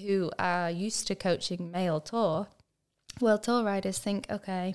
who 0.02 0.30
are 0.38 0.70
used 0.70 1.06
to 1.08 1.14
coaching 1.14 1.70
male 1.70 2.00
tour. 2.00 2.48
Well, 3.20 3.38
tour 3.38 3.62
riders 3.64 3.98
think, 3.98 4.26
okay, 4.30 4.74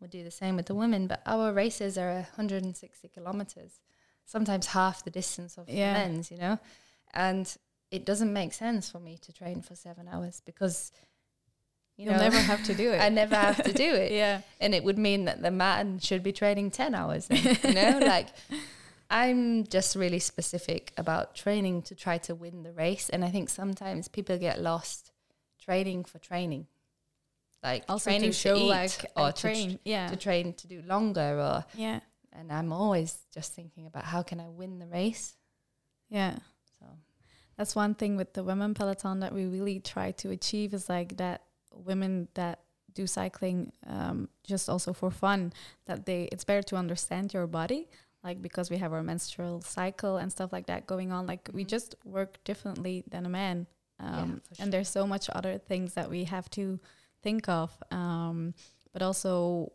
we'll 0.00 0.08
do 0.10 0.24
the 0.24 0.30
same 0.30 0.56
with 0.56 0.66
the 0.66 0.74
women, 0.74 1.06
but 1.06 1.20
our 1.26 1.52
races 1.52 1.98
are 1.98 2.12
160 2.14 3.08
kilometers, 3.08 3.80
sometimes 4.24 4.66
half 4.68 5.04
the 5.04 5.10
distance 5.10 5.58
of 5.58 5.68
Yeah. 5.68 5.92
the 5.92 5.98
men's, 5.98 6.30
you 6.30 6.38
know, 6.38 6.58
and 7.12 7.54
it 7.90 8.04
doesn't 8.04 8.32
make 8.32 8.52
sense 8.52 8.90
for 8.90 9.00
me 9.00 9.18
to 9.18 9.32
train 9.32 9.62
for 9.62 9.74
seven 9.74 10.08
hours 10.08 10.40
because 10.44 10.92
you 11.96 12.04
You'll 12.04 12.14
know 12.14 12.20
never 12.20 12.38
have 12.38 12.62
to 12.64 12.74
do 12.74 12.92
it. 12.92 12.98
I 13.00 13.08
never 13.08 13.34
have 13.34 13.62
to 13.64 13.72
do 13.72 13.92
it 13.94 14.12
yeah. 14.12 14.42
and 14.60 14.74
it 14.74 14.84
would 14.84 14.98
mean 14.98 15.24
that 15.24 15.42
the 15.42 15.50
man 15.50 15.98
should 15.98 16.22
be 16.22 16.30
training 16.32 16.70
10 16.70 16.94
hours 16.94 17.26
then, 17.28 17.56
you 17.64 17.72
know 17.74 17.98
like 18.06 18.28
i'm 19.10 19.64
just 19.64 19.96
really 19.96 20.18
specific 20.18 20.92
about 20.96 21.34
training 21.34 21.82
to 21.82 21.94
try 21.94 22.18
to 22.18 22.34
win 22.34 22.62
the 22.62 22.72
race 22.72 23.08
and 23.08 23.24
i 23.24 23.30
think 23.30 23.48
sometimes 23.48 24.08
people 24.08 24.36
get 24.38 24.60
lost 24.60 25.12
training 25.64 26.04
for 26.04 26.18
training 26.18 26.66
like 27.62 27.84
Also 27.88 28.10
training 28.10 28.30
to 28.30 28.36
show 28.36 28.56
eat 28.56 28.68
like 28.68 29.06
or 29.16 29.32
to, 29.32 29.40
tr- 29.40 29.46
train. 29.48 29.78
yeah. 29.84 30.08
to 30.08 30.16
train 30.16 30.52
to 30.54 30.66
do 30.68 30.82
longer 30.86 31.40
or 31.40 31.64
yeah. 31.74 32.00
and 32.32 32.52
i'm 32.52 32.72
always 32.72 33.18
just 33.32 33.52
thinking 33.54 33.86
about 33.86 34.04
how 34.04 34.22
can 34.22 34.40
i 34.40 34.48
win 34.48 34.78
the 34.78 34.86
race 34.86 35.34
Yeah. 36.10 36.36
so 36.78 36.86
That's 37.56 37.74
one 37.74 37.94
thing 37.94 38.16
with 38.16 38.34
the 38.34 38.44
women 38.44 38.74
peloton 38.74 39.20
that 39.20 39.32
we 39.34 39.46
really 39.46 39.80
try 39.80 40.12
to 40.12 40.30
achieve 40.30 40.72
is 40.74 40.88
like 40.88 41.16
that 41.16 41.42
women 41.72 42.28
that 42.34 42.60
do 42.94 43.06
cycling 43.06 43.72
um, 43.86 44.28
just 44.44 44.68
also 44.68 44.92
for 44.92 45.10
fun 45.10 45.52
that 45.86 46.04
they 46.06 46.28
it's 46.32 46.44
better 46.44 46.62
to 46.62 46.76
understand 46.76 47.32
your 47.32 47.46
body 47.46 47.88
like 48.24 48.42
because 48.42 48.70
we 48.70 48.76
have 48.78 48.92
our 48.92 49.02
menstrual 49.02 49.60
cycle 49.62 50.16
and 50.16 50.30
stuff 50.32 50.52
like 50.52 50.66
that 50.66 50.86
going 50.86 51.12
on 51.12 51.26
like 51.26 51.48
we 51.52 51.64
Mhm. 51.64 51.68
just 51.68 51.94
work 52.04 52.42
differently 52.44 53.04
than 53.10 53.24
a 53.26 53.28
man 53.28 53.66
Yeah, 54.00 54.22
um, 54.22 54.40
for 54.46 54.62
and 54.62 54.72
there's 54.72 54.88
so 54.88 55.06
much 55.06 55.28
other 55.30 55.58
things 55.58 55.94
that 55.94 56.08
we 56.10 56.24
have 56.24 56.48
to 56.50 56.78
think 57.22 57.48
of 57.48 57.70
um, 57.90 58.54
but 58.92 59.02
also 59.02 59.70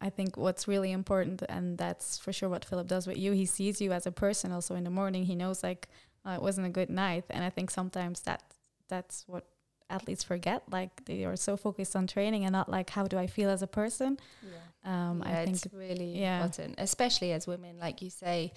I 0.00 0.10
think 0.10 0.36
what's 0.36 0.68
really 0.68 0.92
important, 0.92 1.42
and 1.48 1.76
that's 1.76 2.18
for 2.18 2.32
sure 2.32 2.48
what 2.48 2.64
Philip 2.64 2.86
does 2.86 3.08
with 3.08 3.18
you, 3.18 3.32
he 3.32 3.46
sees 3.46 3.80
you 3.80 3.90
as 3.92 4.06
a 4.06 4.12
person 4.12 4.52
also 4.52 4.76
in 4.76 4.84
the 4.84 4.90
morning. 4.90 5.24
He 5.24 5.34
knows 5.34 5.64
like 5.64 5.88
uh, 6.24 6.34
it 6.36 6.42
wasn't 6.42 6.68
a 6.68 6.70
good 6.70 6.88
night. 6.88 7.24
And 7.30 7.42
I 7.42 7.50
think 7.50 7.68
sometimes 7.68 8.20
that 8.22 8.42
that's 8.86 9.24
what 9.26 9.44
athletes 9.90 10.22
forget. 10.24 10.62
Like 10.70 11.04
they 11.04 11.24
are 11.24 11.36
so 11.36 11.56
focused 11.56 11.96
on 11.96 12.06
training 12.06 12.44
and 12.44 12.52
not 12.52 12.68
like 12.68 12.90
how 12.90 13.06
do 13.06 13.18
I 13.18 13.26
feel 13.26 13.50
as 13.50 13.62
a 13.62 13.66
person. 13.66 14.18
yeah 14.42 14.58
Um, 14.84 15.22
yeah, 15.24 15.40
I 15.40 15.44
think 15.44 15.56
it's 15.64 15.74
really 15.74 16.18
yeah. 16.18 16.36
important, 16.42 16.74
especially 16.78 17.32
as 17.32 17.46
women, 17.46 17.78
like 17.78 18.02
you 18.02 18.10
say. 18.10 18.52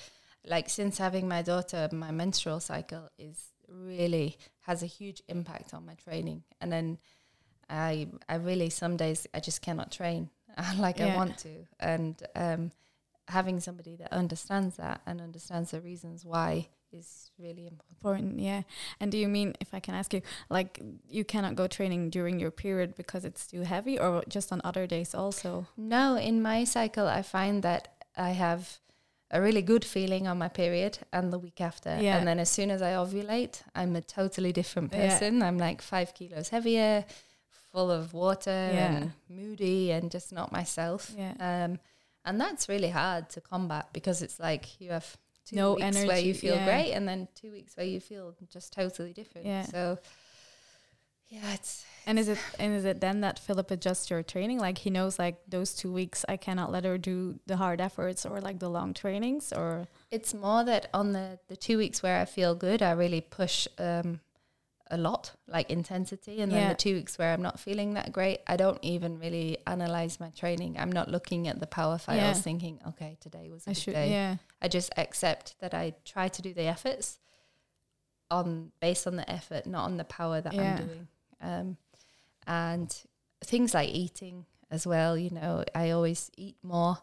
Like 0.45 0.69
since 0.69 0.97
having 0.97 1.27
my 1.27 1.41
daughter, 1.43 1.87
my 1.91 2.11
menstrual 2.11 2.59
cycle 2.59 3.09
is 3.19 3.37
really 3.67 4.37
has 4.61 4.81
a 4.81 4.87
huge 4.87 5.21
impact 5.27 5.73
on 5.73 5.85
my 5.85 5.93
training, 5.93 6.43
and 6.59 6.71
then 6.71 6.97
I 7.69 8.07
I 8.27 8.35
really 8.35 8.69
some 8.69 8.97
days 8.97 9.27
I 9.33 9.39
just 9.39 9.61
cannot 9.61 9.91
train 9.91 10.29
like 10.77 10.99
I 10.99 11.15
want 11.15 11.37
to, 11.39 11.67
and 11.79 12.21
um, 12.35 12.71
having 13.27 13.59
somebody 13.59 13.95
that 13.97 14.11
understands 14.11 14.77
that 14.77 15.01
and 15.05 15.21
understands 15.21 15.71
the 15.71 15.81
reasons 15.81 16.25
why 16.25 16.67
is 16.93 17.31
really 17.39 17.67
important. 17.67 18.39
yeah 18.39 18.61
and 18.99 19.11
do 19.11 19.17
you 19.17 19.27
mean 19.27 19.53
if 19.59 19.73
i 19.73 19.79
can 19.79 19.95
ask 19.95 20.13
you 20.13 20.21
like 20.49 20.81
you 21.09 21.23
cannot 21.23 21.55
go 21.55 21.67
training 21.67 22.09
during 22.09 22.39
your 22.39 22.51
period 22.51 22.95
because 22.95 23.23
it's 23.25 23.47
too 23.47 23.61
heavy 23.61 23.97
or 23.99 24.23
just 24.27 24.51
on 24.51 24.61
other 24.63 24.85
days 24.87 25.15
also 25.15 25.65
No, 25.77 26.15
in 26.17 26.41
my 26.41 26.65
cycle, 26.65 27.07
I 27.07 27.21
find 27.21 27.63
that 27.63 27.87
I 28.17 28.31
have 28.31 28.79
a 29.31 29.39
really 29.41 29.61
good 29.61 29.85
feeling 29.85 30.27
on 30.27 30.37
my 30.37 30.49
period 30.49 30.99
and 31.13 31.31
the 31.31 31.39
week 31.39 31.61
after. 31.61 31.97
Yeah. 32.01 32.17
And 32.17 32.27
then 32.27 32.39
as 32.39 32.49
soon 32.49 32.69
as 32.69 32.81
I 32.81 32.91
ovulate, 32.93 33.61
I'm 33.73 33.95
a 33.95 34.01
totally 34.01 34.51
different 34.51 34.91
person. 34.91 35.37
Yeah. 35.39 35.47
I'm 35.47 35.57
like 35.57 35.81
five 35.81 36.13
kilos 36.13 36.49
heavier, 36.49 37.05
full 37.71 37.89
of 37.89 38.13
water 38.13 38.51
Yeah. 38.73 38.95
and 38.95 39.11
moody 39.29 39.91
and 39.91 40.11
just 40.11 40.31
not 40.33 40.51
myself. 40.51 41.11
yeah 41.17 41.33
Um, 41.39 41.79
and 42.25 42.39
that's 42.41 42.67
really 42.69 42.89
hard 42.89 43.29
to 43.29 43.41
combat 43.41 43.85
because 43.93 44.21
it's 44.25 44.39
like 44.39 44.65
you 44.81 44.91
have 44.91 45.17
two 45.45 45.55
No 45.55 45.73
weeks 45.73 45.95
where 45.95 46.03
energy, 46.03 46.27
you 46.27 46.33
feel 46.33 46.55
yeah. 46.55 46.65
great 46.65 46.91
and 46.93 47.07
then 47.07 47.27
two 47.35 47.51
weeks 47.51 47.75
where 47.77 47.85
you 47.85 47.99
feel 47.99 48.35
just 48.51 48.73
totally 48.73 49.13
different. 49.13 49.47
Yeah. 49.47 49.63
So 49.63 49.99
yeah, 51.29 51.53
it's 51.53 51.85
and 52.05 52.19
is 52.19 52.27
it 52.27 52.39
and 52.59 52.73
is 52.73 52.83
it 52.83 52.99
then 52.99 53.21
that 53.21 53.39
philip 53.39 53.71
adjusts 53.71 54.09
your 54.09 54.21
training 54.21 54.59
like 54.59 54.79
he 54.79 54.89
knows 54.89 55.17
like 55.17 55.37
those 55.47 55.73
two 55.73 55.93
weeks 55.93 56.25
i 56.27 56.35
cannot 56.35 56.71
let 56.71 56.83
her 56.83 56.97
do 56.97 57.39
the 57.45 57.55
hard 57.55 57.79
efforts 57.79 58.25
or 58.25 58.41
like 58.41 58.59
the 58.59 58.67
long 58.67 58.91
trainings 58.93 59.53
or 59.53 59.87
it's 60.11 60.33
more 60.33 60.63
that 60.65 60.89
on 60.93 61.13
the 61.13 61.39
the 61.47 61.55
two 61.55 61.77
weeks 61.77 62.03
where 62.03 62.19
I 62.19 62.25
feel 62.25 62.53
good, 62.53 62.81
I 62.81 62.91
really 62.91 63.21
push 63.21 63.67
um, 63.79 64.19
a 64.91 64.97
lot, 64.97 65.31
like 65.47 65.69
intensity, 65.71 66.41
and 66.41 66.51
then 66.51 66.67
the 66.69 66.75
two 66.75 66.93
weeks 66.95 67.17
where 67.17 67.33
I'm 67.33 67.41
not 67.41 67.59
feeling 67.59 67.93
that 67.95 68.11
great, 68.11 68.41
I 68.45 68.57
don't 68.57 68.77
even 68.83 69.17
really 69.19 69.57
analyze 69.65 70.19
my 70.19 70.29
training. 70.31 70.77
I'm 70.77 70.91
not 70.91 71.09
looking 71.09 71.47
at 71.47 71.59
the 71.59 71.65
power 71.67 71.97
files, 71.97 72.19
Yeah. 72.19 72.33
thinking, 72.33 72.79
okay, 72.89 73.17
today 73.21 73.49
was 73.49 73.65
a 73.65 73.69
i 73.69 73.73
good 73.73 73.81
should 73.81 73.93
day. 73.93 74.11
yeah 74.11 74.35
I 74.61 74.67
just 74.67 74.91
accept 74.97 75.55
that 75.61 75.73
I 75.73 75.93
try 76.05 76.27
to 76.27 76.41
do 76.41 76.53
the 76.53 76.63
efforts 76.63 77.19
on 78.29 78.71
based 78.79 79.07
on 79.07 79.15
the 79.15 79.29
effort, 79.29 79.65
not 79.65 79.85
on 79.85 79.97
the 79.97 80.03
power 80.05 80.41
that 80.41 80.53
Yeah. 80.53 80.61
I'm 80.79 80.85
doing. 80.85 81.07
Um, 81.41 81.77
and 82.47 83.03
things 83.43 83.73
like 83.73 83.89
eating 83.89 84.45
as 84.69 84.85
well. 84.87 85.17
You 85.17 85.29
know, 85.31 85.63
I 85.75 85.91
always 85.91 86.31
eat 86.37 86.57
more 86.63 86.97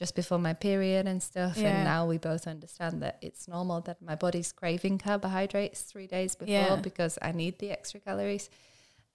just 0.00 0.14
before 0.14 0.38
my 0.38 0.52
period 0.52 1.06
and 1.08 1.22
stuff. 1.22 1.56
Yeah. 1.56 1.68
And 1.68 1.84
now 1.84 2.06
we 2.06 2.18
both 2.18 2.46
understand 2.46 3.02
that 3.02 3.16
it's 3.22 3.48
normal 3.48 3.80
that 3.88 4.02
my 4.02 4.14
body's 4.14 4.52
craving 4.52 4.98
carbohydrates 4.98 5.80
three 5.90 6.06
days 6.06 6.34
before 6.36 6.52
Yeah. 6.52 6.76
because 6.76 7.18
I 7.22 7.32
need 7.32 7.58
the 7.58 7.70
extra 7.70 7.98
calories. 8.00 8.50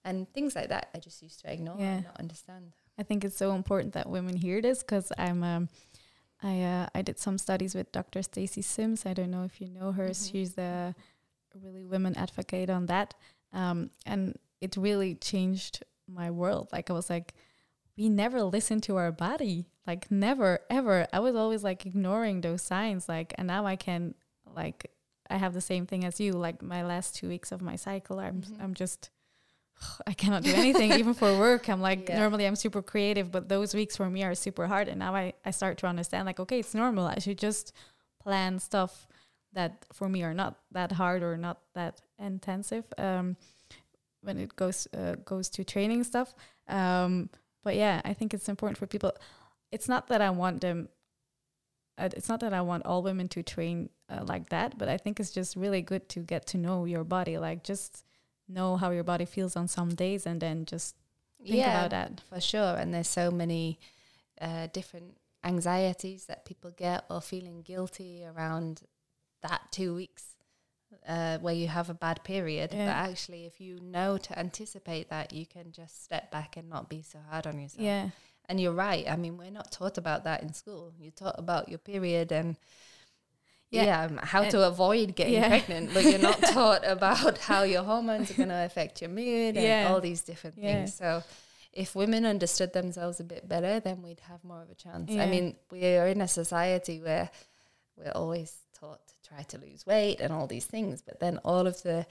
And 0.03 0.27
things 0.33 0.55
like 0.55 0.69
that, 0.69 0.89
I 0.95 0.97
just 0.99 1.21
used 1.21 1.39
to 1.41 1.53
ignore 1.53 1.77
Yeah. 1.79 1.93
and 1.97 2.03
not 2.05 2.19
understand. 2.19 2.73
I 2.97 3.03
think 3.03 3.23
it's 3.23 3.37
so 3.37 3.53
important 3.53 3.93
that 3.93 4.09
women 4.09 4.35
hear 4.35 4.59
this 4.61 4.79
because 4.83 5.11
I'm 5.17 5.43
um, 5.43 5.69
I 6.41 6.53
uh, 6.63 6.87
I 6.95 7.01
did 7.03 7.19
some 7.19 7.37
studies 7.37 7.75
with 7.75 7.91
Dr. 7.91 8.23
Stacy 8.23 8.63
Sims. 8.63 9.05
I 9.05 9.13
don't 9.13 9.29
know 9.29 9.43
if 9.43 9.61
you 9.61 9.69
know 9.69 9.91
her. 9.91 10.09
Mhm. 10.09 10.31
She's 10.31 10.53
the 10.55 10.95
really 11.53 11.85
women 11.85 12.15
advocate 12.15 12.69
on 12.71 12.87
that, 12.87 13.13
um, 13.53 13.91
and 14.05 14.37
it 14.59 14.75
really 14.77 15.13
changed 15.15 15.83
my 16.07 16.31
world. 16.31 16.69
Like 16.71 16.89
I 16.89 16.93
was 16.93 17.09
like, 17.09 17.33
we 17.97 18.09
never 18.09 18.43
listen 18.43 18.81
to 18.81 18.97
our 18.97 19.11
body, 19.11 19.67
like 19.85 20.09
never 20.11 20.59
ever. 20.69 21.07
I 21.13 21.19
was 21.19 21.35
always 21.35 21.63
like 21.63 21.85
ignoring 21.85 22.41
those 22.41 22.61
signs, 22.61 23.07
like, 23.09 23.33
and 23.37 23.47
now 23.47 23.65
I 23.65 23.75
can 23.75 24.15
like 24.55 24.91
I 25.29 25.37
have 25.37 25.53
the 25.53 25.61
same 25.61 25.85
thing 25.85 26.03
as 26.05 26.19
you. 26.19 26.33
Like 26.33 26.61
my 26.61 26.83
last 26.83 27.15
two 27.15 27.27
weeks 27.29 27.51
of 27.51 27.61
my 27.61 27.75
cycle, 27.75 28.19
I'm 28.19 28.41
Mhm. 28.41 28.61
I'm 28.63 28.73
just 28.73 29.09
I 30.07 30.13
cannot 30.13 30.43
do 30.43 30.53
anything 30.53 30.91
even 30.93 31.13
for 31.13 31.37
work. 31.37 31.69
I'm 31.69 31.81
like 31.81 32.09
Yeah. 32.09 32.19
normally 32.19 32.45
I'm 32.45 32.55
super 32.55 32.81
creative, 32.81 33.31
but 33.31 33.47
those 33.49 33.73
weeks 33.73 33.95
for 33.97 34.09
me 34.09 34.23
are 34.23 34.35
super 34.35 34.67
hard. 34.67 34.87
And 34.87 34.99
now 34.99 35.15
I, 35.15 35.33
I 35.45 35.51
start 35.51 35.77
to 35.79 35.87
understand 35.87 36.25
like, 36.25 36.39
okay, 36.39 36.59
it's 36.59 36.73
normal. 36.75 37.07
I 37.07 37.19
should 37.19 37.37
just 37.37 37.73
plan 38.21 38.59
stuff 38.59 39.07
that 39.53 39.85
for 39.91 40.07
me 40.07 40.23
are 40.23 40.33
not 40.33 40.55
that 40.71 40.91
hard 40.93 41.23
or 41.23 41.35
not 41.37 41.59
that 41.75 42.01
intensive 42.17 42.85
um, 42.97 43.35
when 44.21 44.37
it 44.37 44.55
goes 44.55 44.87
uh, 44.93 45.15
goes 45.25 45.49
to 45.49 45.63
training 45.63 46.03
stuff. 46.03 46.33
Um, 46.67 47.29
but 47.63 47.75
yeah, 47.75 48.01
I 48.03 48.13
think 48.13 48.33
it's 48.33 48.49
important 48.49 48.77
for 48.77 48.87
people. 48.87 49.13
It's 49.71 49.87
not 49.87 50.07
that 50.07 50.21
I 50.21 50.29
want 50.29 50.61
them. 50.61 50.89
Uh, 51.97 52.09
it's 52.15 52.29
not 52.29 52.39
that 52.39 52.53
I 52.53 52.61
want 52.61 52.85
all 52.85 53.03
women 53.03 53.27
to 53.29 53.43
train 53.43 53.89
uh, 54.09 54.23
like 54.25 54.49
that, 54.49 54.77
but 54.77 54.89
I 54.89 54.97
think 54.97 55.19
it's 55.19 55.31
just 55.31 55.55
really 55.55 55.81
good 55.81 56.09
to 56.09 56.21
get 56.21 56.45
to 56.47 56.57
know 56.57 56.85
your 56.85 57.03
body. 57.03 57.37
Like 57.37 57.63
just 57.63 58.05
know 58.47 58.77
how 58.77 58.91
your 58.91 59.03
body 59.03 59.25
feels 59.25 59.55
on 59.55 59.67
some 59.67 59.89
days, 59.89 60.25
and 60.25 60.41
then 60.41 60.65
just 60.65 60.95
think 61.39 61.65
about 61.65 61.91
that. 61.91 62.21
for 62.29 62.41
sure. 62.41 62.75
And 62.75 62.93
there's 62.93 63.07
so 63.09 63.31
many 63.31 63.79
uh, 64.39 64.67
different 64.73 65.17
anxieties 65.43 66.25
that 66.25 66.45
people 66.45 66.71
get 66.71 67.05
or 67.09 67.21
feeling 67.21 67.61
guilty 67.61 68.25
around 68.25 68.81
that 69.41 69.61
two 69.71 69.95
weeks 69.95 70.35
uh, 71.07 71.37
where 71.39 71.53
you 71.53 71.67
have 71.67 71.89
a 71.89 71.93
bad 71.93 72.23
period. 72.23 72.71
Yeah. 72.73 72.85
But 72.85 73.09
actually, 73.11 73.45
if 73.45 73.59
you 73.59 73.79
know 73.81 74.17
to 74.17 74.37
anticipate 74.39 75.09
that, 75.09 75.33
you 75.33 75.45
can 75.45 75.71
just 75.71 76.03
step 76.03 76.31
back 76.31 76.57
and 76.57 76.69
not 76.69 76.89
be 76.89 77.01
so 77.01 77.19
hard 77.29 77.47
on 77.47 77.59
yourself. 77.59 77.81
Yeah, 77.81 78.09
And 78.47 78.59
you're 78.59 78.73
right. 78.73 79.09
I 79.09 79.15
mean, 79.15 79.37
we're 79.37 79.51
not 79.51 79.71
taught 79.71 79.97
about 79.97 80.23
that 80.25 80.43
in 80.43 80.53
school. 80.53 80.93
You're 80.99 81.11
taught 81.11 81.35
about 81.39 81.69
your 81.69 81.79
period 81.79 82.31
and 82.31 82.55
Yeah. 83.71 83.83
yeah, 83.85 84.01
um, 84.03 84.17
how 84.21 84.41
And- 84.43 84.51
to 84.51 84.67
avoid 84.67 85.15
getting 85.15 85.35
Yeah. 85.35 85.47
pregnant, 85.49 85.93
but 85.93 86.03
you're 86.03 86.19
not 86.19 86.39
taught 86.57 86.83
about 86.85 87.37
how 87.37 87.63
your 87.63 87.83
hormones 87.83 88.29
are 88.29 88.33
going 88.35 88.49
to 88.49 88.65
affect 88.65 89.01
your 89.01 89.09
mood 89.09 89.55
and 89.57 89.65
Yeah. 89.65 89.87
all 89.89 90.01
these 90.01 90.21
different 90.21 90.57
things. 90.57 90.93
So, 90.93 91.23
if 91.73 91.95
women 91.95 92.25
understood 92.25 92.73
themselves 92.73 93.21
a 93.21 93.23
bit 93.23 93.47
better, 93.47 93.79
then 93.79 94.01
we'd 94.01 94.19
have 94.27 94.43
more 94.43 94.61
of 94.61 94.69
a 94.69 94.75
chance. 94.75 95.09
I 95.11 95.25
mean, 95.25 95.55
we 95.71 95.85
are 95.95 96.07
in 96.07 96.19
a 96.19 96.27
society 96.27 96.99
where 96.99 97.29
we're 97.95 98.11
always 98.11 98.53
taught 98.77 98.99
try 99.31 99.43
to 99.43 99.57
lose 99.57 99.85
weight 99.85 100.19
and 100.21 100.31
all 100.33 100.47
these 100.47 100.65
things, 100.65 101.01
but 101.01 101.19
then 101.19 101.39
all 101.43 101.65
of 101.67 101.81
the 101.83 102.05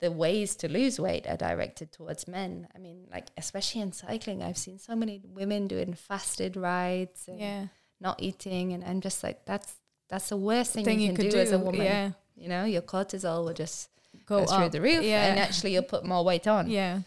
the 0.00 0.12
ways 0.12 0.54
to 0.56 0.68
lose 0.68 1.00
weight 1.00 1.26
are 1.26 1.38
directed 1.38 1.90
towards 1.90 2.28
men. 2.28 2.68
I 2.74 2.78
mean, 2.78 3.06
like 3.10 3.28
especially 3.38 3.80
in 3.80 3.92
cycling, 3.92 4.42
I've 4.42 4.58
seen 4.58 4.78
so 4.78 4.94
many 4.94 5.22
women 5.24 5.68
doing 5.68 5.94
fasted 5.94 6.54
rides 6.56 7.24
and 7.28 7.40
yeah. 7.40 7.66
not 7.98 8.22
eating, 8.22 8.74
and 8.74 8.84
I'm 8.84 9.00
just 9.00 9.22
like, 9.24 9.46
that's 9.46 9.72
that's 10.10 10.28
the 10.28 10.36
worst 10.36 10.72
thing, 10.74 10.84
Thing 10.84 11.00
you, 11.00 11.08
you 11.10 11.14
can 11.16 11.24
could 11.24 11.32
do, 11.32 11.38
as 11.38 11.52
a 11.52 11.58
woman. 11.58 11.82
yeah. 11.82 12.10
You 12.36 12.48
know, 12.50 12.64
your 12.64 12.82
cortisol 12.82 13.44
will 13.44 13.54
just 13.54 13.88
Go 14.26 14.40
go, 14.40 14.46
through 14.46 14.66
up. 14.66 14.72
the 14.72 14.80
roof, 14.82 15.02
Yeah. 15.02 15.26
and 15.28 15.38
actually 15.40 15.72
you'll 15.72 15.82
put 15.94 16.04
more 16.04 16.22
weight 16.24 16.46
on. 16.46 16.68
Yeah, 16.68 17.00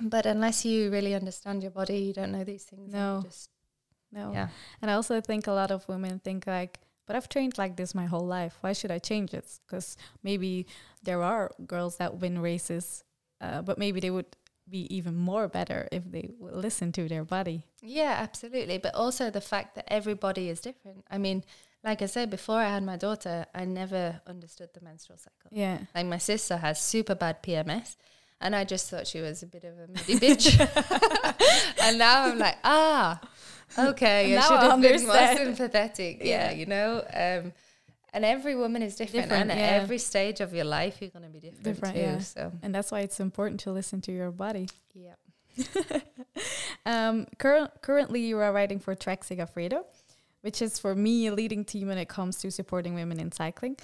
But 0.00 0.24
unless 0.26 0.64
you 0.64 0.90
really 0.90 1.14
understand 1.14 1.62
your 1.62 1.72
body, 1.72 1.98
you 1.98 2.12
don't 2.12 2.30
know 2.32 2.44
these 2.44 2.64
things. 2.64 2.82
and 2.84 2.92
you 2.92 2.98
No. 2.98 3.22
just 3.24 3.50
no. 4.12 4.32
yeah, 4.32 4.48
And 4.80 4.90
I 4.90 4.94
also 4.94 5.20
think 5.20 5.46
a 5.48 5.52
lot 5.52 5.70
of 5.72 5.86
women 5.88 6.20
think 6.20 6.46
like, 6.46 6.78
but 7.06 7.16
I've 7.16 7.28
trained 7.28 7.58
like 7.58 7.76
this 7.76 7.94
my 7.94 8.06
whole 8.06 8.26
life. 8.26 8.56
Why 8.60 8.72
should 8.72 8.90
I 8.90 8.98
change 8.98 9.32
it? 9.34 9.46
Because 9.66 9.96
maybe 10.22 10.66
there 11.02 11.22
are 11.22 11.50
girls 11.66 11.96
that 11.98 12.18
win 12.18 12.40
races, 12.40 13.04
uh, 13.40 13.62
but 13.62 13.78
maybe 13.78 14.00
they 14.00 14.10
would 14.10 14.36
be 14.68 14.92
even 14.94 15.14
more 15.14 15.46
better 15.48 15.86
if 15.92 16.02
they 16.10 16.28
would 16.38 16.54
listen 16.54 16.90
to 16.92 17.08
their 17.08 17.24
body. 17.24 17.64
yeah, 17.82 18.16
absolutely. 18.18 18.78
But 18.78 18.94
also 18.94 19.30
the 19.30 19.40
fact 19.40 19.76
that 19.76 19.84
everybody 19.88 20.48
is 20.48 20.60
different. 20.60 21.04
I 21.08 21.18
mean, 21.18 21.44
like 21.84 22.02
I 22.02 22.06
said 22.06 22.30
before, 22.30 22.56
I 22.58 22.68
had 22.68 22.82
my 22.82 22.96
daughter. 22.96 23.46
I 23.54 23.64
never 23.64 24.20
understood 24.26 24.70
the 24.74 24.80
menstrual 24.80 25.18
cycle. 25.18 25.50
Yeah. 25.52 25.78
Like 25.94 26.06
my 26.06 26.18
sister 26.18 26.56
has 26.56 26.80
super 26.80 27.14
bad 27.14 27.44
PMS, 27.44 27.96
and 28.40 28.56
I 28.56 28.64
just 28.64 28.90
thought 28.90 29.06
she 29.06 29.20
was 29.20 29.44
a 29.44 29.46
bit 29.46 29.62
of 29.62 29.74
a 29.78 29.86
moody 29.86 30.18
bitch. 30.24 30.58
and 31.84 31.98
now 31.98 32.24
I'm 32.24 32.38
like, 32.38 32.56
ah, 32.64 33.20
okay, 33.78 34.32
I 34.32 34.36
Now 34.36 34.42
should 34.42 34.58
I 34.58 34.64
have 34.70 34.80
been 34.80 35.06
more 35.06 35.36
sympathetic. 35.36 36.18
Yeah, 36.20 36.50
Yeah. 36.50 36.50
you 36.52 36.66
know. 36.66 37.02
Um, 37.12 37.52
and 38.12 38.24
every 38.24 38.54
woman 38.56 38.82
is 38.82 38.96
different, 38.96 39.24
Different, 39.28 39.50
and 39.50 39.60
yeah. 39.60 39.66
at 39.66 39.82
every 39.82 39.98
stage 39.98 40.40
of 40.40 40.54
your 40.54 40.64
life, 40.64 40.98
you're 41.02 41.10
going 41.10 41.24
to 41.24 41.28
be 41.30 41.40
different, 41.40 41.64
Different, 41.64 41.94
too. 41.96 42.00
yeah. 42.00 42.18
So 42.20 42.52
And 42.62 42.74
that's 42.74 42.90
why 42.90 43.00
it's 43.00 43.20
important 43.20 43.60
to 43.60 43.72
listen 43.72 44.00
to 44.02 44.12
your 44.12 44.30
body. 44.30 44.68
yeah. 44.94 45.14
um, 46.86 47.26
cur- 47.38 47.70
currently, 47.82 48.20
you 48.20 48.38
are 48.38 48.52
writing 48.52 48.78
for 48.78 48.94
Trek 48.94 49.22
Segafredo, 49.24 49.84
which 50.42 50.62
is 50.62 50.78
for 50.78 50.94
me 50.94 51.26
a 51.26 51.34
leading 51.34 51.64
team 51.64 51.88
when 51.88 51.98
it 51.98 52.08
comes 52.08 52.36
to 52.38 52.50
supporting 52.50 52.94
women 52.94 53.18
in 53.20 53.32
cycling. 53.32 53.76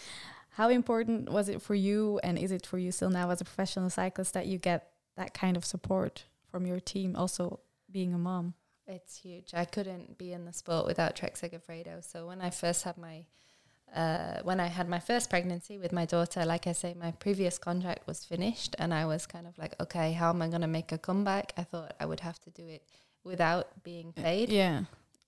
How 0.50 0.68
important 0.68 1.30
was 1.30 1.48
it 1.48 1.62
for 1.62 1.74
you, 1.74 2.20
and 2.22 2.38
is 2.38 2.52
it 2.52 2.66
for 2.66 2.78
you 2.78 2.92
still 2.92 3.10
now 3.10 3.30
as 3.30 3.40
a 3.40 3.44
professional 3.44 3.88
cyclist 3.90 4.34
that 4.34 4.46
you 4.46 4.58
get 4.58 4.88
that 5.16 5.34
kind 5.34 5.56
of 5.56 5.64
support 5.64 6.24
from 6.50 6.66
your 6.66 6.78
team, 6.80 7.16
also 7.16 7.60
being 7.90 8.12
a 8.14 8.18
mom? 8.18 8.54
It's 8.92 9.16
huge. 9.16 9.54
I 9.54 9.64
couldn't 9.64 10.18
be 10.18 10.32
in 10.32 10.44
the 10.44 10.52
sport 10.52 10.86
without 10.86 11.16
Trek 11.16 11.34
Segafredo. 11.36 12.04
So 12.04 12.26
when 12.26 12.40
I 12.42 12.50
first 12.50 12.84
had 12.84 12.98
my 12.98 13.24
uh, 13.94 14.40
when 14.42 14.58
I 14.58 14.66
had 14.66 14.88
my 14.88 14.98
first 14.98 15.28
pregnancy 15.28 15.78
with 15.78 15.92
my 15.92 16.06
daughter, 16.06 16.44
like 16.46 16.66
I 16.66 16.72
say, 16.72 16.94
my 16.94 17.10
previous 17.12 17.58
contract 17.58 18.06
was 18.06 18.24
finished, 18.24 18.74
and 18.78 18.92
I 18.94 19.04
was 19.04 19.26
kind 19.26 19.46
of 19.46 19.56
like, 19.58 19.74
okay, 19.80 20.12
how 20.12 20.30
am 20.30 20.40
I 20.40 20.48
going 20.48 20.62
to 20.62 20.66
make 20.66 20.92
a 20.92 20.98
comeback? 20.98 21.52
I 21.58 21.64
thought 21.64 21.94
I 22.00 22.06
would 22.06 22.20
have 22.20 22.38
to 22.40 22.50
do 22.50 22.66
it 22.66 22.82
without 23.22 23.82
being 23.82 24.12
paid. 24.12 24.48
Yeah, 24.48 24.84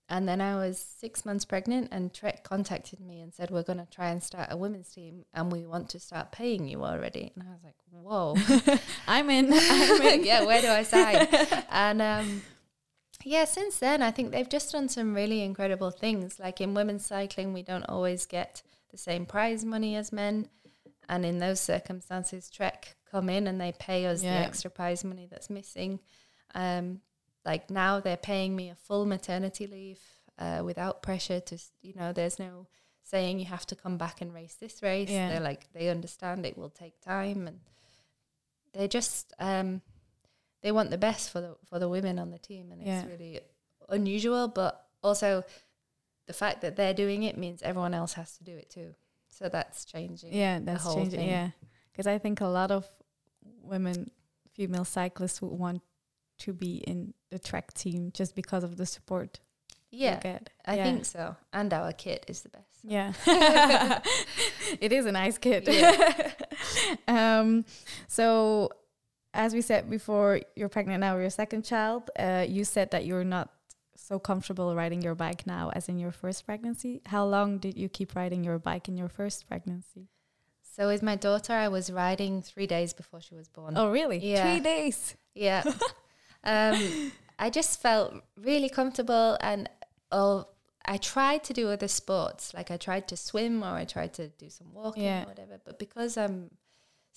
And 0.09 0.27
then 0.27 0.41
I 0.41 0.55
was 0.55 0.79
six 0.79 1.25
months 1.25 1.45
pregnant, 1.45 1.89
and 1.91 2.11
Trek 2.11 2.43
contacted 2.43 2.99
me 2.99 3.21
and 3.21 3.31
said, 3.33 3.51
We're 3.51 3.61
going 3.63 3.79
to 3.79 3.87
try 3.91 4.09
and 4.09 4.21
start 4.23 4.47
a 4.51 4.57
women's 4.57 4.89
team, 4.89 5.25
and 5.33 5.51
we 5.51 5.65
want 5.67 5.89
to 5.89 5.99
start 5.99 6.31
paying 6.31 6.67
you 6.67 6.83
already. 6.83 7.33
And 7.35 7.43
I 7.47 7.51
was 7.51 7.63
like, 7.63 7.75
Whoa. 7.91 8.35
I'm 9.07 9.29
in. 9.29 9.53
I'm 9.53 10.01
in. 10.01 10.23
yeah, 10.25 10.43
where 10.43 10.61
do 10.61 10.69
I 10.69 10.83
sign? 10.83 11.27
and 11.69 12.01
um, 12.01 12.41
yeah, 13.25 13.45
since 13.45 13.79
then, 13.79 14.01
I 14.01 14.11
think 14.11 14.31
they've 14.31 14.47
just 14.47 14.71
done 14.71 14.87
some 14.87 15.13
really 15.15 15.41
incredible 15.41 15.91
things. 15.91 16.39
Like 16.39 16.61
in 16.61 16.73
women's 16.73 17.05
cycling, 17.05 17.53
we 17.53 17.63
don't 17.63 17.83
always 17.89 18.25
get 18.25 18.61
the 18.91 18.97
same 18.97 19.25
prize 19.25 19.65
money 19.65 19.95
as 19.95 20.11
men. 20.13 20.47
And 21.09 21.25
in 21.25 21.39
those 21.39 21.59
circumstances, 21.59 22.49
Trek 22.49 22.95
come 23.11 23.29
in 23.29 23.47
and 23.47 23.59
they 23.59 23.73
pay 23.73 24.05
us 24.05 24.23
Yeah. 24.23 24.39
the 24.39 24.45
extra 24.45 24.69
prize 24.71 25.03
money 25.03 25.27
that's 25.29 25.49
missing. 25.49 25.99
Um, 26.53 27.01
like 27.43 27.69
now 27.69 27.99
they're 27.99 28.17
paying 28.17 28.55
me 28.55 28.69
a 28.69 28.75
full 28.75 29.05
maternity 29.05 29.67
leave 29.67 29.99
uh, 30.39 30.61
without 30.63 31.01
pressure 31.01 31.39
to, 31.39 31.57
you 31.81 31.93
know, 31.95 32.13
there's 32.13 32.39
no 32.39 32.67
saying 33.03 33.39
you 33.39 33.45
have 33.45 33.65
to 33.67 33.75
come 33.75 33.97
back 33.97 34.21
and 34.21 34.33
race 34.33 34.55
this 34.55 34.81
race. 34.81 35.09
Yeah. 35.09 35.29
They're 35.29 35.39
like, 35.39 35.71
they 35.73 35.89
understand 35.89 36.45
it 36.45 36.57
will 36.57 36.69
take 36.71 36.99
time 37.01 37.47
and 37.47 37.59
they're 38.73 38.87
just, 38.87 39.33
um, 39.39 39.81
they 40.65 40.71
want 40.71 40.89
the 40.89 40.97
best 40.97 41.29
for 41.29 41.39
the, 41.41 41.55
for 41.69 41.77
the 41.77 41.87
women 41.87 42.17
on 42.17 42.31
the 42.31 42.39
team. 42.39 42.71
And 42.71 42.81
Yeah. 42.81 43.01
it's 43.01 43.07
really 43.11 43.39
unusual, 43.87 44.47
but 44.47 44.73
also 45.03 45.43
the 46.25 46.33
fact 46.33 46.61
that 46.61 46.75
they're 46.75 46.93
doing 46.95 47.21
it 47.21 47.37
means 47.37 47.61
everyone 47.61 47.93
else 47.93 48.13
has 48.13 48.35
to 48.39 48.43
do 48.43 48.55
it 48.57 48.69
too. 48.71 48.95
So 49.29 49.47
that's 49.47 49.85
changing. 49.85 50.33
Yeah, 50.33 50.57
that's 50.63 50.83
whole 50.83 50.95
changing. 50.95 51.19
thing. 51.19 51.29
Yeah, 51.29 51.49
because 51.91 52.07
I 52.07 52.17
think 52.17 52.41
a 52.41 52.47
lot 52.47 52.71
of 52.71 52.87
women, 53.61 54.09
female 54.53 54.85
cyclists, 54.85 55.39
would 55.41 55.51
want 55.65 55.81
to 56.39 56.51
be 56.51 56.77
in 56.77 57.13
the 57.29 57.37
Trek 57.37 57.73
team 57.75 58.11
just 58.11 58.33
because 58.35 58.63
of 58.63 58.77
the 58.77 58.87
support. 58.87 59.41
Yeah, 59.91 60.19
get. 60.19 60.49
I 60.65 60.77
Yeah. 60.77 60.83
think 60.85 61.05
so. 61.05 61.35
And 61.53 61.71
our 61.73 61.93
kit 61.93 62.25
is 62.27 62.41
the 62.41 62.49
best. 62.49 62.81
so. 62.81 62.87
Yeah, 62.89 63.13
it 64.81 64.91
is 64.91 65.05
a 65.05 65.11
nice 65.11 65.37
kit. 65.37 65.69
um, 67.07 67.65
so, 68.07 68.71
as 69.35 69.53
we 69.53 69.61
said 69.61 69.89
before, 69.89 70.39
you're 70.55 70.69
pregnant 70.69 71.01
now 71.01 71.13
with 71.13 71.21
your 71.21 71.29
second 71.29 71.63
child. 71.65 72.09
Uh, 72.17 72.45
you 72.47 72.63
said 72.63 72.91
that 72.91 73.05
you're 73.05 73.23
not 73.23 73.49
so 73.95 74.19
comfortable 74.19 74.75
riding 74.75 75.01
your 75.01 75.15
bike 75.15 75.45
now 75.47 75.71
as 75.73 75.89
in 75.89 75.99
your 75.99 76.11
first 76.11 76.45
pregnancy. 76.45 77.01
How 77.05 77.25
long 77.25 77.57
did 77.59 77.77
you 77.77 77.89
keep 77.89 78.15
riding 78.15 78.43
your 78.43 78.59
bike 78.59 78.87
in 78.87 78.97
your 78.97 79.09
first 79.09 79.47
pregnancy? 79.47 80.07
So 80.75 80.87
with 80.87 81.01
my 81.01 81.15
daughter, 81.15 81.53
I 81.53 81.67
was 81.69 81.91
riding 81.91 82.41
three 82.41 82.67
days 82.67 82.93
before 82.93 83.21
she 83.21 83.35
was 83.35 83.47
born. 83.47 83.73
Oh, 83.77 83.89
really? 83.91 84.17
Yeah. 84.17 84.43
Three 84.43 84.59
days. 84.61 85.15
Yeah. 85.33 85.63
um, 86.43 87.11
I 87.39 87.49
just 87.49 87.81
felt 87.81 88.13
really 88.37 88.69
comfortable 88.69 89.37
and 89.41 89.69
oh, 90.11 90.47
I 90.85 90.97
tried 90.97 91.43
to 91.45 91.53
do 91.53 91.69
other 91.69 91.87
sports. 91.87 92.53
Like 92.53 92.71
I 92.71 92.77
tried 92.77 93.07
to 93.09 93.17
swim 93.17 93.63
or 93.63 93.75
I 93.75 93.85
tried 93.85 94.13
to 94.15 94.27
do 94.29 94.49
some 94.49 94.73
walking 94.73 95.03
Yeah. 95.03 95.23
or 95.23 95.27
whatever. 95.27 95.59
But 95.65 95.79
because 95.79 96.17
I'm 96.17 96.51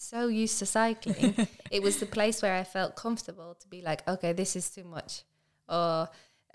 so 0.00 0.28
used 0.28 0.58
to 0.60 0.66
cycling, 0.66 1.34
it 1.70 1.82
was 1.82 1.96
the 1.98 2.06
place 2.06 2.40
where 2.42 2.54
I 2.54 2.64
felt 2.64 2.94
comfortable 2.96 3.54
to 3.60 3.68
be 3.68 3.82
like, 3.82 4.06
okay, 4.08 4.32
this 4.32 4.54
is 4.56 4.70
too 4.70 4.84
much. 4.84 5.22
Or 5.68 6.08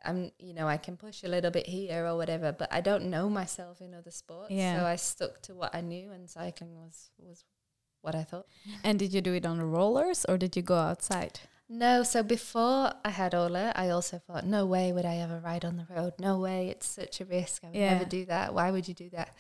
I'm, 0.06 0.32
you 0.40 0.54
know, 0.54 0.68
I 0.68 0.78
can 0.78 0.96
push 0.98 1.24
a 1.24 1.28
little 1.28 1.52
bit 1.52 1.68
here 1.68 2.06
or 2.08 2.16
whatever, 2.16 2.52
but 2.52 2.72
I 2.74 2.82
don't 2.82 3.06
know 3.10 3.30
myself 3.30 3.82
in 3.82 3.94
other 3.94 4.12
sports. 4.12 4.52
Yeah. 4.52 4.80
So 4.80 4.86
I 4.86 4.96
stuck 4.96 5.42
to 5.44 5.56
what 5.56 5.76
I 5.76 5.82
knew 5.82 6.12
and 6.12 6.30
cycling 6.30 6.76
was, 6.76 7.10
was 7.18 7.44
what 8.02 8.16
I 8.16 8.24
thought. 8.24 8.48
And 8.84 8.98
did 8.98 9.14
you 9.14 9.22
do 9.22 9.34
it 9.34 9.46
on 9.46 9.58
the 9.58 9.66
rollers 9.66 10.26
or 10.26 10.38
did 10.38 10.56
you 10.56 10.62
go 10.62 10.76
outside? 10.78 11.42
No, 11.70 12.04
so 12.04 12.22
before 12.24 12.94
I 13.04 13.10
had 13.10 13.34
Orla, 13.34 13.72
I 13.76 13.90
also 13.90 14.20
thought, 14.20 14.46
no 14.46 14.66
way 14.66 14.92
would 14.92 15.06
I 15.06 15.18
ever 15.18 15.40
ride 15.40 15.66
on 15.66 15.78
the 15.78 15.88
road. 15.94 16.14
No 16.20 16.38
way, 16.40 16.68
it's 16.70 16.86
such 16.88 17.20
a 17.22 17.26
risk. 17.26 17.64
I 17.64 17.68
would 17.68 17.76
Yeah. 17.76 17.94
never 17.94 18.06
do 18.06 18.26
that. 18.26 18.54
Why 18.54 18.70
would 18.72 18.88
you 18.88 18.94
do 18.94 19.10
that? 19.12 19.34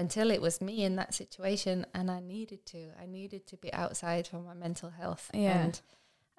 Until 0.00 0.30
it 0.30 0.40
was 0.40 0.62
me 0.62 0.82
in 0.82 0.96
that 0.96 1.12
situation, 1.14 1.84
and 1.92 2.10
I 2.10 2.20
needed 2.20 2.64
to. 2.66 2.88
I 3.00 3.06
needed 3.06 3.46
to 3.48 3.56
be 3.56 3.70
outside 3.72 4.26
for 4.26 4.40
my 4.40 4.54
mental 4.54 4.90
health. 4.90 5.30
Yeah. 5.34 5.60
And 5.60 5.80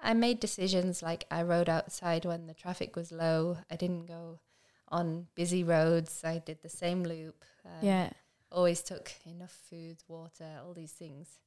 I 0.00 0.14
made 0.14 0.40
decisions 0.40 1.02
like 1.02 1.26
I 1.30 1.42
rode 1.42 1.68
outside 1.68 2.24
when 2.24 2.48
the 2.48 2.54
traffic 2.54 2.96
was 2.96 3.12
low. 3.12 3.58
I 3.70 3.76
didn't 3.76 4.06
go 4.06 4.40
on 4.88 5.28
busy 5.36 5.62
roads. 5.62 6.22
I 6.24 6.38
did 6.44 6.58
the 6.62 6.68
same 6.68 7.04
loop. 7.04 7.44
Um, 7.64 7.86
yeah. 7.88 8.10
always 8.50 8.82
took 8.82 9.12
enough 9.24 9.56
food, 9.70 9.98
water, 10.08 10.58
all 10.64 10.74
these 10.74 10.92
things. 10.92 11.38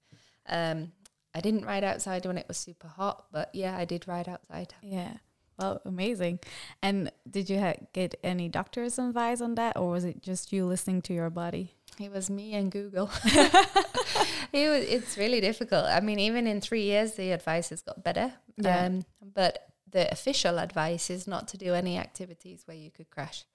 Um, 0.47 0.93
I 1.33 1.41
didn't 1.41 1.65
ride 1.65 1.83
outside 1.83 2.25
when 2.25 2.37
it 2.37 2.47
was 2.47 2.57
super 2.57 2.87
hot, 2.87 3.25
but 3.31 3.49
yeah, 3.53 3.75
I 3.77 3.83
did 3.83 4.07
ride 4.07 4.29
outside. 4.29 4.73
Yeah. 4.81 5.17
Well, 5.59 5.81
amazing. 5.85 6.39
And 6.81 7.11
did 7.29 7.49
you 7.49 7.59
ha- 7.59 7.85
get 7.93 8.15
any 8.23 8.47
doctor's 8.49 8.97
advice 8.97 9.41
on 9.41 9.55
that 9.55 9.77
or 9.77 9.89
was 9.91 10.05
it 10.05 10.21
just 10.21 10.53
you 10.53 10.65
listening 10.65 11.01
to 11.03 11.13
your 11.13 11.29
body? 11.29 11.74
It 11.99 12.11
was 12.11 12.29
me 12.29 12.53
and 12.53 12.71
Google. 12.71 13.09
it 13.25 14.69
was, 14.69 14.83
it's 14.83 15.17
really 15.17 15.41
difficult. 15.41 15.85
I 15.85 15.99
mean, 15.99 16.19
even 16.19 16.47
in 16.47 16.61
three 16.61 16.83
years, 16.83 17.13
the 17.13 17.31
advice 17.31 17.69
has 17.69 17.81
got 17.81 18.03
better. 18.03 18.33
Yeah. 18.57 18.85
Um, 18.85 19.05
but 19.21 19.59
the 19.89 20.11
official 20.11 20.59
advice 20.59 21.09
is 21.09 21.27
not 21.27 21.47
to 21.49 21.57
do 21.57 21.73
any 21.73 21.97
activities 21.97 22.63
where 22.65 22.77
you 22.77 22.91
could 22.91 23.09
crash. 23.09 23.45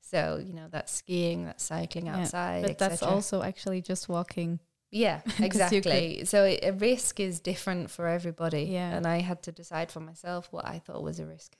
So, 0.00 0.40
you 0.44 0.52
know, 0.52 0.68
that's 0.70 0.92
skiing, 0.92 1.46
that's 1.46 1.64
cycling 1.64 2.06
Yeah, 2.06 2.20
outside. 2.20 2.62
But 2.62 2.78
that's 2.78 3.02
also 3.02 3.42
actually 3.42 3.82
just 3.82 4.08
walking. 4.08 4.60
Yeah, 4.90 5.22
exactly. 5.40 6.24
So 6.24 6.44
it, 6.44 6.60
a 6.62 6.72
risk 6.72 7.20
is 7.20 7.40
different 7.40 7.90
for 7.90 8.06
everybody. 8.06 8.64
Yeah. 8.64 8.94
And 8.94 9.06
I 9.06 9.20
had 9.20 9.42
to 9.44 9.52
decide 9.52 9.90
for 9.90 10.00
myself 10.00 10.48
what 10.50 10.66
I 10.66 10.78
thought 10.78 11.02
was 11.02 11.18
a 11.20 11.26
risk. 11.26 11.56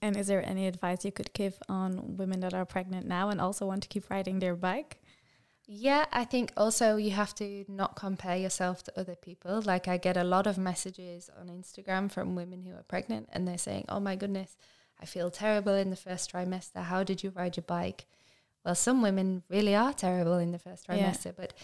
And 0.00 0.16
is 0.16 0.28
there 0.28 0.44
any 0.48 0.66
advice 0.66 1.04
you 1.04 1.12
could 1.12 1.32
give 1.32 1.58
on 1.68 2.16
women 2.16 2.40
that 2.40 2.54
are 2.54 2.64
pregnant 2.64 3.06
now 3.06 3.28
and 3.28 3.40
also 3.40 3.66
want 3.66 3.82
to 3.82 3.88
keep 3.88 4.08
riding 4.08 4.38
their 4.38 4.56
bike? 4.56 5.01
Yeah, 5.66 6.06
I 6.12 6.24
think 6.24 6.52
also 6.56 6.96
you 6.96 7.12
have 7.12 7.34
to 7.36 7.64
not 7.68 7.94
compare 7.96 8.36
yourself 8.36 8.82
to 8.84 9.00
other 9.00 9.14
people. 9.14 9.62
Like 9.62 9.88
I 9.88 9.96
get 9.96 10.16
a 10.16 10.24
lot 10.24 10.46
of 10.46 10.58
messages 10.58 11.30
on 11.38 11.46
Instagram 11.48 12.10
from 12.10 12.34
women 12.34 12.62
who 12.62 12.74
are 12.74 12.82
pregnant 12.82 13.28
and 13.32 13.46
they're 13.46 13.58
saying, 13.58 13.84
"Oh 13.88 14.00
my 14.00 14.16
goodness, 14.16 14.56
I 15.00 15.06
feel 15.06 15.30
terrible 15.30 15.74
in 15.74 15.90
the 15.90 15.96
first 15.96 16.32
trimester. 16.32 16.82
How 16.82 17.04
did 17.04 17.22
you 17.22 17.30
ride 17.30 17.56
your 17.56 17.64
bike?" 17.64 18.06
Well, 18.64 18.74
some 18.74 19.02
women 19.02 19.42
really 19.48 19.74
are 19.74 19.92
terrible 19.92 20.38
in 20.38 20.52
the 20.52 20.58
first 20.58 20.86
Yeah. 20.88 20.96
trimester, 21.10 21.34
but 21.34 21.54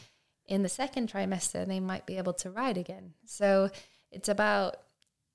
in 0.46 0.62
the 0.62 0.68
second 0.68 1.12
trimester 1.12 1.66
they 1.66 1.80
might 1.80 2.06
be 2.06 2.18
able 2.18 2.34
to 2.34 2.50
ride 2.50 2.78
again. 2.78 3.14
So 3.24 3.70
it's 4.10 4.28
about 4.28 4.76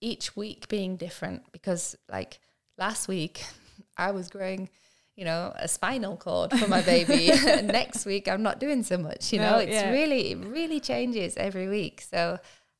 each 0.01 0.35
week 0.35 0.67
being 0.67 0.97
different 0.97 1.51
because 1.51 1.95
like 2.09 2.39
last 2.77 3.07
week 3.07 3.45
I 3.97 4.11
was 4.11 4.29
growing 4.29 4.69
you 5.15 5.25
know, 5.25 5.53
a 5.55 5.67
spinal 5.67 6.17
cord 6.17 6.51
for 6.51 6.67
my 6.67 6.81
baby. 6.81 7.27
Next 7.63 8.05
week, 8.05 8.27
I'm 8.27 8.43
not 8.43 8.59
doing 8.59 8.83
so 8.83 8.97
much. 8.97 9.31
You 9.31 9.39
know, 9.39 9.57
it's 9.59 9.71
yeah. 9.71 9.91
really, 9.91 10.31
it 10.31 10.39
really 10.39 10.79
changes 10.79 11.37
every 11.37 11.67
week. 11.67 12.01
So 12.01 12.39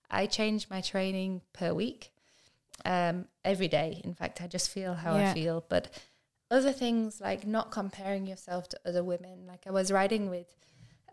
I 0.10 0.26
change 0.26 0.69
my 0.69 0.82
training 0.82 1.41
per 1.54 1.74
week, 1.74 2.12
um, 2.86 3.26
every 3.46 3.67
day. 3.67 4.02
In 4.04 4.13
fact, 4.15 4.41
I 4.41 4.48
just 4.48 4.69
feel 4.69 4.93
how 4.96 5.15
Yeah. 5.17 5.32
I 5.32 5.34
feel. 5.34 5.63
But 5.69 5.89
other 6.50 6.72
things 6.72 7.19
like 7.22 7.46
not 7.46 7.72
comparing 7.72 8.28
yourself 8.28 8.69
to 8.69 8.80
other 8.86 9.04
women. 9.04 9.46
Like 9.48 9.65
I 9.67 9.72
was 9.72 9.91
riding 9.91 10.30
with 10.30 10.48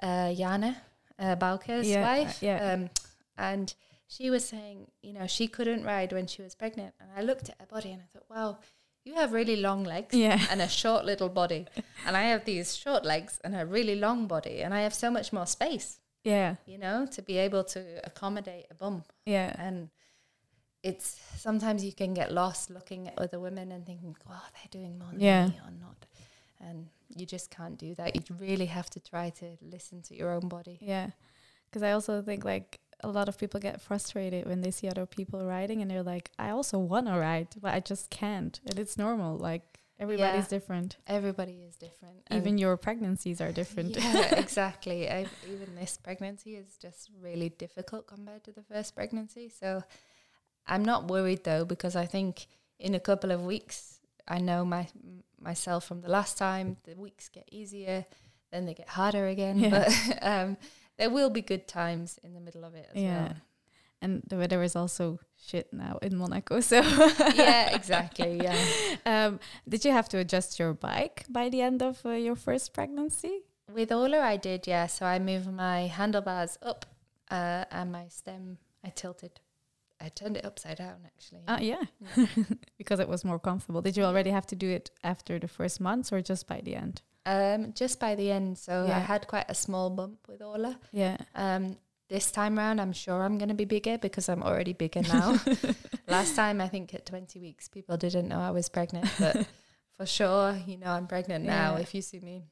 uh, 0.03 0.33
Jana 0.35 0.77
uh, 1.19 1.37
Bauke's 1.37 1.87
Yeah, 1.87 2.01
uh, 2.01 2.17
wife, 2.19 2.43
yeah. 2.43 2.73
um, 2.73 2.91
and 3.37 3.75
she 4.07 4.29
was 4.31 4.45
saying, 4.45 4.91
you 5.03 5.13
know, 5.13 5.27
she 5.27 5.47
couldn't 5.47 5.85
ride 5.85 6.13
when 6.13 6.27
she 6.27 6.43
was 6.43 6.55
pregnant. 6.55 6.95
And 7.01 7.11
I 7.17 7.23
looked 7.23 7.49
at 7.49 7.57
her 7.61 7.67
body 7.67 7.93
and 7.93 8.03
I 8.03 8.07
thought, 8.13 8.25
wow, 8.29 8.59
you 9.05 9.15
have 9.15 9.33
really 9.33 9.57
long 9.57 9.85
legs 9.85 10.15
Yeah. 10.15 10.41
and 10.51 10.61
a 10.61 10.69
short 10.69 11.05
little 11.05 11.29
body. 11.29 11.67
and 12.07 12.17
I 12.17 12.23
have 12.25 12.45
these 12.45 12.77
short 12.77 13.05
legs 13.05 13.41
and 13.45 13.55
a 13.57 13.65
really 13.67 13.95
long 13.97 14.27
body. 14.27 14.63
And 14.63 14.75
I 14.75 14.81
have 14.83 14.95
so 14.95 15.11
much 15.11 15.33
more 15.33 15.47
space, 15.47 16.01
Yeah. 16.25 16.57
you 16.67 16.79
know, 16.79 17.07
to 17.07 17.23
be 17.23 17.39
able 17.39 17.65
to 17.65 18.01
accommodate 18.05 18.67
a 18.71 18.75
bump. 18.75 19.13
Yeah. 19.27 19.55
And 19.59 19.89
it's 20.83 21.19
sometimes 21.37 21.85
you 21.85 21.93
can 21.93 22.15
get 22.15 22.33
lost 22.33 22.71
looking 22.71 23.09
at 23.09 23.19
other 23.19 23.39
women 23.41 23.73
and 23.73 23.85
thinking, 23.85 24.17
oh, 24.29 24.47
they're 24.55 24.81
doing 24.83 24.99
more 24.99 25.11
than 25.11 25.21
Yeah. 25.21 25.47
me 25.49 25.61
or 25.65 25.71
not. 25.81 26.07
And 26.61 26.89
you 27.17 27.27
just 27.27 27.51
can't 27.51 27.79
do 27.79 27.95
that. 27.97 28.17
You 28.17 28.37
really 28.39 28.67
have 28.67 28.89
to 28.91 29.01
try 29.01 29.31
to 29.31 29.57
listen 29.63 30.03
to 30.03 30.15
your 30.15 30.31
own 30.33 30.49
body. 30.49 30.79
Yeah. 30.81 31.11
Because 31.67 31.83
I 31.83 31.93
also 31.93 32.23
think 32.23 32.45
like 32.45 32.81
a 33.03 33.09
lot 33.09 33.29
of 33.29 33.39
people 33.39 33.61
get 33.61 33.81
frustrated 33.81 34.47
when 34.47 34.61
they 34.61 34.71
see 34.71 34.89
other 34.89 35.07
people 35.07 35.45
riding 35.45 35.81
and 35.83 35.91
they're 35.91 36.03
like, 36.03 36.31
I 36.39 36.51
also 36.51 36.79
want 36.79 37.07
to 37.07 37.13
ride, 37.13 37.49
but 37.61 37.75
I 37.75 37.81
just 37.81 38.11
can't. 38.11 38.61
And 38.67 38.79
it's 38.79 38.97
normal. 38.97 39.37
Like 39.39 39.63
everybody's 39.99 40.45
Yeah. 40.45 40.49
different. 40.59 40.97
Everybody 41.07 41.63
is 41.69 41.77
different. 41.77 42.17
Even 42.31 42.59
your 42.59 42.77
pregnancies 42.77 43.41
are 43.41 43.53
different. 43.53 43.97
Yeah, 43.97 44.35
exactly. 44.45 45.09
I, 45.11 45.27
even 45.49 45.75
this 45.77 45.99
pregnancy 45.99 46.57
is 46.57 46.77
just 46.81 47.11
really 47.21 47.49
difficult 47.51 48.07
compared 48.07 48.45
to 48.45 48.53
the 48.53 48.63
first 48.63 48.95
pregnancy. 48.95 49.49
So 49.49 49.83
I'm 50.67 50.85
not 50.85 51.09
worried 51.09 51.45
though 51.45 51.65
because 51.65 51.97
I 51.97 52.07
think 52.07 52.47
in 52.79 52.95
a 52.95 53.01
couple 53.01 53.31
of 53.31 53.43
weeks 53.43 54.01
I 54.29 54.39
know 54.39 54.65
my 54.65 54.89
myself 55.41 55.85
from 55.87 56.03
the 56.03 56.09
last 56.09 56.39
time. 56.39 56.77
The 56.85 56.95
weeks 56.95 57.29
get 57.29 57.49
easier, 57.51 58.05
then 58.53 58.67
they 58.67 58.75
get 58.75 58.89
harder 58.89 59.27
again. 59.27 59.59
Yeah. 59.59 59.71
But 59.71 60.19
um, 60.23 60.57
there 61.01 61.11
will 61.11 61.31
be 61.31 61.43
good 61.53 61.65
times 61.67 62.19
in 62.25 62.31
the 62.35 62.41
middle 62.41 62.65
of 62.65 62.75
it 62.75 62.87
as 62.95 63.03
Yeah. 63.03 63.23
well. 63.23 63.37
And 64.03 64.23
the 64.31 64.37
weather 64.37 64.63
is 64.63 64.75
also 64.77 65.19
shit 65.49 65.67
now 65.73 65.99
in 66.03 66.17
Monaco. 66.17 66.61
So 66.61 66.81
Yeah, 67.35 67.75
exactly. 67.79 68.33
Yeah. 68.47 68.59
um, 69.13 69.41
did 69.73 69.85
you 69.85 69.93
have 69.93 70.09
to 70.11 70.19
adjust 70.19 70.59
your 70.59 70.73
bike 70.75 71.25
by 71.29 71.49
the 71.51 71.61
end 71.69 71.83
of 71.83 71.95
uh, 72.05 72.11
your 72.27 72.37
first 72.37 72.73
pregnancy? 72.73 73.35
With 73.79 73.93
Orla, 73.93 74.21
I 74.35 74.37
did, 74.37 74.67
yeah. 74.67 74.87
So 74.89 75.07
I 75.07 75.19
moved 75.19 75.51
my 75.53 75.81
handlebars 75.99 76.59
up 76.63 76.87
uh, 77.31 77.65
and 77.71 77.93
my 77.93 78.09
stem, 78.09 78.59
I 78.85 78.91
tilted. 78.91 79.41
I 80.01 80.09
turned 80.09 80.37
it 80.39 80.45
upside 80.47 80.79
down, 80.79 80.99
actually. 81.05 81.43
Uh, 81.47 81.59
yeah, 81.61 81.85
because 82.79 83.01
it 83.01 83.09
was 83.09 83.23
more 83.25 83.39
comfortable. 83.39 83.83
Did 83.83 83.97
you 83.99 84.05
already 84.05 84.31
have 84.31 84.47
to 84.47 84.57
do 84.57 84.69
it 84.79 84.91
after 85.05 85.39
the 85.39 85.47
first 85.49 85.79
months 85.79 86.11
or 86.13 86.23
just 86.23 86.47
by 86.47 86.61
the 86.65 86.75
end? 86.75 87.03
Um, 87.31 87.73
just 87.75 88.01
by 88.01 88.17
the 88.17 88.31
end, 88.33 88.59
so 88.59 88.87
I 88.91 88.99
had 88.99 89.29
quite 89.29 89.47
a 89.49 89.55
small 89.55 89.89
bump 89.91 90.19
with 90.29 90.43
Orla. 90.43 90.77
Yeah. 90.93 91.17
Um, 91.37 91.77
this 92.09 92.33
time 92.33 92.59
round, 92.59 92.81
I'm 92.81 92.93
sure 92.93 93.23
I'm 93.23 93.39
going 93.39 93.51
to 93.51 93.55
be 93.55 93.65
bigger 93.65 93.99
because 93.99 94.29
I'm 94.29 94.43
already 94.43 94.73
bigger 94.73 95.03
now. 95.03 95.39
Last 96.09 96.35
time, 96.35 96.61
I 96.61 96.67
think 96.67 96.93
at 96.93 97.07
20 97.07 97.39
weeks, 97.39 97.69
people 97.69 97.97
didn't 97.97 98.27
know 98.29 98.41
I 98.41 98.51
was 98.51 98.69
pregnant, 98.69 99.09
but 99.21 99.47
for 99.97 100.07
sure, 100.07 100.59
you 100.67 100.77
know, 100.77 100.91
I'm 100.91 101.07
pregnant 101.07 101.45
now 101.45 101.77
if 101.77 101.95
you 101.95 102.03
see 102.03 102.19
me 102.19 102.43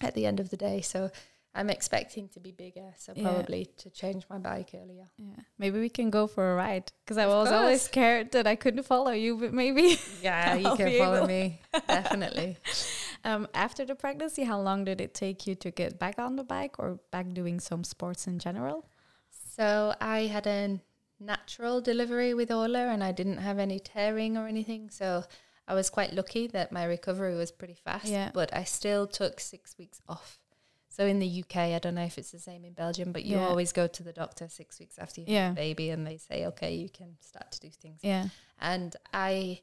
at 0.00 0.16
the 0.16 0.26
end 0.26 0.40
of 0.40 0.50
the 0.50 0.56
day. 0.56 0.80
So 0.80 1.10
I'm 1.54 1.70
expecting 1.70 2.28
to 2.30 2.40
be 2.40 2.50
bigger, 2.50 2.92
so 2.98 3.12
Yeah. 3.14 3.22
probably 3.22 3.66
to 3.78 3.90
change 3.90 4.24
my 4.28 4.38
bike 4.38 4.70
earlier. 4.74 5.06
Yeah. 5.16 5.42
Maybe 5.58 5.78
we 5.78 5.90
can 5.90 6.10
go 6.10 6.26
for 6.26 6.52
a 6.52 6.56
ride 6.56 6.90
because 7.04 7.18
I 7.18 7.24
Of 7.24 7.30
was 7.30 7.52
always 7.52 7.82
scared 7.82 8.32
that 8.32 8.48
I 8.48 8.56
couldn't 8.56 8.82
follow 8.82 9.12
you, 9.12 9.36
but 9.36 9.54
maybe. 9.54 9.96
Yeah, 10.22 10.54
you 10.64 10.74
can 10.76 10.98
follow 10.98 11.18
able- 11.18 11.26
me, 11.28 11.60
definitely. 11.86 12.58
Um, 13.24 13.48
after 13.54 13.84
the 13.84 13.94
pregnancy, 13.94 14.44
how 14.44 14.60
long 14.60 14.84
did 14.84 15.00
it 15.00 15.14
take 15.14 15.46
you 15.46 15.54
to 15.56 15.70
get 15.70 15.98
back 15.98 16.18
on 16.18 16.36
the 16.36 16.44
bike 16.44 16.78
or 16.78 16.98
back 17.10 17.32
doing 17.32 17.60
some 17.60 17.84
sports 17.84 18.26
in 18.26 18.38
general? 18.38 18.86
So 19.30 19.94
I 20.00 20.20
had 20.26 20.46
a 20.46 20.80
natural 21.20 21.80
delivery 21.80 22.32
with 22.34 22.50
Orla 22.50 22.88
and 22.88 23.02
I 23.02 23.12
didn't 23.12 23.38
have 23.38 23.58
any 23.58 23.80
tearing 23.80 24.36
or 24.36 24.46
anything. 24.46 24.88
So 24.90 25.24
I 25.66 25.74
was 25.74 25.90
quite 25.90 26.12
lucky 26.14 26.46
that 26.48 26.70
my 26.72 26.84
recovery 26.84 27.34
was 27.34 27.50
pretty 27.50 27.74
fast. 27.74 28.06
Yeah. 28.06 28.30
But 28.32 28.54
I 28.54 28.64
still 28.64 29.06
took 29.06 29.40
six 29.40 29.76
weeks 29.78 30.00
off. 30.08 30.38
So 30.88 31.06
in 31.06 31.18
the 31.18 31.26
UK, 31.42 31.56
I 31.74 31.78
don't 31.78 31.94
know 31.94 32.04
if 32.04 32.18
it's 32.18 32.30
the 32.32 32.38
same 32.40 32.64
in 32.64 32.72
Belgium, 32.72 33.12
but 33.12 33.24
you 33.24 33.36
Yeah. 33.36 33.48
always 33.48 33.72
go 33.72 33.86
to 33.86 34.02
the 34.02 34.12
doctor 34.12 34.48
six 34.48 34.78
weeks 34.80 34.98
after 34.98 35.20
you 35.20 35.26
Yeah. 35.28 35.48
have 35.48 35.52
a 35.52 35.54
baby 35.56 35.90
and 35.90 36.06
they 36.06 36.16
say, 36.18 36.46
okay, 36.46 36.74
you 36.74 36.88
can 36.88 37.16
start 37.20 37.52
to 37.52 37.60
do 37.60 37.70
things. 37.70 38.00
Yeah. 38.02 38.28
And 38.60 38.96
I 39.12 39.60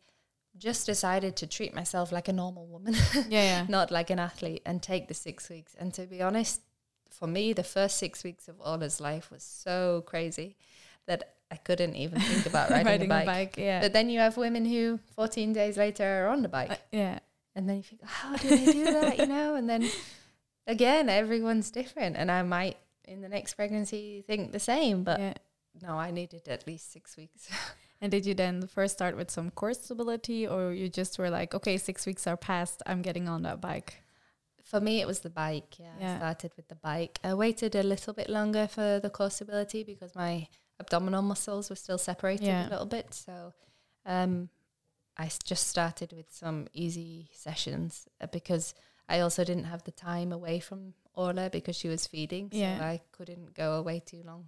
just 0.57 0.85
decided 0.85 1.35
to 1.37 1.47
treat 1.47 1.73
myself 1.75 2.11
like 2.11 2.27
a 2.27 2.33
normal 2.33 2.65
woman, 2.67 2.93
Yeah. 3.13 3.21
Yeah. 3.29 3.65
not 3.69 3.91
like 3.91 4.09
an 4.09 4.19
athlete, 4.19 4.61
and 4.65 4.81
take 4.81 5.07
the 5.07 5.13
six 5.13 5.49
weeks. 5.49 5.75
And 5.77 5.93
to 5.95 6.03
be 6.07 6.21
honest, 6.21 6.61
for 7.09 7.27
me, 7.27 7.53
the 7.53 7.63
first 7.63 7.97
six 7.97 8.23
weeks 8.23 8.47
of 8.47 8.55
Orla's 8.59 8.99
life 9.01 9.31
was 9.31 9.43
so 9.43 10.03
crazy 10.05 10.55
that 11.07 11.35
I 11.51 11.55
couldn't 11.57 11.95
even 11.95 12.19
think 12.19 12.45
about 12.51 12.69
riding, 12.69 13.11
a 13.11 13.23
bike. 13.25 13.55
yeah. 13.57 13.81
But 13.81 13.93
then 13.93 14.09
you 14.09 14.19
have 14.19 14.37
women 14.37 14.65
who 14.65 14.99
14 15.15 15.53
days 15.53 15.77
later 15.77 16.03
are 16.25 16.29
on 16.29 16.41
the 16.41 16.49
bike. 16.49 16.71
Uh, 16.71 16.75
yeah. 16.91 17.19
and 17.55 17.69
then 17.69 17.77
you 17.77 17.83
think, 17.83 18.01
how 18.03 18.35
do 18.35 18.49
they 18.49 18.71
do 18.71 18.83
that? 18.85 19.17
You 19.19 19.27
know? 19.27 19.55
And 19.55 19.69
then 19.69 19.87
again, 20.67 21.07
everyone's 21.09 21.69
different. 21.71 22.15
And 22.17 22.31
I 22.31 22.41
might 22.43 22.77
in 23.07 23.21
the 23.21 23.29
next 23.29 23.53
pregnancy 23.53 24.23
think 24.25 24.51
the 24.51 24.59
same. 24.59 25.03
But 25.03 25.19
yeah. 25.19 25.33
no, 25.81 25.89
I 25.99 26.11
needed 26.11 26.47
at 26.47 26.65
least 26.65 26.91
six 26.91 27.15
weeks. 27.15 27.47
And 28.01 28.11
did 28.11 28.25
you 28.25 28.33
then 28.33 28.67
first 28.67 28.93
start 28.93 29.15
with 29.15 29.31
some 29.31 29.49
core 29.51 29.73
stability 29.73 30.45
or 30.47 30.73
you 30.73 30.89
just 30.89 31.17
were 31.17 31.29
like, 31.29 31.55
okay, 31.55 31.77
six 31.77 32.05
weeks 32.05 32.27
are 32.27 32.37
past, 32.37 32.83
I'm 32.85 33.01
getting 33.01 33.27
on 33.29 33.43
that 33.43 33.61
bike? 33.61 34.01
For 34.63 34.81
me, 34.81 34.99
it 34.99 35.07
was 35.07 35.19
the 35.19 35.29
bike. 35.29 35.79
Yeah, 35.79 35.93
Yeah. 35.99 36.13
I 36.15 36.17
started 36.17 36.51
with 36.57 36.67
the 36.67 36.75
bike. 36.75 37.19
I 37.23 37.33
waited 37.35 37.75
a 37.75 37.83
little 37.83 38.13
bit 38.13 38.29
longer 38.29 38.67
for 38.67 38.99
the 38.99 39.09
core 39.09 39.29
stability 39.29 39.83
because 39.83 40.13
my 40.15 40.47
abdominal 40.79 41.21
muscles 41.21 41.69
were 41.69 41.75
still 41.75 41.97
separated 41.97 42.45
Yeah. 42.47 42.67
a 42.67 42.69
little 42.69 42.85
bit. 42.87 43.13
So 43.13 43.53
um, 44.05 44.49
I 45.17 45.29
just 45.45 45.67
started 45.67 46.11
with 46.13 46.31
some 46.33 46.67
easy 46.73 47.29
sessions 47.33 48.07
uh, 48.19 48.27
because 48.27 48.73
I 49.07 49.19
also 49.21 49.43
didn't 49.43 49.65
have 49.65 49.83
the 49.83 49.91
time 49.91 50.31
away 50.33 50.59
from 50.59 50.95
Orla 51.13 51.49
because 51.49 51.75
she 51.77 51.87
was 51.87 52.07
feeding. 52.07 52.49
So 52.51 52.57
Yeah. 52.57 52.79
I 52.83 53.01
couldn't 53.11 53.53
go 53.53 53.75
away 53.75 54.01
too 54.05 54.21
long. 54.25 54.47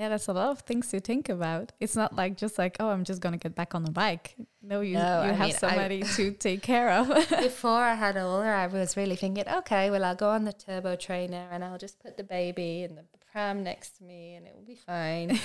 Yeah, 0.00 0.08
that's 0.08 0.28
a 0.28 0.32
lot 0.32 0.48
of 0.48 0.60
things 0.60 0.88
to 0.88 1.00
think 1.00 1.28
about. 1.28 1.72
It's 1.78 1.94
not 1.94 2.16
like 2.16 2.38
just 2.38 2.56
like, 2.58 2.78
oh, 2.80 2.88
I'm 2.88 3.04
just 3.04 3.20
gonna 3.20 3.36
get 3.36 3.54
back 3.54 3.74
on 3.74 3.84
the 3.84 3.90
bike. 3.90 4.34
No, 4.62 4.80
you 4.80 4.94
No, 4.94 5.22
you 5.24 5.30
I 5.30 5.32
have 5.34 5.46
mean, 5.48 5.54
I- 5.56 5.58
somebody 5.58 6.02
to 6.16 6.30
take 6.32 6.62
care 6.62 6.90
of. 6.90 7.08
Before 7.28 7.82
I 7.92 7.94
had 7.94 8.16
Orla, 8.16 8.46
I 8.46 8.66
was 8.66 8.96
really 8.96 9.16
thinking, 9.16 9.44
okay, 9.58 9.90
well, 9.90 10.02
I'll 10.06 10.14
go 10.16 10.30
on 10.30 10.44
the 10.44 10.54
turbo 10.54 10.96
trainer 10.96 11.44
and 11.52 11.62
I'll 11.62 11.76
just 11.76 12.00
put 12.00 12.16
the 12.16 12.24
baby 12.24 12.82
in 12.84 12.94
the 12.94 13.04
pram 13.30 13.62
next 13.62 13.98
to 13.98 14.04
me 14.04 14.36
and 14.36 14.46
it 14.46 14.54
will 14.56 14.64
be 14.64 14.74
fine. 14.74 15.38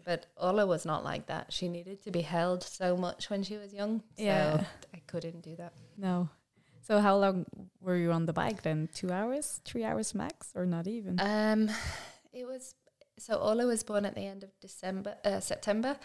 but 0.06 0.24
Orla 0.40 0.66
was 0.66 0.86
not 0.86 1.04
like 1.04 1.26
that. 1.26 1.52
She 1.52 1.68
needed 1.68 2.02
to 2.04 2.10
be 2.10 2.22
held 2.22 2.62
so 2.62 2.96
much 2.96 3.28
when 3.28 3.42
she 3.42 3.58
was 3.58 3.74
young. 3.74 4.00
So 4.16 4.24
Yeah. 4.24 4.64
I 4.94 5.00
couldn't 5.06 5.42
do 5.42 5.54
that. 5.56 5.74
no. 5.98 6.30
So 6.84 6.98
how 6.98 7.16
long 7.16 7.44
were 7.80 7.96
you 7.96 8.10
on 8.10 8.26
the 8.26 8.32
bike 8.32 8.62
then? 8.62 8.88
Two 8.92 9.12
hours, 9.12 9.60
three 9.64 9.84
hours 9.84 10.14
max, 10.16 10.50
or 10.56 10.66
not 10.66 10.88
even? 10.88 11.20
Um, 11.20 11.70
it 12.32 12.44
was 12.44 12.74
so 13.18 13.34
Orla 13.36 13.66
was 13.66 13.82
born 13.82 14.04
at 14.04 14.14
the 14.14 14.26
end 14.26 14.42
of 14.42 14.50
December, 14.60 15.16
uh, 15.24 15.40
September, 15.40 15.96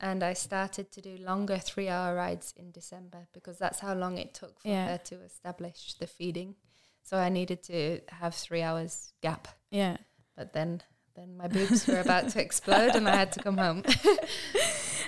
and 0.00 0.22
I 0.22 0.32
started 0.34 0.90
to 0.92 1.00
do 1.00 1.16
longer 1.18 1.58
three-hour 1.58 2.14
rides 2.14 2.52
in 2.56 2.70
December 2.72 3.26
because 3.32 3.58
that's 3.58 3.80
how 3.80 3.94
long 3.94 4.18
it 4.18 4.34
took 4.34 4.60
for 4.60 4.68
Yeah. 4.68 4.88
her 4.88 4.98
to 4.98 5.16
establish 5.22 5.94
the 5.94 6.06
feeding. 6.06 6.56
So 7.02 7.16
I 7.18 7.28
needed 7.28 7.62
to 7.64 8.00
have 8.08 8.34
three 8.34 8.62
hours 8.62 9.12
gap. 9.22 9.48
yeah. 9.70 9.98
But 10.36 10.52
then, 10.52 10.82
then 11.14 11.36
my 11.36 11.46
boobs 11.46 11.86
were 11.86 12.00
about 12.00 12.28
to 12.30 12.40
explode, 12.40 12.96
and 12.96 13.08
I 13.08 13.14
had 13.14 13.30
to 13.32 13.42
come 13.42 13.56
home. 13.58 13.82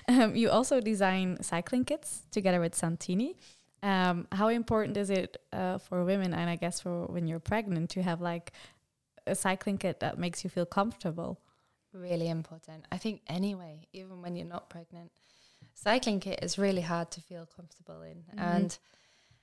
Um, 0.08 0.36
you 0.36 0.50
also 0.50 0.80
design 0.80 1.42
cycling 1.42 1.84
kits 1.84 2.22
together 2.30 2.60
with 2.60 2.76
Santini. 2.76 3.36
Um, 3.82 4.28
how 4.30 4.46
important 4.48 4.96
is 4.96 5.10
it 5.10 5.36
uh, 5.52 5.78
for 5.78 6.04
women, 6.04 6.32
and 6.32 6.48
I 6.48 6.54
guess 6.54 6.80
for 6.80 7.06
when 7.06 7.26
you're 7.26 7.40
pregnant, 7.40 7.90
to 7.90 8.02
have 8.02 8.20
like 8.20 8.52
a 9.26 9.34
cycling 9.34 9.78
kit 9.78 9.98
that 10.00 10.16
makes 10.16 10.44
you 10.44 10.50
feel 10.50 10.64
comfortable? 10.66 11.40
Really 11.96 12.28
important. 12.28 12.84
I 12.92 12.98
think 12.98 13.22
anyway, 13.26 13.88
even 13.92 14.22
when 14.22 14.36
you're 14.36 14.46
not 14.46 14.68
pregnant, 14.70 15.10
cycling 15.74 16.20
kit 16.20 16.40
is 16.42 16.58
really 16.58 16.82
hard 16.82 17.10
to 17.12 17.20
feel 17.20 17.46
comfortable 17.46 18.02
in, 18.02 18.24
Mhm. 18.34 18.38
and 18.54 18.78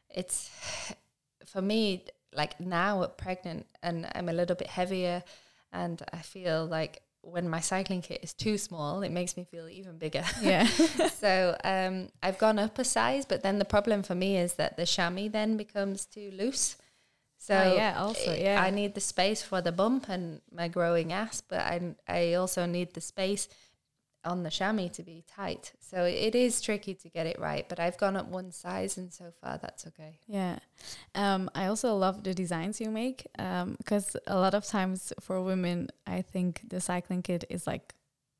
it's 0.09 0.49
for 1.45 1.61
me 1.61 2.05
like 2.33 2.59
now 2.59 3.05
pregnant, 3.07 3.65
and 3.81 4.09
I'm 4.15 4.29
a 4.29 4.33
little 4.33 4.55
bit 4.55 4.67
heavier, 4.67 5.23
and 5.71 6.01
I 6.11 6.19
feel 6.21 6.65
like 6.65 7.01
when 7.21 7.47
my 7.47 7.61
cycling 7.61 8.01
kit 8.01 8.19
is 8.23 8.33
too 8.33 8.57
small, 8.57 9.01
it 9.01 9.11
makes 9.11 9.37
me 9.37 9.43
feel 9.45 9.69
even 9.69 9.97
bigger. 9.97 10.23
Yeah. 10.41 10.65
so 11.23 11.55
um, 11.63 12.09
I've 12.21 12.37
gone 12.37 12.59
up 12.59 12.77
a 12.79 12.83
size, 12.83 13.25
but 13.25 13.43
then 13.43 13.59
the 13.59 13.65
problem 13.65 14.03
for 14.03 14.15
me 14.15 14.37
is 14.37 14.55
that 14.55 14.75
the 14.77 14.85
chamois 14.85 15.29
then 15.29 15.55
becomes 15.57 16.05
too 16.05 16.31
loose. 16.31 16.75
So 17.43 17.55
Ah, 17.55 17.75
yeah, 17.75 17.93
also, 17.99 18.33
yeah. 18.33 18.63
I 18.63 18.69
need 18.69 18.93
the 18.95 19.01
space 19.01 19.41
for 19.43 19.59
the 19.61 19.73
bump 19.73 20.07
and 20.07 20.39
my 20.49 20.69
growing 20.69 21.11
ass, 21.11 21.41
but 21.41 21.59
I 21.59 21.95
I 22.07 22.35
also 22.35 22.65
need 22.65 22.93
the 22.93 23.01
space 23.01 23.49
on 24.23 24.43
the 24.43 24.49
chamois 24.49 24.87
to 24.93 25.03
be 25.03 25.25
tight. 25.27 25.73
So 25.79 26.05
it 26.05 26.35
is 26.35 26.61
tricky 26.61 26.93
to 26.95 27.09
get 27.09 27.25
it 27.27 27.37
right, 27.39 27.67
but 27.67 27.79
I've 27.79 27.97
gone 27.97 28.15
up 28.15 28.27
one 28.27 28.51
size 28.51 28.97
and 28.97 29.11
so 29.11 29.25
far 29.41 29.57
that's 29.57 29.85
okay. 29.87 30.19
Yeah. 30.25 30.59
Um, 31.15 31.49
I 31.53 31.65
also 31.65 31.93
love 31.97 32.23
the 32.23 32.33
designs 32.33 32.79
you 32.79 32.89
make 32.89 33.27
because 33.77 34.15
a 34.25 34.37
lot 34.39 34.53
of 34.53 34.63
times 34.65 35.11
for 35.19 35.43
women, 35.43 35.89
I 36.07 36.21
think 36.21 36.61
the 36.69 36.79
cycling 36.79 37.23
kit 37.23 37.43
is 37.49 37.67
like 37.67 37.93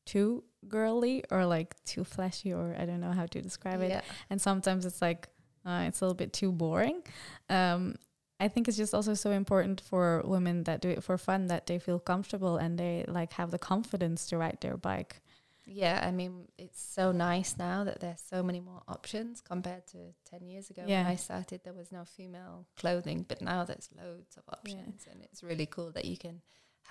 too 0.06 0.46
girly 0.70 1.26
or 1.30 1.46
like 1.46 1.76
too 1.84 2.06
flashy, 2.06 2.54
or 2.54 2.74
I 2.80 2.86
don't 2.86 3.02
know 3.02 3.12
how 3.12 3.26
to 3.26 3.42
describe 3.42 3.82
it. 3.82 3.90
Yeah. 3.90 4.02
And 4.30 4.42
sometimes 4.42 4.86
it's 4.86 5.02
like 5.02 5.28
uh, 5.66 5.84
it's 5.88 6.00
a 6.00 6.06
little 6.06 6.16
bit 6.16 6.32
too 6.32 6.54
boring. 6.54 7.02
Um, 7.50 7.96
I 8.44 8.50
think 8.50 8.68
it's 8.68 8.78
just 8.78 8.94
also 8.94 9.14
so 9.14 9.32
important 9.32 9.82
for 9.82 10.22
women 10.26 10.64
that 10.64 10.82
do 10.82 10.90
it 10.90 11.04
for 11.04 11.18
fun 11.18 11.48
that 11.48 11.66
they 11.68 11.80
feel 11.80 12.00
comfortable 12.00 12.58
and 12.58 12.78
they 12.78 13.06
like 13.08 13.34
have 13.34 13.52
the 13.52 13.58
confidence 13.58 14.28
to 14.28 14.38
ride 14.38 14.58
their 14.62 14.78
bike. 14.78 15.22
Yeah, 15.66 15.98
I 16.06 16.12
mean, 16.12 16.34
it's 16.58 16.82
so 16.82 17.14
nice 17.14 17.56
now 17.58 17.86
that 17.86 18.02
there's 18.02 18.20
so 18.20 18.44
many 18.44 18.60
more 18.60 18.82
options 18.88 19.40
compared 19.40 19.88
to 19.88 19.98
10 20.26 20.46
years 20.52 20.70
ago 20.70 20.84
Yeah. 20.86 21.04
when 21.04 21.12
I 21.14 21.16
started. 21.16 21.62
There 21.64 21.74
was 21.82 21.92
no 21.92 22.04
female 22.04 22.68
clothing, 22.76 23.26
but 23.30 23.42
now 23.42 23.64
there's 23.64 23.90
loads 23.98 24.36
of 24.36 24.44
options, 24.58 25.08
and 25.10 25.24
it's 25.24 25.42
really 25.42 25.66
cool 25.66 25.92
that 25.94 26.06
you 26.06 26.18
can 26.18 26.42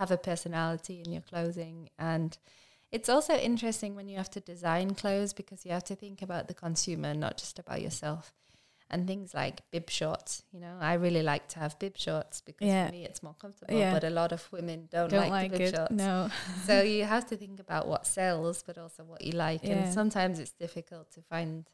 have 0.00 0.10
a 0.10 0.16
personality 0.16 1.02
in 1.04 1.12
your 1.12 1.22
clothing. 1.22 1.90
And 1.98 2.38
it's 2.90 3.10
also 3.10 3.34
interesting 3.36 3.94
when 3.94 4.08
you 4.08 4.16
have 4.16 4.30
to 4.30 4.40
design 4.40 4.94
clothes 4.94 5.34
because 5.34 5.66
you 5.66 5.72
have 5.72 5.84
to 5.84 5.94
think 5.94 6.22
about 6.22 6.48
the 6.48 6.54
consumer, 6.54 7.12
not 7.12 7.36
just 7.36 7.58
about 7.58 7.82
yourself. 7.82 8.32
And 8.92 9.06
things 9.06 9.32
like 9.32 9.62
bib 9.70 9.88
shorts, 9.88 10.42
you 10.52 10.60
know, 10.60 10.76
I 10.78 10.94
really 10.94 11.22
like 11.22 11.48
to 11.48 11.58
have 11.60 11.78
bib 11.78 11.96
shorts 11.96 12.42
because 12.42 12.66
Yeah. 12.68 12.86
for 12.86 12.92
me 12.92 13.04
it's 13.06 13.22
more 13.22 13.34
comfortable. 13.40 13.74
Yeah. 13.74 13.94
But 13.94 14.04
a 14.04 14.10
lot 14.10 14.32
of 14.32 14.46
women 14.52 14.88
don't, 14.90 15.08
Don't 15.10 15.20
like, 15.30 15.30
like, 15.30 15.52
bib 15.52 15.60
it. 15.62 15.74
shorts 15.74 15.92
No. 15.92 16.28
so 16.66 16.82
you 16.82 17.04
have 17.04 17.26
to 17.30 17.36
think 17.36 17.58
about 17.58 17.88
what 17.88 18.06
sells, 18.06 18.62
but 18.62 18.76
also 18.76 19.02
what 19.04 19.24
you 19.24 19.32
like. 19.32 19.62
Yeah. 19.64 19.70
And 19.72 19.94
sometimes 19.94 20.38
it's 20.38 20.52
difficult 20.52 21.10
to 21.12 21.22
find 21.22 21.64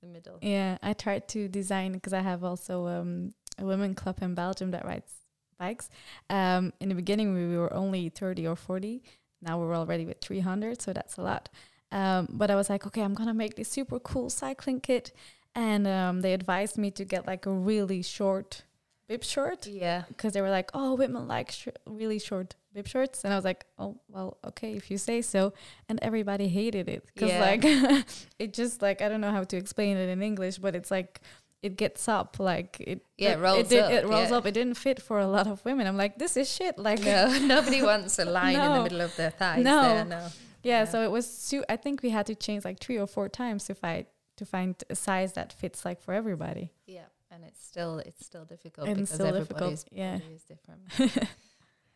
the 0.00 0.08
middle. 0.08 0.38
Yeah, 0.42 0.78
I 0.82 0.92
tried 0.92 1.28
to 1.28 1.46
design 1.48 1.92
because 1.92 2.12
I 2.12 2.20
have 2.20 2.42
also 2.42 2.86
um, 2.88 3.32
a 3.58 3.64
women 3.64 3.94
club 3.94 4.18
in 4.20 4.34
Belgium 4.34 4.72
that 4.72 4.84
rides 4.84 5.12
bikes. 5.58 5.88
Um, 6.28 6.72
in 6.80 6.88
the 6.88 6.94
beginning, 6.96 7.32
we 7.32 7.56
were 7.56 7.72
only 7.72 8.08
30 8.08 8.46
or 8.46 8.56
40. 8.56 9.02
Now 9.40 9.58
we're 9.60 9.74
already 9.76 10.04
with 10.04 10.20
300, 10.20 10.82
so 10.82 10.92
that's 10.92 11.16
a 11.16 11.22
lot. 11.22 11.48
Um, 11.92 12.26
but 12.30 12.50
I 12.50 12.56
was 12.56 12.68
like, 12.68 12.86
okay, 12.88 13.02
I'm 13.02 13.14
going 13.14 13.28
to 13.28 13.34
make 13.34 13.54
this 13.54 13.68
super 13.68 14.00
cool 14.00 14.28
cycling 14.30 14.80
kit. 14.80 15.12
And 15.56 15.86
um, 15.88 16.20
they 16.20 16.32
advised 16.34 16.76
me 16.78 16.90
to 16.92 17.04
get 17.04 17.26
like 17.26 17.46
a 17.46 17.50
really 17.50 18.02
short 18.02 18.62
bib 19.08 19.24
short 19.24 19.66
Yeah. 19.66 20.02
because 20.08 20.32
they 20.34 20.42
were 20.42 20.50
like, 20.50 20.70
oh, 20.74 20.94
women 20.94 21.26
like 21.26 21.50
sh- 21.50 21.68
really 21.86 22.18
short 22.18 22.54
bib 22.74 22.86
shorts. 22.86 23.24
And 23.24 23.32
I 23.32 23.36
was 23.36 23.44
like, 23.44 23.64
oh, 23.78 23.96
well, 24.08 24.36
okay, 24.44 24.74
if 24.74 24.90
you 24.90 24.98
say 24.98 25.22
so. 25.22 25.52
And 25.88 25.98
everybody 26.02 26.48
hated 26.48 26.88
it 26.88 27.06
because 27.06 27.30
Yeah. 27.30 27.40
like 27.40 27.64
it 28.38 28.52
just 28.52 28.82
like 28.82 29.00
I 29.00 29.08
don't 29.08 29.20
know 29.22 29.30
how 29.32 29.44
to 29.44 29.56
explain 29.56 29.96
it 29.96 30.08
in 30.10 30.22
English, 30.22 30.58
but 30.58 30.76
it's 30.76 30.90
like 30.90 31.20
it 31.62 31.76
gets 31.76 32.06
up 32.06 32.36
like 32.38 32.76
it 32.80 33.00
Yeah, 33.16 33.30
it 33.30 33.38
it, 33.38 33.40
rolls 33.40 33.68
did, 33.68 33.82
up, 33.84 33.90
it 33.90 34.06
rolls 34.06 34.30
yeah. 34.30 34.36
up 34.36 34.46
it 34.46 34.52
didn't 34.52 34.74
fit 34.76 35.00
for 35.00 35.18
a 35.20 35.26
lot 35.26 35.46
of 35.46 35.64
women 35.64 35.86
i'm 35.86 35.96
like 35.96 36.18
this 36.18 36.36
is 36.36 36.52
shit 36.52 36.78
like 36.78 37.02
No, 37.02 37.36
nobody 37.54 37.82
wants 37.82 38.18
a 38.18 38.26
line 38.26 38.54
in 38.56 38.72
the 38.72 38.82
middle 38.82 39.00
of 39.00 39.16
their 39.16 39.30
thighs. 39.30 39.64
No. 39.64 39.82
there, 39.82 40.04
no. 40.04 40.18
yeah, 40.18 40.80
Yeah. 40.80 40.84
so 40.84 41.02
it 41.02 41.10
was 41.10 41.26
su- 41.26 41.64
i 41.68 41.76
think 41.76 42.02
we 42.02 42.10
had 42.10 42.26
to 42.26 42.34
change 42.34 42.64
like 42.66 42.78
three 42.78 42.98
or 42.98 43.06
four 43.06 43.28
times 43.30 43.64
to 43.64 43.74
find 43.74 44.04
to 44.36 44.44
find 44.46 44.82
a 44.90 44.94
size 44.94 45.32
that 45.34 45.52
fits 45.52 45.84
like 45.84 46.00
for 46.02 46.12
everybody 46.14 46.72
Yeah, 46.86 47.06
and 47.30 47.44
it's 47.44 47.64
still 47.64 47.98
it's 47.98 48.24
still 48.24 48.44
difficult 48.44 48.86
And 48.88 48.96
because 48.96 49.10
still 49.14 49.32
difficult, 49.32 49.84
yeah. 49.92 50.18
body 50.18 50.34
is 50.34 50.42
different. 50.44 50.82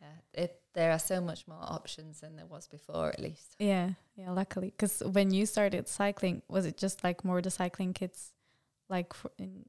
yeah, 0.00 0.08
it 0.32 0.60
there 0.74 0.92
are 0.92 0.98
so 0.98 1.20
much 1.20 1.46
more 1.48 1.58
options 1.60 2.20
than 2.20 2.36
there 2.36 2.46
was 2.46 2.68
before, 2.68 3.08
at 3.08 3.20
least. 3.20 3.56
yeah 3.58 3.90
yeah 4.16 4.30
luckily 4.30 4.70
because 4.76 5.02
when 5.12 5.30
you 5.32 5.46
started 5.46 5.88
cycling 5.88 6.42
was 6.48 6.64
it 6.66 6.76
just 6.76 7.02
like 7.04 7.24
more 7.24 7.40
the 7.42 7.50
cycling 7.50 7.92
kits 7.92 8.32
like 8.88 9.12
for 9.14 9.30
in, 9.38 9.64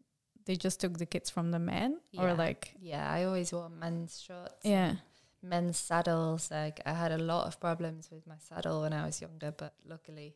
they 0.45 0.55
just 0.55 0.79
took 0.81 0.97
the 0.97 1.05
kits 1.05 1.29
from 1.29 1.51
the 1.51 1.59
men 1.59 1.99
or 2.17 2.33
like 2.33 2.73
Yeah, 2.81 3.07
I 3.09 3.23
always 3.25 3.53
wore 3.53 3.69
men's 3.69 4.19
shorts. 4.19 4.63
yeah 4.65 4.95
men's 5.43 5.77
saddles. 5.77 6.49
Like 6.51 6.81
I 6.85 6.93
had 6.93 7.11
a 7.11 7.17
lot 7.17 7.47
of 7.47 7.59
problems 7.59 8.09
with 8.11 8.25
my 8.27 8.35
saddle 8.37 8.81
when 8.81 8.93
I 8.93 9.05
was 9.05 9.21
younger, 9.21 9.51
but 9.51 9.73
luckily 9.85 10.35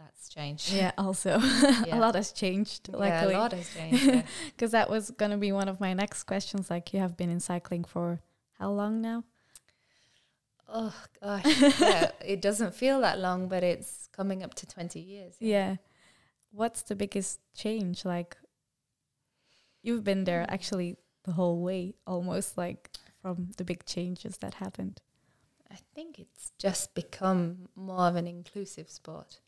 that's 0.00 0.28
changed. 0.28 0.72
yeah 0.72 0.92
also 0.96 1.38
Yeah. 1.86 1.96
a 1.96 1.98
lot 2.04 2.14
has 2.14 2.32
changed 2.32 2.88
Yeah, 2.92 3.24
a 3.26 3.30
lot 3.38 3.52
has 3.52 3.68
changed. 3.74 4.04
yeah. 4.04 4.22
because 4.56 4.72
that 4.72 4.88
was 4.88 5.10
going 5.20 5.30
to 5.30 5.36
be 5.36 5.52
one 5.52 5.68
of 5.68 5.78
my 5.80 5.92
next 5.94 6.24
questions 6.24 6.70
like 6.70 6.92
you 6.94 7.00
have 7.00 7.16
been 7.16 7.30
in 7.30 7.40
cycling 7.40 7.84
for 7.84 8.20
how 8.58 8.70
long 8.70 9.00
now 9.00 9.24
oh 10.68 10.94
gosh, 11.22 11.60
yeah, 11.80 12.10
it 12.24 12.40
doesn't 12.40 12.74
feel 12.74 13.00
that 13.00 13.18
long, 13.18 13.48
but 13.48 13.62
it's 13.62 14.08
coming 14.12 14.42
up 14.42 14.54
to 14.54 14.66
twenty 14.66 15.00
years. 15.00 15.34
yeah 15.40 15.76
what's 16.52 16.82
the 16.82 16.94
biggest 16.96 17.40
change 17.54 18.04
like 18.04 18.36
you've 19.82 20.04
been 20.04 20.24
there 20.24 20.42
Mm. 20.46 20.52
actually 20.52 20.96
the 21.24 21.32
whole 21.32 21.60
way 21.62 21.94
almost 22.06 22.56
like 22.56 22.90
from 23.22 23.50
the 23.58 23.64
big 23.64 23.84
changes 23.84 24.38
that 24.38 24.54
happened 24.54 25.00
I 25.70 25.78
think 25.94 26.18
it's 26.18 26.50
just 26.58 26.94
become 26.94 27.68
more 27.76 28.08
of 28.08 28.16
an 28.16 28.26
inclusive 28.26 28.90
sport. 28.90 29.38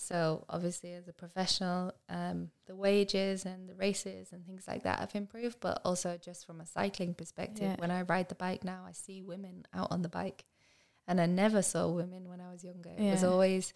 So 0.00 0.46
obviously, 0.48 0.94
as 0.94 1.08
a 1.08 1.12
professional, 1.12 1.92
um, 2.08 2.50
the 2.66 2.74
wages 2.74 3.44
and 3.44 3.68
the 3.68 3.74
races 3.74 4.32
and 4.32 4.46
things 4.46 4.64
like 4.66 4.82
that 4.84 4.98
have 4.98 5.14
improved. 5.14 5.58
But 5.60 5.82
also, 5.84 6.16
just 6.16 6.46
from 6.46 6.60
a 6.62 6.66
cycling 6.66 7.12
perspective, 7.12 7.64
Yeah. 7.72 7.76
when 7.76 7.90
I 7.90 8.02
ride 8.02 8.30
the 8.30 8.34
bike 8.34 8.64
now, 8.64 8.84
I 8.88 8.92
see 8.92 9.20
women 9.20 9.66
out 9.74 9.88
on 9.90 10.00
the 10.00 10.08
bike, 10.08 10.46
and 11.06 11.20
I 11.20 11.26
never 11.26 11.60
saw 11.60 11.86
women 11.88 12.30
when 12.30 12.40
I 12.40 12.50
was 12.50 12.64
younger. 12.64 12.88
It 12.96 13.10
was 13.10 13.22
always 13.22 13.74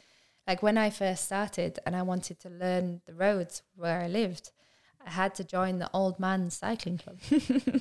like 0.49 0.62
when 0.62 0.79
I 0.79 0.89
first 0.89 1.27
started, 1.27 1.79
and 1.85 1.95
I 1.95 2.01
wanted 2.03 2.41
to 2.41 2.49
learn 2.49 3.03
the 3.05 3.14
roads 3.14 3.62
where 3.77 4.01
I 4.01 4.09
lived. 4.09 4.51
I 5.07 5.11
had 5.11 5.35
to 5.35 5.45
join 5.45 5.79
the 5.79 5.91
old 5.93 6.18
man's 6.18 6.57
cycling 6.57 6.97
club. 6.97 7.18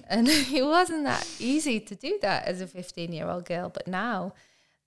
and 0.10 0.28
it 0.60 0.66
wasn't 0.66 1.06
that 1.06 1.26
easy 1.39 1.80
to 1.80 1.96
do 1.96 2.20
that 2.22 2.46
as 2.46 2.60
a 2.60 2.68
15 2.68 3.14
year 3.14 3.30
old 3.30 3.46
girl. 3.46 3.70
But 3.70 3.88
now 3.88 4.34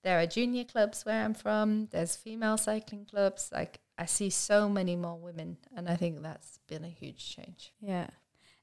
there 0.03 0.19
are 0.19 0.25
junior 0.27 0.63
clubs 0.63 1.05
where 1.05 1.23
I'm 1.23 1.33
from, 1.33 1.87
there's 1.91 2.15
female 2.15 2.57
cycling 2.57 3.05
clubs. 3.05 3.49
Like 3.51 3.79
I 3.97 4.05
see 4.05 4.29
so 4.29 4.69
many 4.69 4.95
more 4.95 5.17
women, 5.17 5.57
and 5.75 5.89
I 5.89 5.95
think 5.95 6.21
that's 6.21 6.59
been 6.67 6.83
a 6.83 6.89
huge 6.89 7.35
change. 7.35 7.73
yeah 7.81 8.07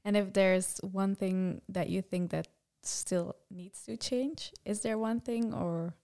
and 0.05 0.17
if 0.17 0.33
there's 0.33 0.79
one 0.83 1.15
thing 1.15 1.63
that 1.69 1.89
you 1.89 2.03
think 2.03 2.31
that 2.31 2.49
still 2.83 3.35
needs 3.51 3.83
to 3.85 3.97
change 3.97 4.53
is 4.65 4.81
there 4.81 4.99
one 4.99 5.21
thing 5.21 5.55
or 5.55 5.95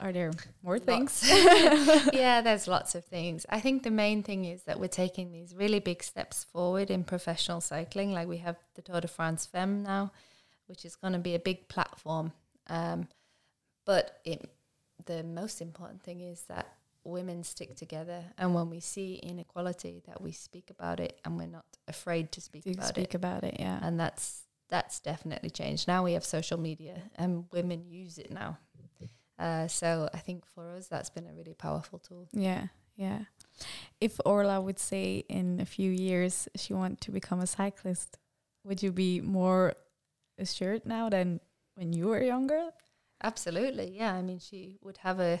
are 0.00 0.12
there 0.12 0.30
more 0.62 0.78
things 0.78 1.24
yeah, 2.12 2.40
there's 2.40 2.68
lots 2.68 2.94
of 2.94 3.04
things. 3.04 3.44
I 3.48 3.58
think 3.58 3.82
the 3.82 3.90
main 3.90 4.22
thing 4.22 4.44
is 4.44 4.62
that 4.62 4.78
we're 4.78 4.86
taking 4.86 5.32
these 5.32 5.56
really 5.56 5.80
big 5.80 6.04
steps 6.04 6.44
forward 6.44 6.88
in 6.88 7.02
professional 7.02 7.60
cycling. 7.60 8.12
Like 8.12 8.28
we 8.28 8.36
have 8.36 8.54
the 8.76 8.82
Tour 8.82 9.00
de 9.00 9.08
France 9.08 9.44
Femme 9.44 9.82
now, 9.82 10.12
which 10.66 10.84
is 10.84 10.94
going 10.94 11.14
to 11.14 11.18
be 11.18 11.34
a 11.34 11.40
big 11.40 11.66
platform. 11.66 12.30
Um, 12.68 13.08
but 13.88 14.20
it, 14.26 14.40
the 15.06 15.22
most 15.24 15.62
important 15.62 16.02
thing 16.02 16.20
is 16.20 16.42
that 16.42 16.66
women 17.04 17.42
stick 17.42 17.74
together, 17.74 18.22
and 18.36 18.54
when 18.54 18.68
we 18.68 18.80
see 18.80 19.14
inequality, 19.14 20.02
that 20.06 20.20
we 20.20 20.30
speak 20.30 20.68
about 20.68 21.00
it, 21.00 21.18
and 21.24 21.38
we're 21.38 21.54
not 21.58 21.64
afraid 21.94 22.30
to 22.32 22.40
speak 22.48 22.64
to 22.64 22.72
about 22.72 22.88
speak 22.88 23.14
it. 23.14 23.14
about 23.14 23.44
it 23.44 23.56
yeah 23.58 23.78
And 23.82 23.98
that's 23.98 24.42
that's 24.68 25.00
definitely 25.00 25.48
changed. 25.48 25.88
Now 25.88 26.04
we 26.04 26.12
have 26.12 26.24
social 26.36 26.60
media, 26.60 26.96
and 27.16 27.30
women 27.50 27.78
use 27.88 28.18
it 28.18 28.30
now. 28.30 28.58
Uh, 29.38 29.66
so 29.68 30.10
I 30.12 30.18
think 30.18 30.44
for 30.54 30.64
us, 30.76 30.88
that's 30.88 31.08
been 31.16 31.26
a 31.26 31.32
really 31.32 31.54
powerful 31.54 31.98
tool. 31.98 32.28
Yeah, 32.32 32.64
yeah. 32.96 33.20
If 34.00 34.20
Orla 34.26 34.60
would 34.60 34.78
say 34.78 35.24
in 35.30 35.60
a 35.60 35.64
few 35.64 35.90
years 35.90 36.48
she 36.56 36.74
want 36.74 37.00
to 37.04 37.10
become 37.10 37.40
a 37.40 37.46
cyclist, 37.46 38.18
would 38.64 38.82
you 38.82 38.92
be 38.92 39.22
more 39.22 39.74
assured 40.36 40.84
now 40.84 41.08
than 41.08 41.40
when 41.76 41.94
you 41.94 42.08
were 42.08 42.22
younger? 42.22 42.62
Absolutely, 43.22 43.96
yeah. 43.96 44.14
I 44.14 44.22
mean, 44.22 44.38
she 44.38 44.78
would 44.82 44.98
have 44.98 45.20
a 45.20 45.40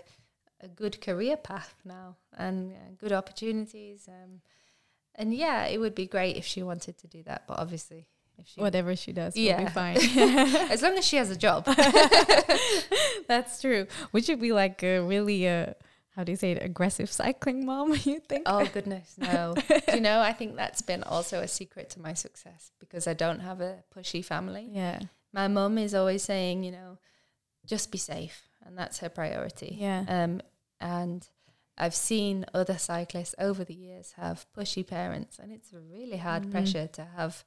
a 0.60 0.66
good 0.66 1.00
career 1.00 1.36
path 1.36 1.74
now 1.84 2.16
and 2.36 2.72
uh, 2.72 2.76
good 2.98 3.12
opportunities. 3.12 4.08
Um, 4.08 4.40
and 5.14 5.32
yeah, 5.32 5.66
it 5.66 5.78
would 5.78 5.94
be 5.94 6.06
great 6.06 6.36
if 6.36 6.44
she 6.44 6.62
wanted 6.64 6.98
to 6.98 7.06
do 7.06 7.22
that. 7.24 7.44
But 7.46 7.58
obviously, 7.60 8.08
if 8.36 8.48
she 8.48 8.60
Whatever 8.60 8.96
she 8.96 9.12
does 9.12 9.34
will 9.34 9.42
Yeah. 9.42 9.64
be 9.64 9.70
fine. 9.70 9.96
as 10.70 10.82
long 10.82 10.98
as 10.98 11.04
she 11.06 11.16
has 11.16 11.30
a 11.30 11.36
job. 11.36 11.64
That's 13.28 13.60
true. 13.60 13.86
Would 14.12 14.28
you 14.28 14.36
be 14.36 14.52
like 14.52 14.82
a 14.82 15.00
really 15.00 15.48
uh 15.48 15.74
how 16.16 16.24
do 16.24 16.32
you 16.32 16.36
say 16.36 16.50
it, 16.52 16.62
aggressive 16.64 17.12
cycling 17.12 17.64
mom, 17.64 17.92
you 18.04 18.18
think? 18.18 18.42
oh 18.46 18.66
goodness, 18.66 19.14
no. 19.18 19.54
You 19.94 20.00
know, 20.00 20.20
I 20.20 20.32
think 20.32 20.56
that's 20.56 20.82
been 20.82 21.04
also 21.04 21.40
a 21.40 21.46
secret 21.46 21.90
to 21.90 22.00
my 22.00 22.14
success 22.14 22.72
because 22.80 23.06
I 23.06 23.14
don't 23.14 23.38
have 23.38 23.60
a 23.60 23.84
pushy 23.94 24.24
family. 24.24 24.68
Yeah. 24.72 24.98
My 25.32 25.46
mum 25.46 25.78
is 25.78 25.94
always 25.94 26.24
saying, 26.24 26.64
you 26.64 26.72
know, 26.72 26.98
just 27.68 27.92
be 27.92 27.98
safe, 27.98 28.48
and 28.64 28.76
that's 28.76 28.98
her 28.98 29.08
priority. 29.08 29.76
Yeah. 29.78 30.04
Um, 30.08 30.40
and 30.80 31.28
I've 31.76 31.94
seen 31.94 32.44
other 32.52 32.78
cyclists 32.78 33.34
over 33.38 33.62
the 33.64 33.74
years 33.74 34.14
have 34.16 34.46
pushy 34.56 34.84
parents, 34.84 35.38
and 35.38 35.52
it's 35.52 35.72
a 35.72 35.78
really 35.78 36.16
hard 36.16 36.42
Mhm. 36.44 36.50
pressure 36.50 36.86
to 36.88 37.04
have 37.16 37.44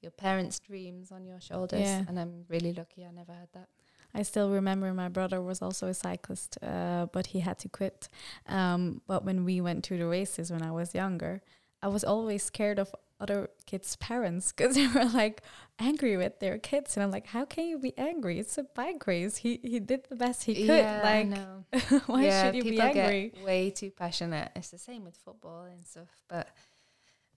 your 0.00 0.12
parents' 0.12 0.60
dreams 0.60 1.10
on 1.10 1.24
your 1.26 1.40
shoulders. 1.40 1.80
Yeah. 1.80 2.04
And 2.06 2.20
I'm 2.20 2.44
really 2.48 2.72
lucky 2.72 3.04
I 3.04 3.10
never 3.10 3.32
had 3.32 3.48
that. 3.52 3.68
I 4.16 4.22
still 4.22 4.50
remember 4.50 4.92
my 4.94 5.08
brother 5.08 5.40
was 5.42 5.60
also 5.60 5.88
a 5.88 5.94
cyclist, 5.94 6.56
uh, 6.62 7.06
but 7.10 7.26
he 7.28 7.40
had 7.40 7.58
to 7.60 7.68
quit. 7.68 8.08
Um, 8.46 9.00
but 9.08 9.24
when 9.24 9.44
we 9.44 9.60
went 9.60 9.82
to 9.84 9.96
the 9.98 10.06
races 10.06 10.52
when 10.52 10.62
I 10.62 10.70
was 10.70 10.94
younger, 10.94 11.42
I 11.82 11.88
was 11.88 12.04
always 12.04 12.44
scared 12.44 12.78
of 12.78 12.94
other 13.20 13.50
kids' 13.66 13.96
parents 13.96 14.52
because 14.52 14.74
they 14.76 14.86
were 14.88 15.04
like 15.06 15.42
angry 15.78 16.16
with 16.16 16.40
their 16.40 16.58
kids, 16.58 16.96
and 16.96 17.04
I'm 17.04 17.10
like, 17.10 17.26
how 17.26 17.44
can 17.44 17.66
you 17.66 17.78
be 17.78 17.96
angry? 17.98 18.38
It's 18.38 18.58
a 18.58 18.64
bike 18.64 19.06
race. 19.06 19.36
He 19.38 19.60
he 19.62 19.80
did 19.80 20.06
the 20.08 20.16
best 20.16 20.44
he 20.44 20.54
could. 20.54 20.66
Yeah, 20.66 21.00
I 21.02 21.22
like, 21.22 21.26
know. 21.28 21.64
why 22.06 22.24
yeah, 22.24 22.44
should 22.44 22.54
you 22.56 22.62
be 22.62 22.70
people 22.70 22.86
angry? 22.86 23.32
get 23.34 23.44
way 23.44 23.70
too 23.70 23.90
passionate. 23.90 24.50
It's 24.56 24.70
the 24.70 24.78
same 24.78 25.04
with 25.04 25.16
football 25.16 25.64
and 25.64 25.84
stuff. 25.86 26.08
But 26.28 26.48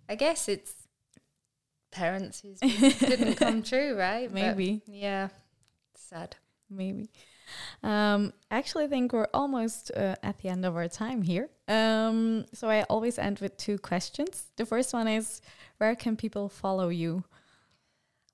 I 0.09 0.15
guess 0.15 0.47
it's 0.47 0.73
parents 1.91 2.41
whose 2.41 2.59
dreams 2.59 2.99
didn't 2.99 3.35
come 3.35 3.63
true, 3.63 3.95
right? 3.97 4.27
But 4.31 4.57
Maybe. 4.57 4.81
yeah, 4.87 5.29
sad. 5.95 6.35
maybe. 6.69 7.09
Um, 7.83 8.33
I 8.51 8.57
actually 8.57 8.87
think 8.87 9.13
we're 9.13 9.27
almost 9.33 9.91
uh, 9.95 10.15
at 10.23 10.39
the 10.39 10.49
end 10.49 10.65
of 10.65 10.75
our 10.75 10.87
time 10.87 11.21
here. 11.21 11.49
Um, 11.67 12.45
so 12.53 12.69
I 12.69 12.83
always 12.83 13.17
end 13.19 13.39
with 13.39 13.57
two 13.57 13.77
questions. 13.77 14.45
The 14.55 14.65
first 14.65 14.93
one 14.93 15.07
is, 15.07 15.41
where 15.77 15.95
can 15.95 16.15
people 16.15 16.49
follow 16.49 16.89
you? 16.89 17.23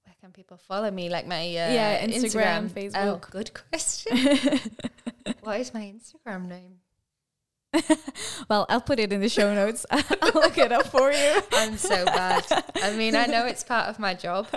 Where 0.05 0.15
can 0.21 0.31
people 0.31 0.57
follow 0.57 0.89
me? 0.91 1.09
Like 1.09 1.27
my 1.27 1.41
uh, 1.41 1.73
Yeah, 1.73 2.05
Instagram, 2.05 2.69
Oh, 2.95 3.17
Facebook. 3.19 3.31
good 3.31 3.51
question. 3.53 4.17
what 5.41 5.59
is 5.59 5.73
my 5.73 5.81
Instagram 5.81 6.47
name? 6.47 6.79
well, 8.49 8.65
I'll 8.69 8.81
put 8.81 8.99
it 8.99 9.11
in 9.11 9.19
the 9.19 9.29
show 9.29 9.53
notes. 9.53 9.85
I'll 9.91 10.31
look 10.35 10.57
it 10.57 10.71
up 10.71 10.87
for 10.87 11.11
you. 11.11 11.41
I'm 11.53 11.75
so 11.77 12.05
bad. 12.05 12.45
I 12.83 12.95
mean, 12.95 13.15
I 13.15 13.25
know 13.25 13.45
it's 13.47 13.63
part 13.63 13.89
of 13.89 13.97
my 13.97 14.13
job, 14.13 14.47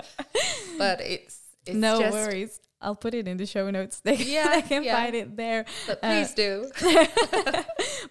but 0.77 1.01
it's, 1.01 1.39
it's 1.65 1.75
no 1.75 1.99
worries. 1.99 2.59
I'll 2.81 2.95
put 2.95 3.13
it 3.13 3.27
in 3.27 3.37
the 3.37 3.45
show 3.45 3.69
notes. 3.71 3.99
They, 4.03 4.15
Yeah, 4.17 4.49
they 4.55 4.61
can 4.61 4.83
yeah. 4.83 4.95
find 4.95 5.15
it 5.15 5.35
there. 5.35 5.65
But 5.87 5.99
Uh, 6.03 6.07
please 6.13 6.33
do. 6.33 6.69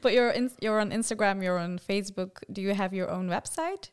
But 0.02 0.12
you're 0.12 0.30
in, 0.30 0.50
you're 0.60 0.80
on 0.80 0.90
Instagram. 0.90 1.42
You're 1.42 1.58
on 1.58 1.78
Facebook. 1.78 2.38
Do 2.52 2.60
you 2.62 2.74
have 2.74 2.92
your 2.92 3.10
own 3.10 3.28
website? 3.28 3.90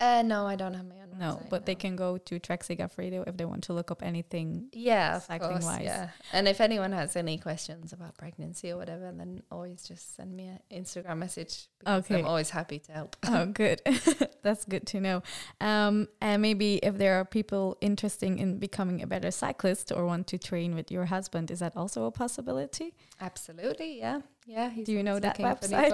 Uh, 0.00 0.22
no, 0.22 0.46
I 0.46 0.54
don't 0.56 0.74
have 0.74 0.86
my 0.86 0.94
own. 0.94 1.18
No, 1.18 1.34
website, 1.42 1.50
but 1.50 1.66
they 1.66 1.74
can 1.74 1.96
go 1.96 2.16
to 2.16 2.38
Trek 2.38 2.62
Segafredo 2.62 3.26
if 3.26 3.36
they 3.36 3.44
want 3.44 3.64
to 3.64 3.72
look 3.72 3.90
up 3.90 4.04
anything. 4.04 4.68
Yeah, 4.72 5.18
cycling 5.18 5.50
course, 5.50 5.64
wise. 5.64 5.82
Yeah, 5.82 6.10
and 6.32 6.46
if 6.46 6.60
anyone 6.60 6.92
has 6.92 7.16
any 7.16 7.38
questions 7.38 7.92
about 7.92 8.16
pregnancy 8.16 8.70
or 8.70 8.76
whatever, 8.76 9.10
then 9.10 9.42
always 9.50 9.82
just 9.82 10.14
send 10.14 10.36
me 10.36 10.46
an 10.46 10.60
Instagram 10.70 11.18
message. 11.18 11.66
Because 11.80 12.04
Okay. 12.04 12.20
I'm 12.20 12.26
always 12.26 12.50
happy 12.50 12.78
to 12.78 12.92
help. 12.92 13.16
Oh, 13.26 13.46
good. 13.46 13.82
That's 14.42 14.64
good 14.64 14.86
to 14.88 15.00
know. 15.00 15.22
Um, 15.60 16.06
and 16.20 16.40
maybe 16.40 16.76
if 16.76 16.96
there 16.96 17.18
are 17.18 17.24
people 17.24 17.76
interested 17.80 18.30
in 18.38 18.58
becoming 18.58 19.02
a 19.02 19.06
better 19.08 19.32
cyclist 19.32 19.90
or 19.90 20.06
want 20.06 20.28
to 20.28 20.38
train 20.38 20.76
with 20.76 20.92
your 20.92 21.06
husband, 21.06 21.50
is 21.50 21.58
that 21.58 21.76
also 21.76 22.04
a 22.04 22.12
possibility? 22.12 22.94
Absolutely, 23.20 23.98
yeah, 23.98 24.20
Yeah, 24.48 24.70
he's 24.70 24.86
Do 24.86 24.92
you 24.92 25.02
know 25.02 25.18
that 25.18 25.36
website? 25.36 25.92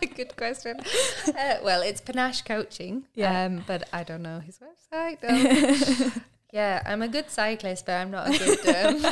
Good 0.16 0.36
question. 0.36 0.80
Uh, 1.28 1.56
well, 1.62 1.82
it's 1.82 2.00
Panache 2.00 2.42
Coaching. 2.42 3.04
Yeah. 3.14 3.44
Um, 3.44 3.62
but 3.66 3.88
I 3.92 4.04
don't 4.04 4.22
know 4.22 4.40
his 4.40 4.58
website. 4.58 5.22
no. 5.22 6.22
yeah, 6.52 6.82
I'm 6.86 7.02
a 7.02 7.08
good 7.08 7.30
cyclist, 7.30 7.84
but 7.84 7.92
I'm 7.92 8.10
not 8.10 8.28
a 8.28 8.38
good 8.38 8.66
um, 8.68 9.02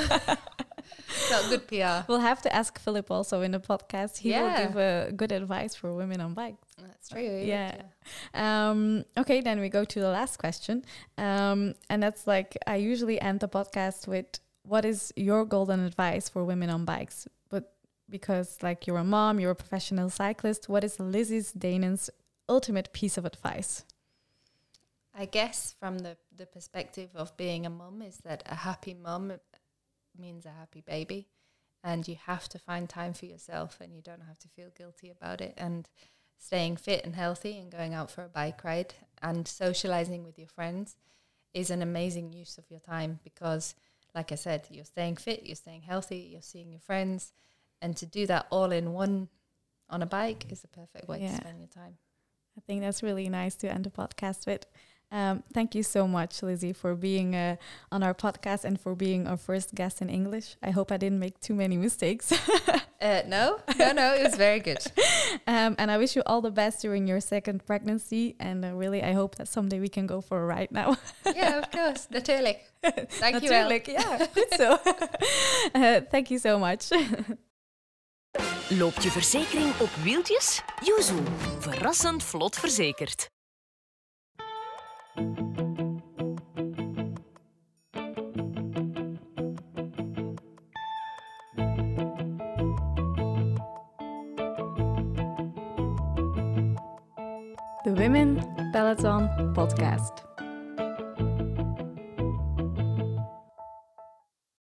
not 1.31 1.49
good 1.49 1.69
PR. 1.69 2.07
We'll 2.09 2.21
have 2.21 2.41
to 2.43 2.55
ask 2.55 2.79
Philip 2.79 3.11
also 3.11 3.43
in 3.43 3.51
the 3.51 3.61
podcast. 3.61 4.19
He 4.19 4.31
will 4.31 4.57
give 4.57 4.77
uh, 4.77 5.11
good 5.11 5.33
advice 5.33 5.75
for 5.75 5.95
women 5.95 6.21
on 6.21 6.35
bikes. 6.35 6.69
That's 6.81 7.09
true. 7.09 7.43
Yeah. 7.45 7.83
Um, 8.33 9.05
okay, 9.19 9.41
then 9.41 9.61
we 9.61 9.69
go 9.69 9.85
to 9.85 10.01
the 10.01 10.09
last 10.09 10.39
question. 10.39 10.85
Um, 11.19 11.75
and 11.91 12.03
that's 12.03 12.27
like, 12.27 12.57
I 12.67 12.77
usually 12.77 13.21
end 13.21 13.41
the 13.41 13.49
podcast 13.49 14.09
with 14.09 14.27
what 14.63 14.85
is 14.85 15.13
your 15.17 15.45
golden 15.45 15.81
advice 15.81 16.29
for 16.29 16.45
women 16.45 16.71
on 16.71 16.85
bikes? 16.85 17.29
But 17.51 17.74
because, 18.15 18.59
like, 18.63 18.87
you're 18.87 18.99
a 18.99 19.03
mom, 19.03 19.41
you're 19.41 19.51
a 19.51 19.57
professional 19.57 20.09
cyclist, 20.09 20.69
what 20.69 20.85
is 20.85 21.01
Lizzie's 21.01 21.51
Deignan's 21.51 22.11
ultimate 22.49 22.93
piece 22.93 23.19
of 23.19 23.25
advice? 23.25 23.85
I 25.13 25.25
guess 25.25 25.75
from 25.81 25.99
the, 25.99 26.17
the 26.33 26.47
perspective 26.47 27.11
of 27.17 27.37
being 27.37 27.67
a 27.67 27.71
mum 27.71 28.03
is 28.03 28.19
that 28.19 28.45
a 28.47 28.55
happy 28.55 28.95
mum 28.95 29.33
means 30.17 30.47
a 30.47 30.51
happy 30.51 30.81
baby 30.81 31.27
and 31.83 32.07
you 32.07 32.17
have 32.27 32.49
to 32.51 32.59
find 32.61 32.89
time 32.89 33.15
for 33.15 33.27
yourself 33.27 33.79
and 33.81 33.93
you 33.93 34.01
don't 34.01 34.23
have 34.23 34.39
to 34.39 34.49
feel 34.49 34.69
guilty 34.79 35.11
about 35.11 35.41
it 35.41 35.55
and 35.57 35.89
staying 36.39 36.77
fit 36.77 37.05
and 37.05 37.17
healthy 37.17 37.59
and 37.59 37.73
going 37.73 37.95
out 37.95 38.13
for 38.13 38.23
a 38.23 38.29
bike 38.29 38.63
ride 38.63 38.95
and 39.23 39.49
socializing 39.49 40.23
with 40.23 40.39
your 40.39 40.47
friends 40.47 40.97
is 41.53 41.69
an 41.69 41.83
amazing 41.83 42.33
use 42.33 42.59
of 42.59 42.71
your 42.71 42.81
time 42.81 43.19
because 43.25 43.75
like 44.15 44.31
I 44.31 44.37
said 44.37 44.69
you're 44.71 44.85
staying 44.85 45.17
fit 45.17 45.43
you're 45.45 45.57
staying 45.57 45.83
healthy 45.83 46.29
you're 46.31 46.43
seeing 46.43 46.71
your 46.71 46.81
friends 46.81 47.33
and 47.85 47.97
to 47.97 48.07
do 48.07 48.27
that 48.27 48.47
all 48.51 48.73
in 48.73 48.95
one 48.95 49.29
on 49.89 50.03
a 50.03 50.07
bike 50.07 50.47
is 50.51 50.61
the 50.63 50.69
perfect 50.69 51.09
way 51.09 51.19
Yeah. 51.21 51.31
to 51.31 51.37
spend 51.37 51.59
your 51.59 51.69
time 51.69 51.97
I 52.57 52.61
think 52.67 52.81
that's 52.83 53.03
really 53.03 53.29
nice 53.29 53.57
to 53.57 53.67
end 53.69 53.85
the 53.85 53.91
podcast 53.91 54.47
with. 54.47 54.65
Um, 55.11 55.43
thank 55.53 55.75
you 55.75 55.83
so 55.83 56.09
much, 56.09 56.43
Lizzie, 56.43 56.73
for 56.73 56.95
being 56.95 57.35
uh, 57.35 57.57
on 57.93 58.03
our 58.03 58.15
podcast 58.15 58.65
and 58.65 58.81
for 58.81 58.95
being 58.95 59.27
our 59.27 59.37
first 59.37 59.75
guest 59.75 60.01
in 60.03 60.09
English. 60.09 60.57
I 60.63 60.71
hope 60.71 60.91
I 60.93 60.97
didn't 60.97 61.19
make 61.19 61.39
too 61.41 61.55
many 61.55 61.77
mistakes. 61.77 62.33
uh, 63.01 63.23
no 63.27 63.59
no 63.79 63.93
no 63.93 64.15
it 64.15 64.23
was 64.25 64.37
very 64.37 64.61
good 64.61 64.79
um, 65.47 65.75
and 65.79 65.91
I 65.91 65.99
wish 65.99 66.17
you 66.17 66.23
all 66.27 66.41
the 66.41 66.51
best 66.51 66.83
during 66.83 67.07
your 67.09 67.21
second 67.21 67.65
pregnancy. 67.67 68.35
And 68.41 68.65
uh, 68.65 68.75
really, 68.75 69.03
I 69.03 69.13
hope 69.13 69.35
that 69.37 69.49
someday 69.49 69.81
we 69.81 69.89
can 69.89 70.07
go 70.07 70.21
for 70.21 70.43
a 70.43 70.47
ride 70.47 70.71
now. 70.71 70.97
yeah, 71.37 71.59
of 71.59 71.71
course. 71.71 72.09
Natuurlijk. 72.11 72.59
Dankjewel. 73.21 73.41
Natuurlijk, 73.41 73.87
ja, 73.87 74.19
goed 74.35 74.55
zo. 74.57 74.79
Uh, 75.75 76.01
thank 76.11 76.31
you 76.31 76.39
so 76.39 76.59
much. 76.59 76.91
Loopt 78.69 79.03
je 79.03 79.11
verzekering 79.11 79.81
op 79.81 79.89
wieltjes? 80.03 80.63
Yuzu. 80.85 81.15
Verrassend 81.59 82.23
vlot 82.23 82.57
verzekerd. 82.57 83.29
The 97.83 97.93
Women 97.95 98.55
Peloton 98.73 99.53
Podcast. 99.53 100.34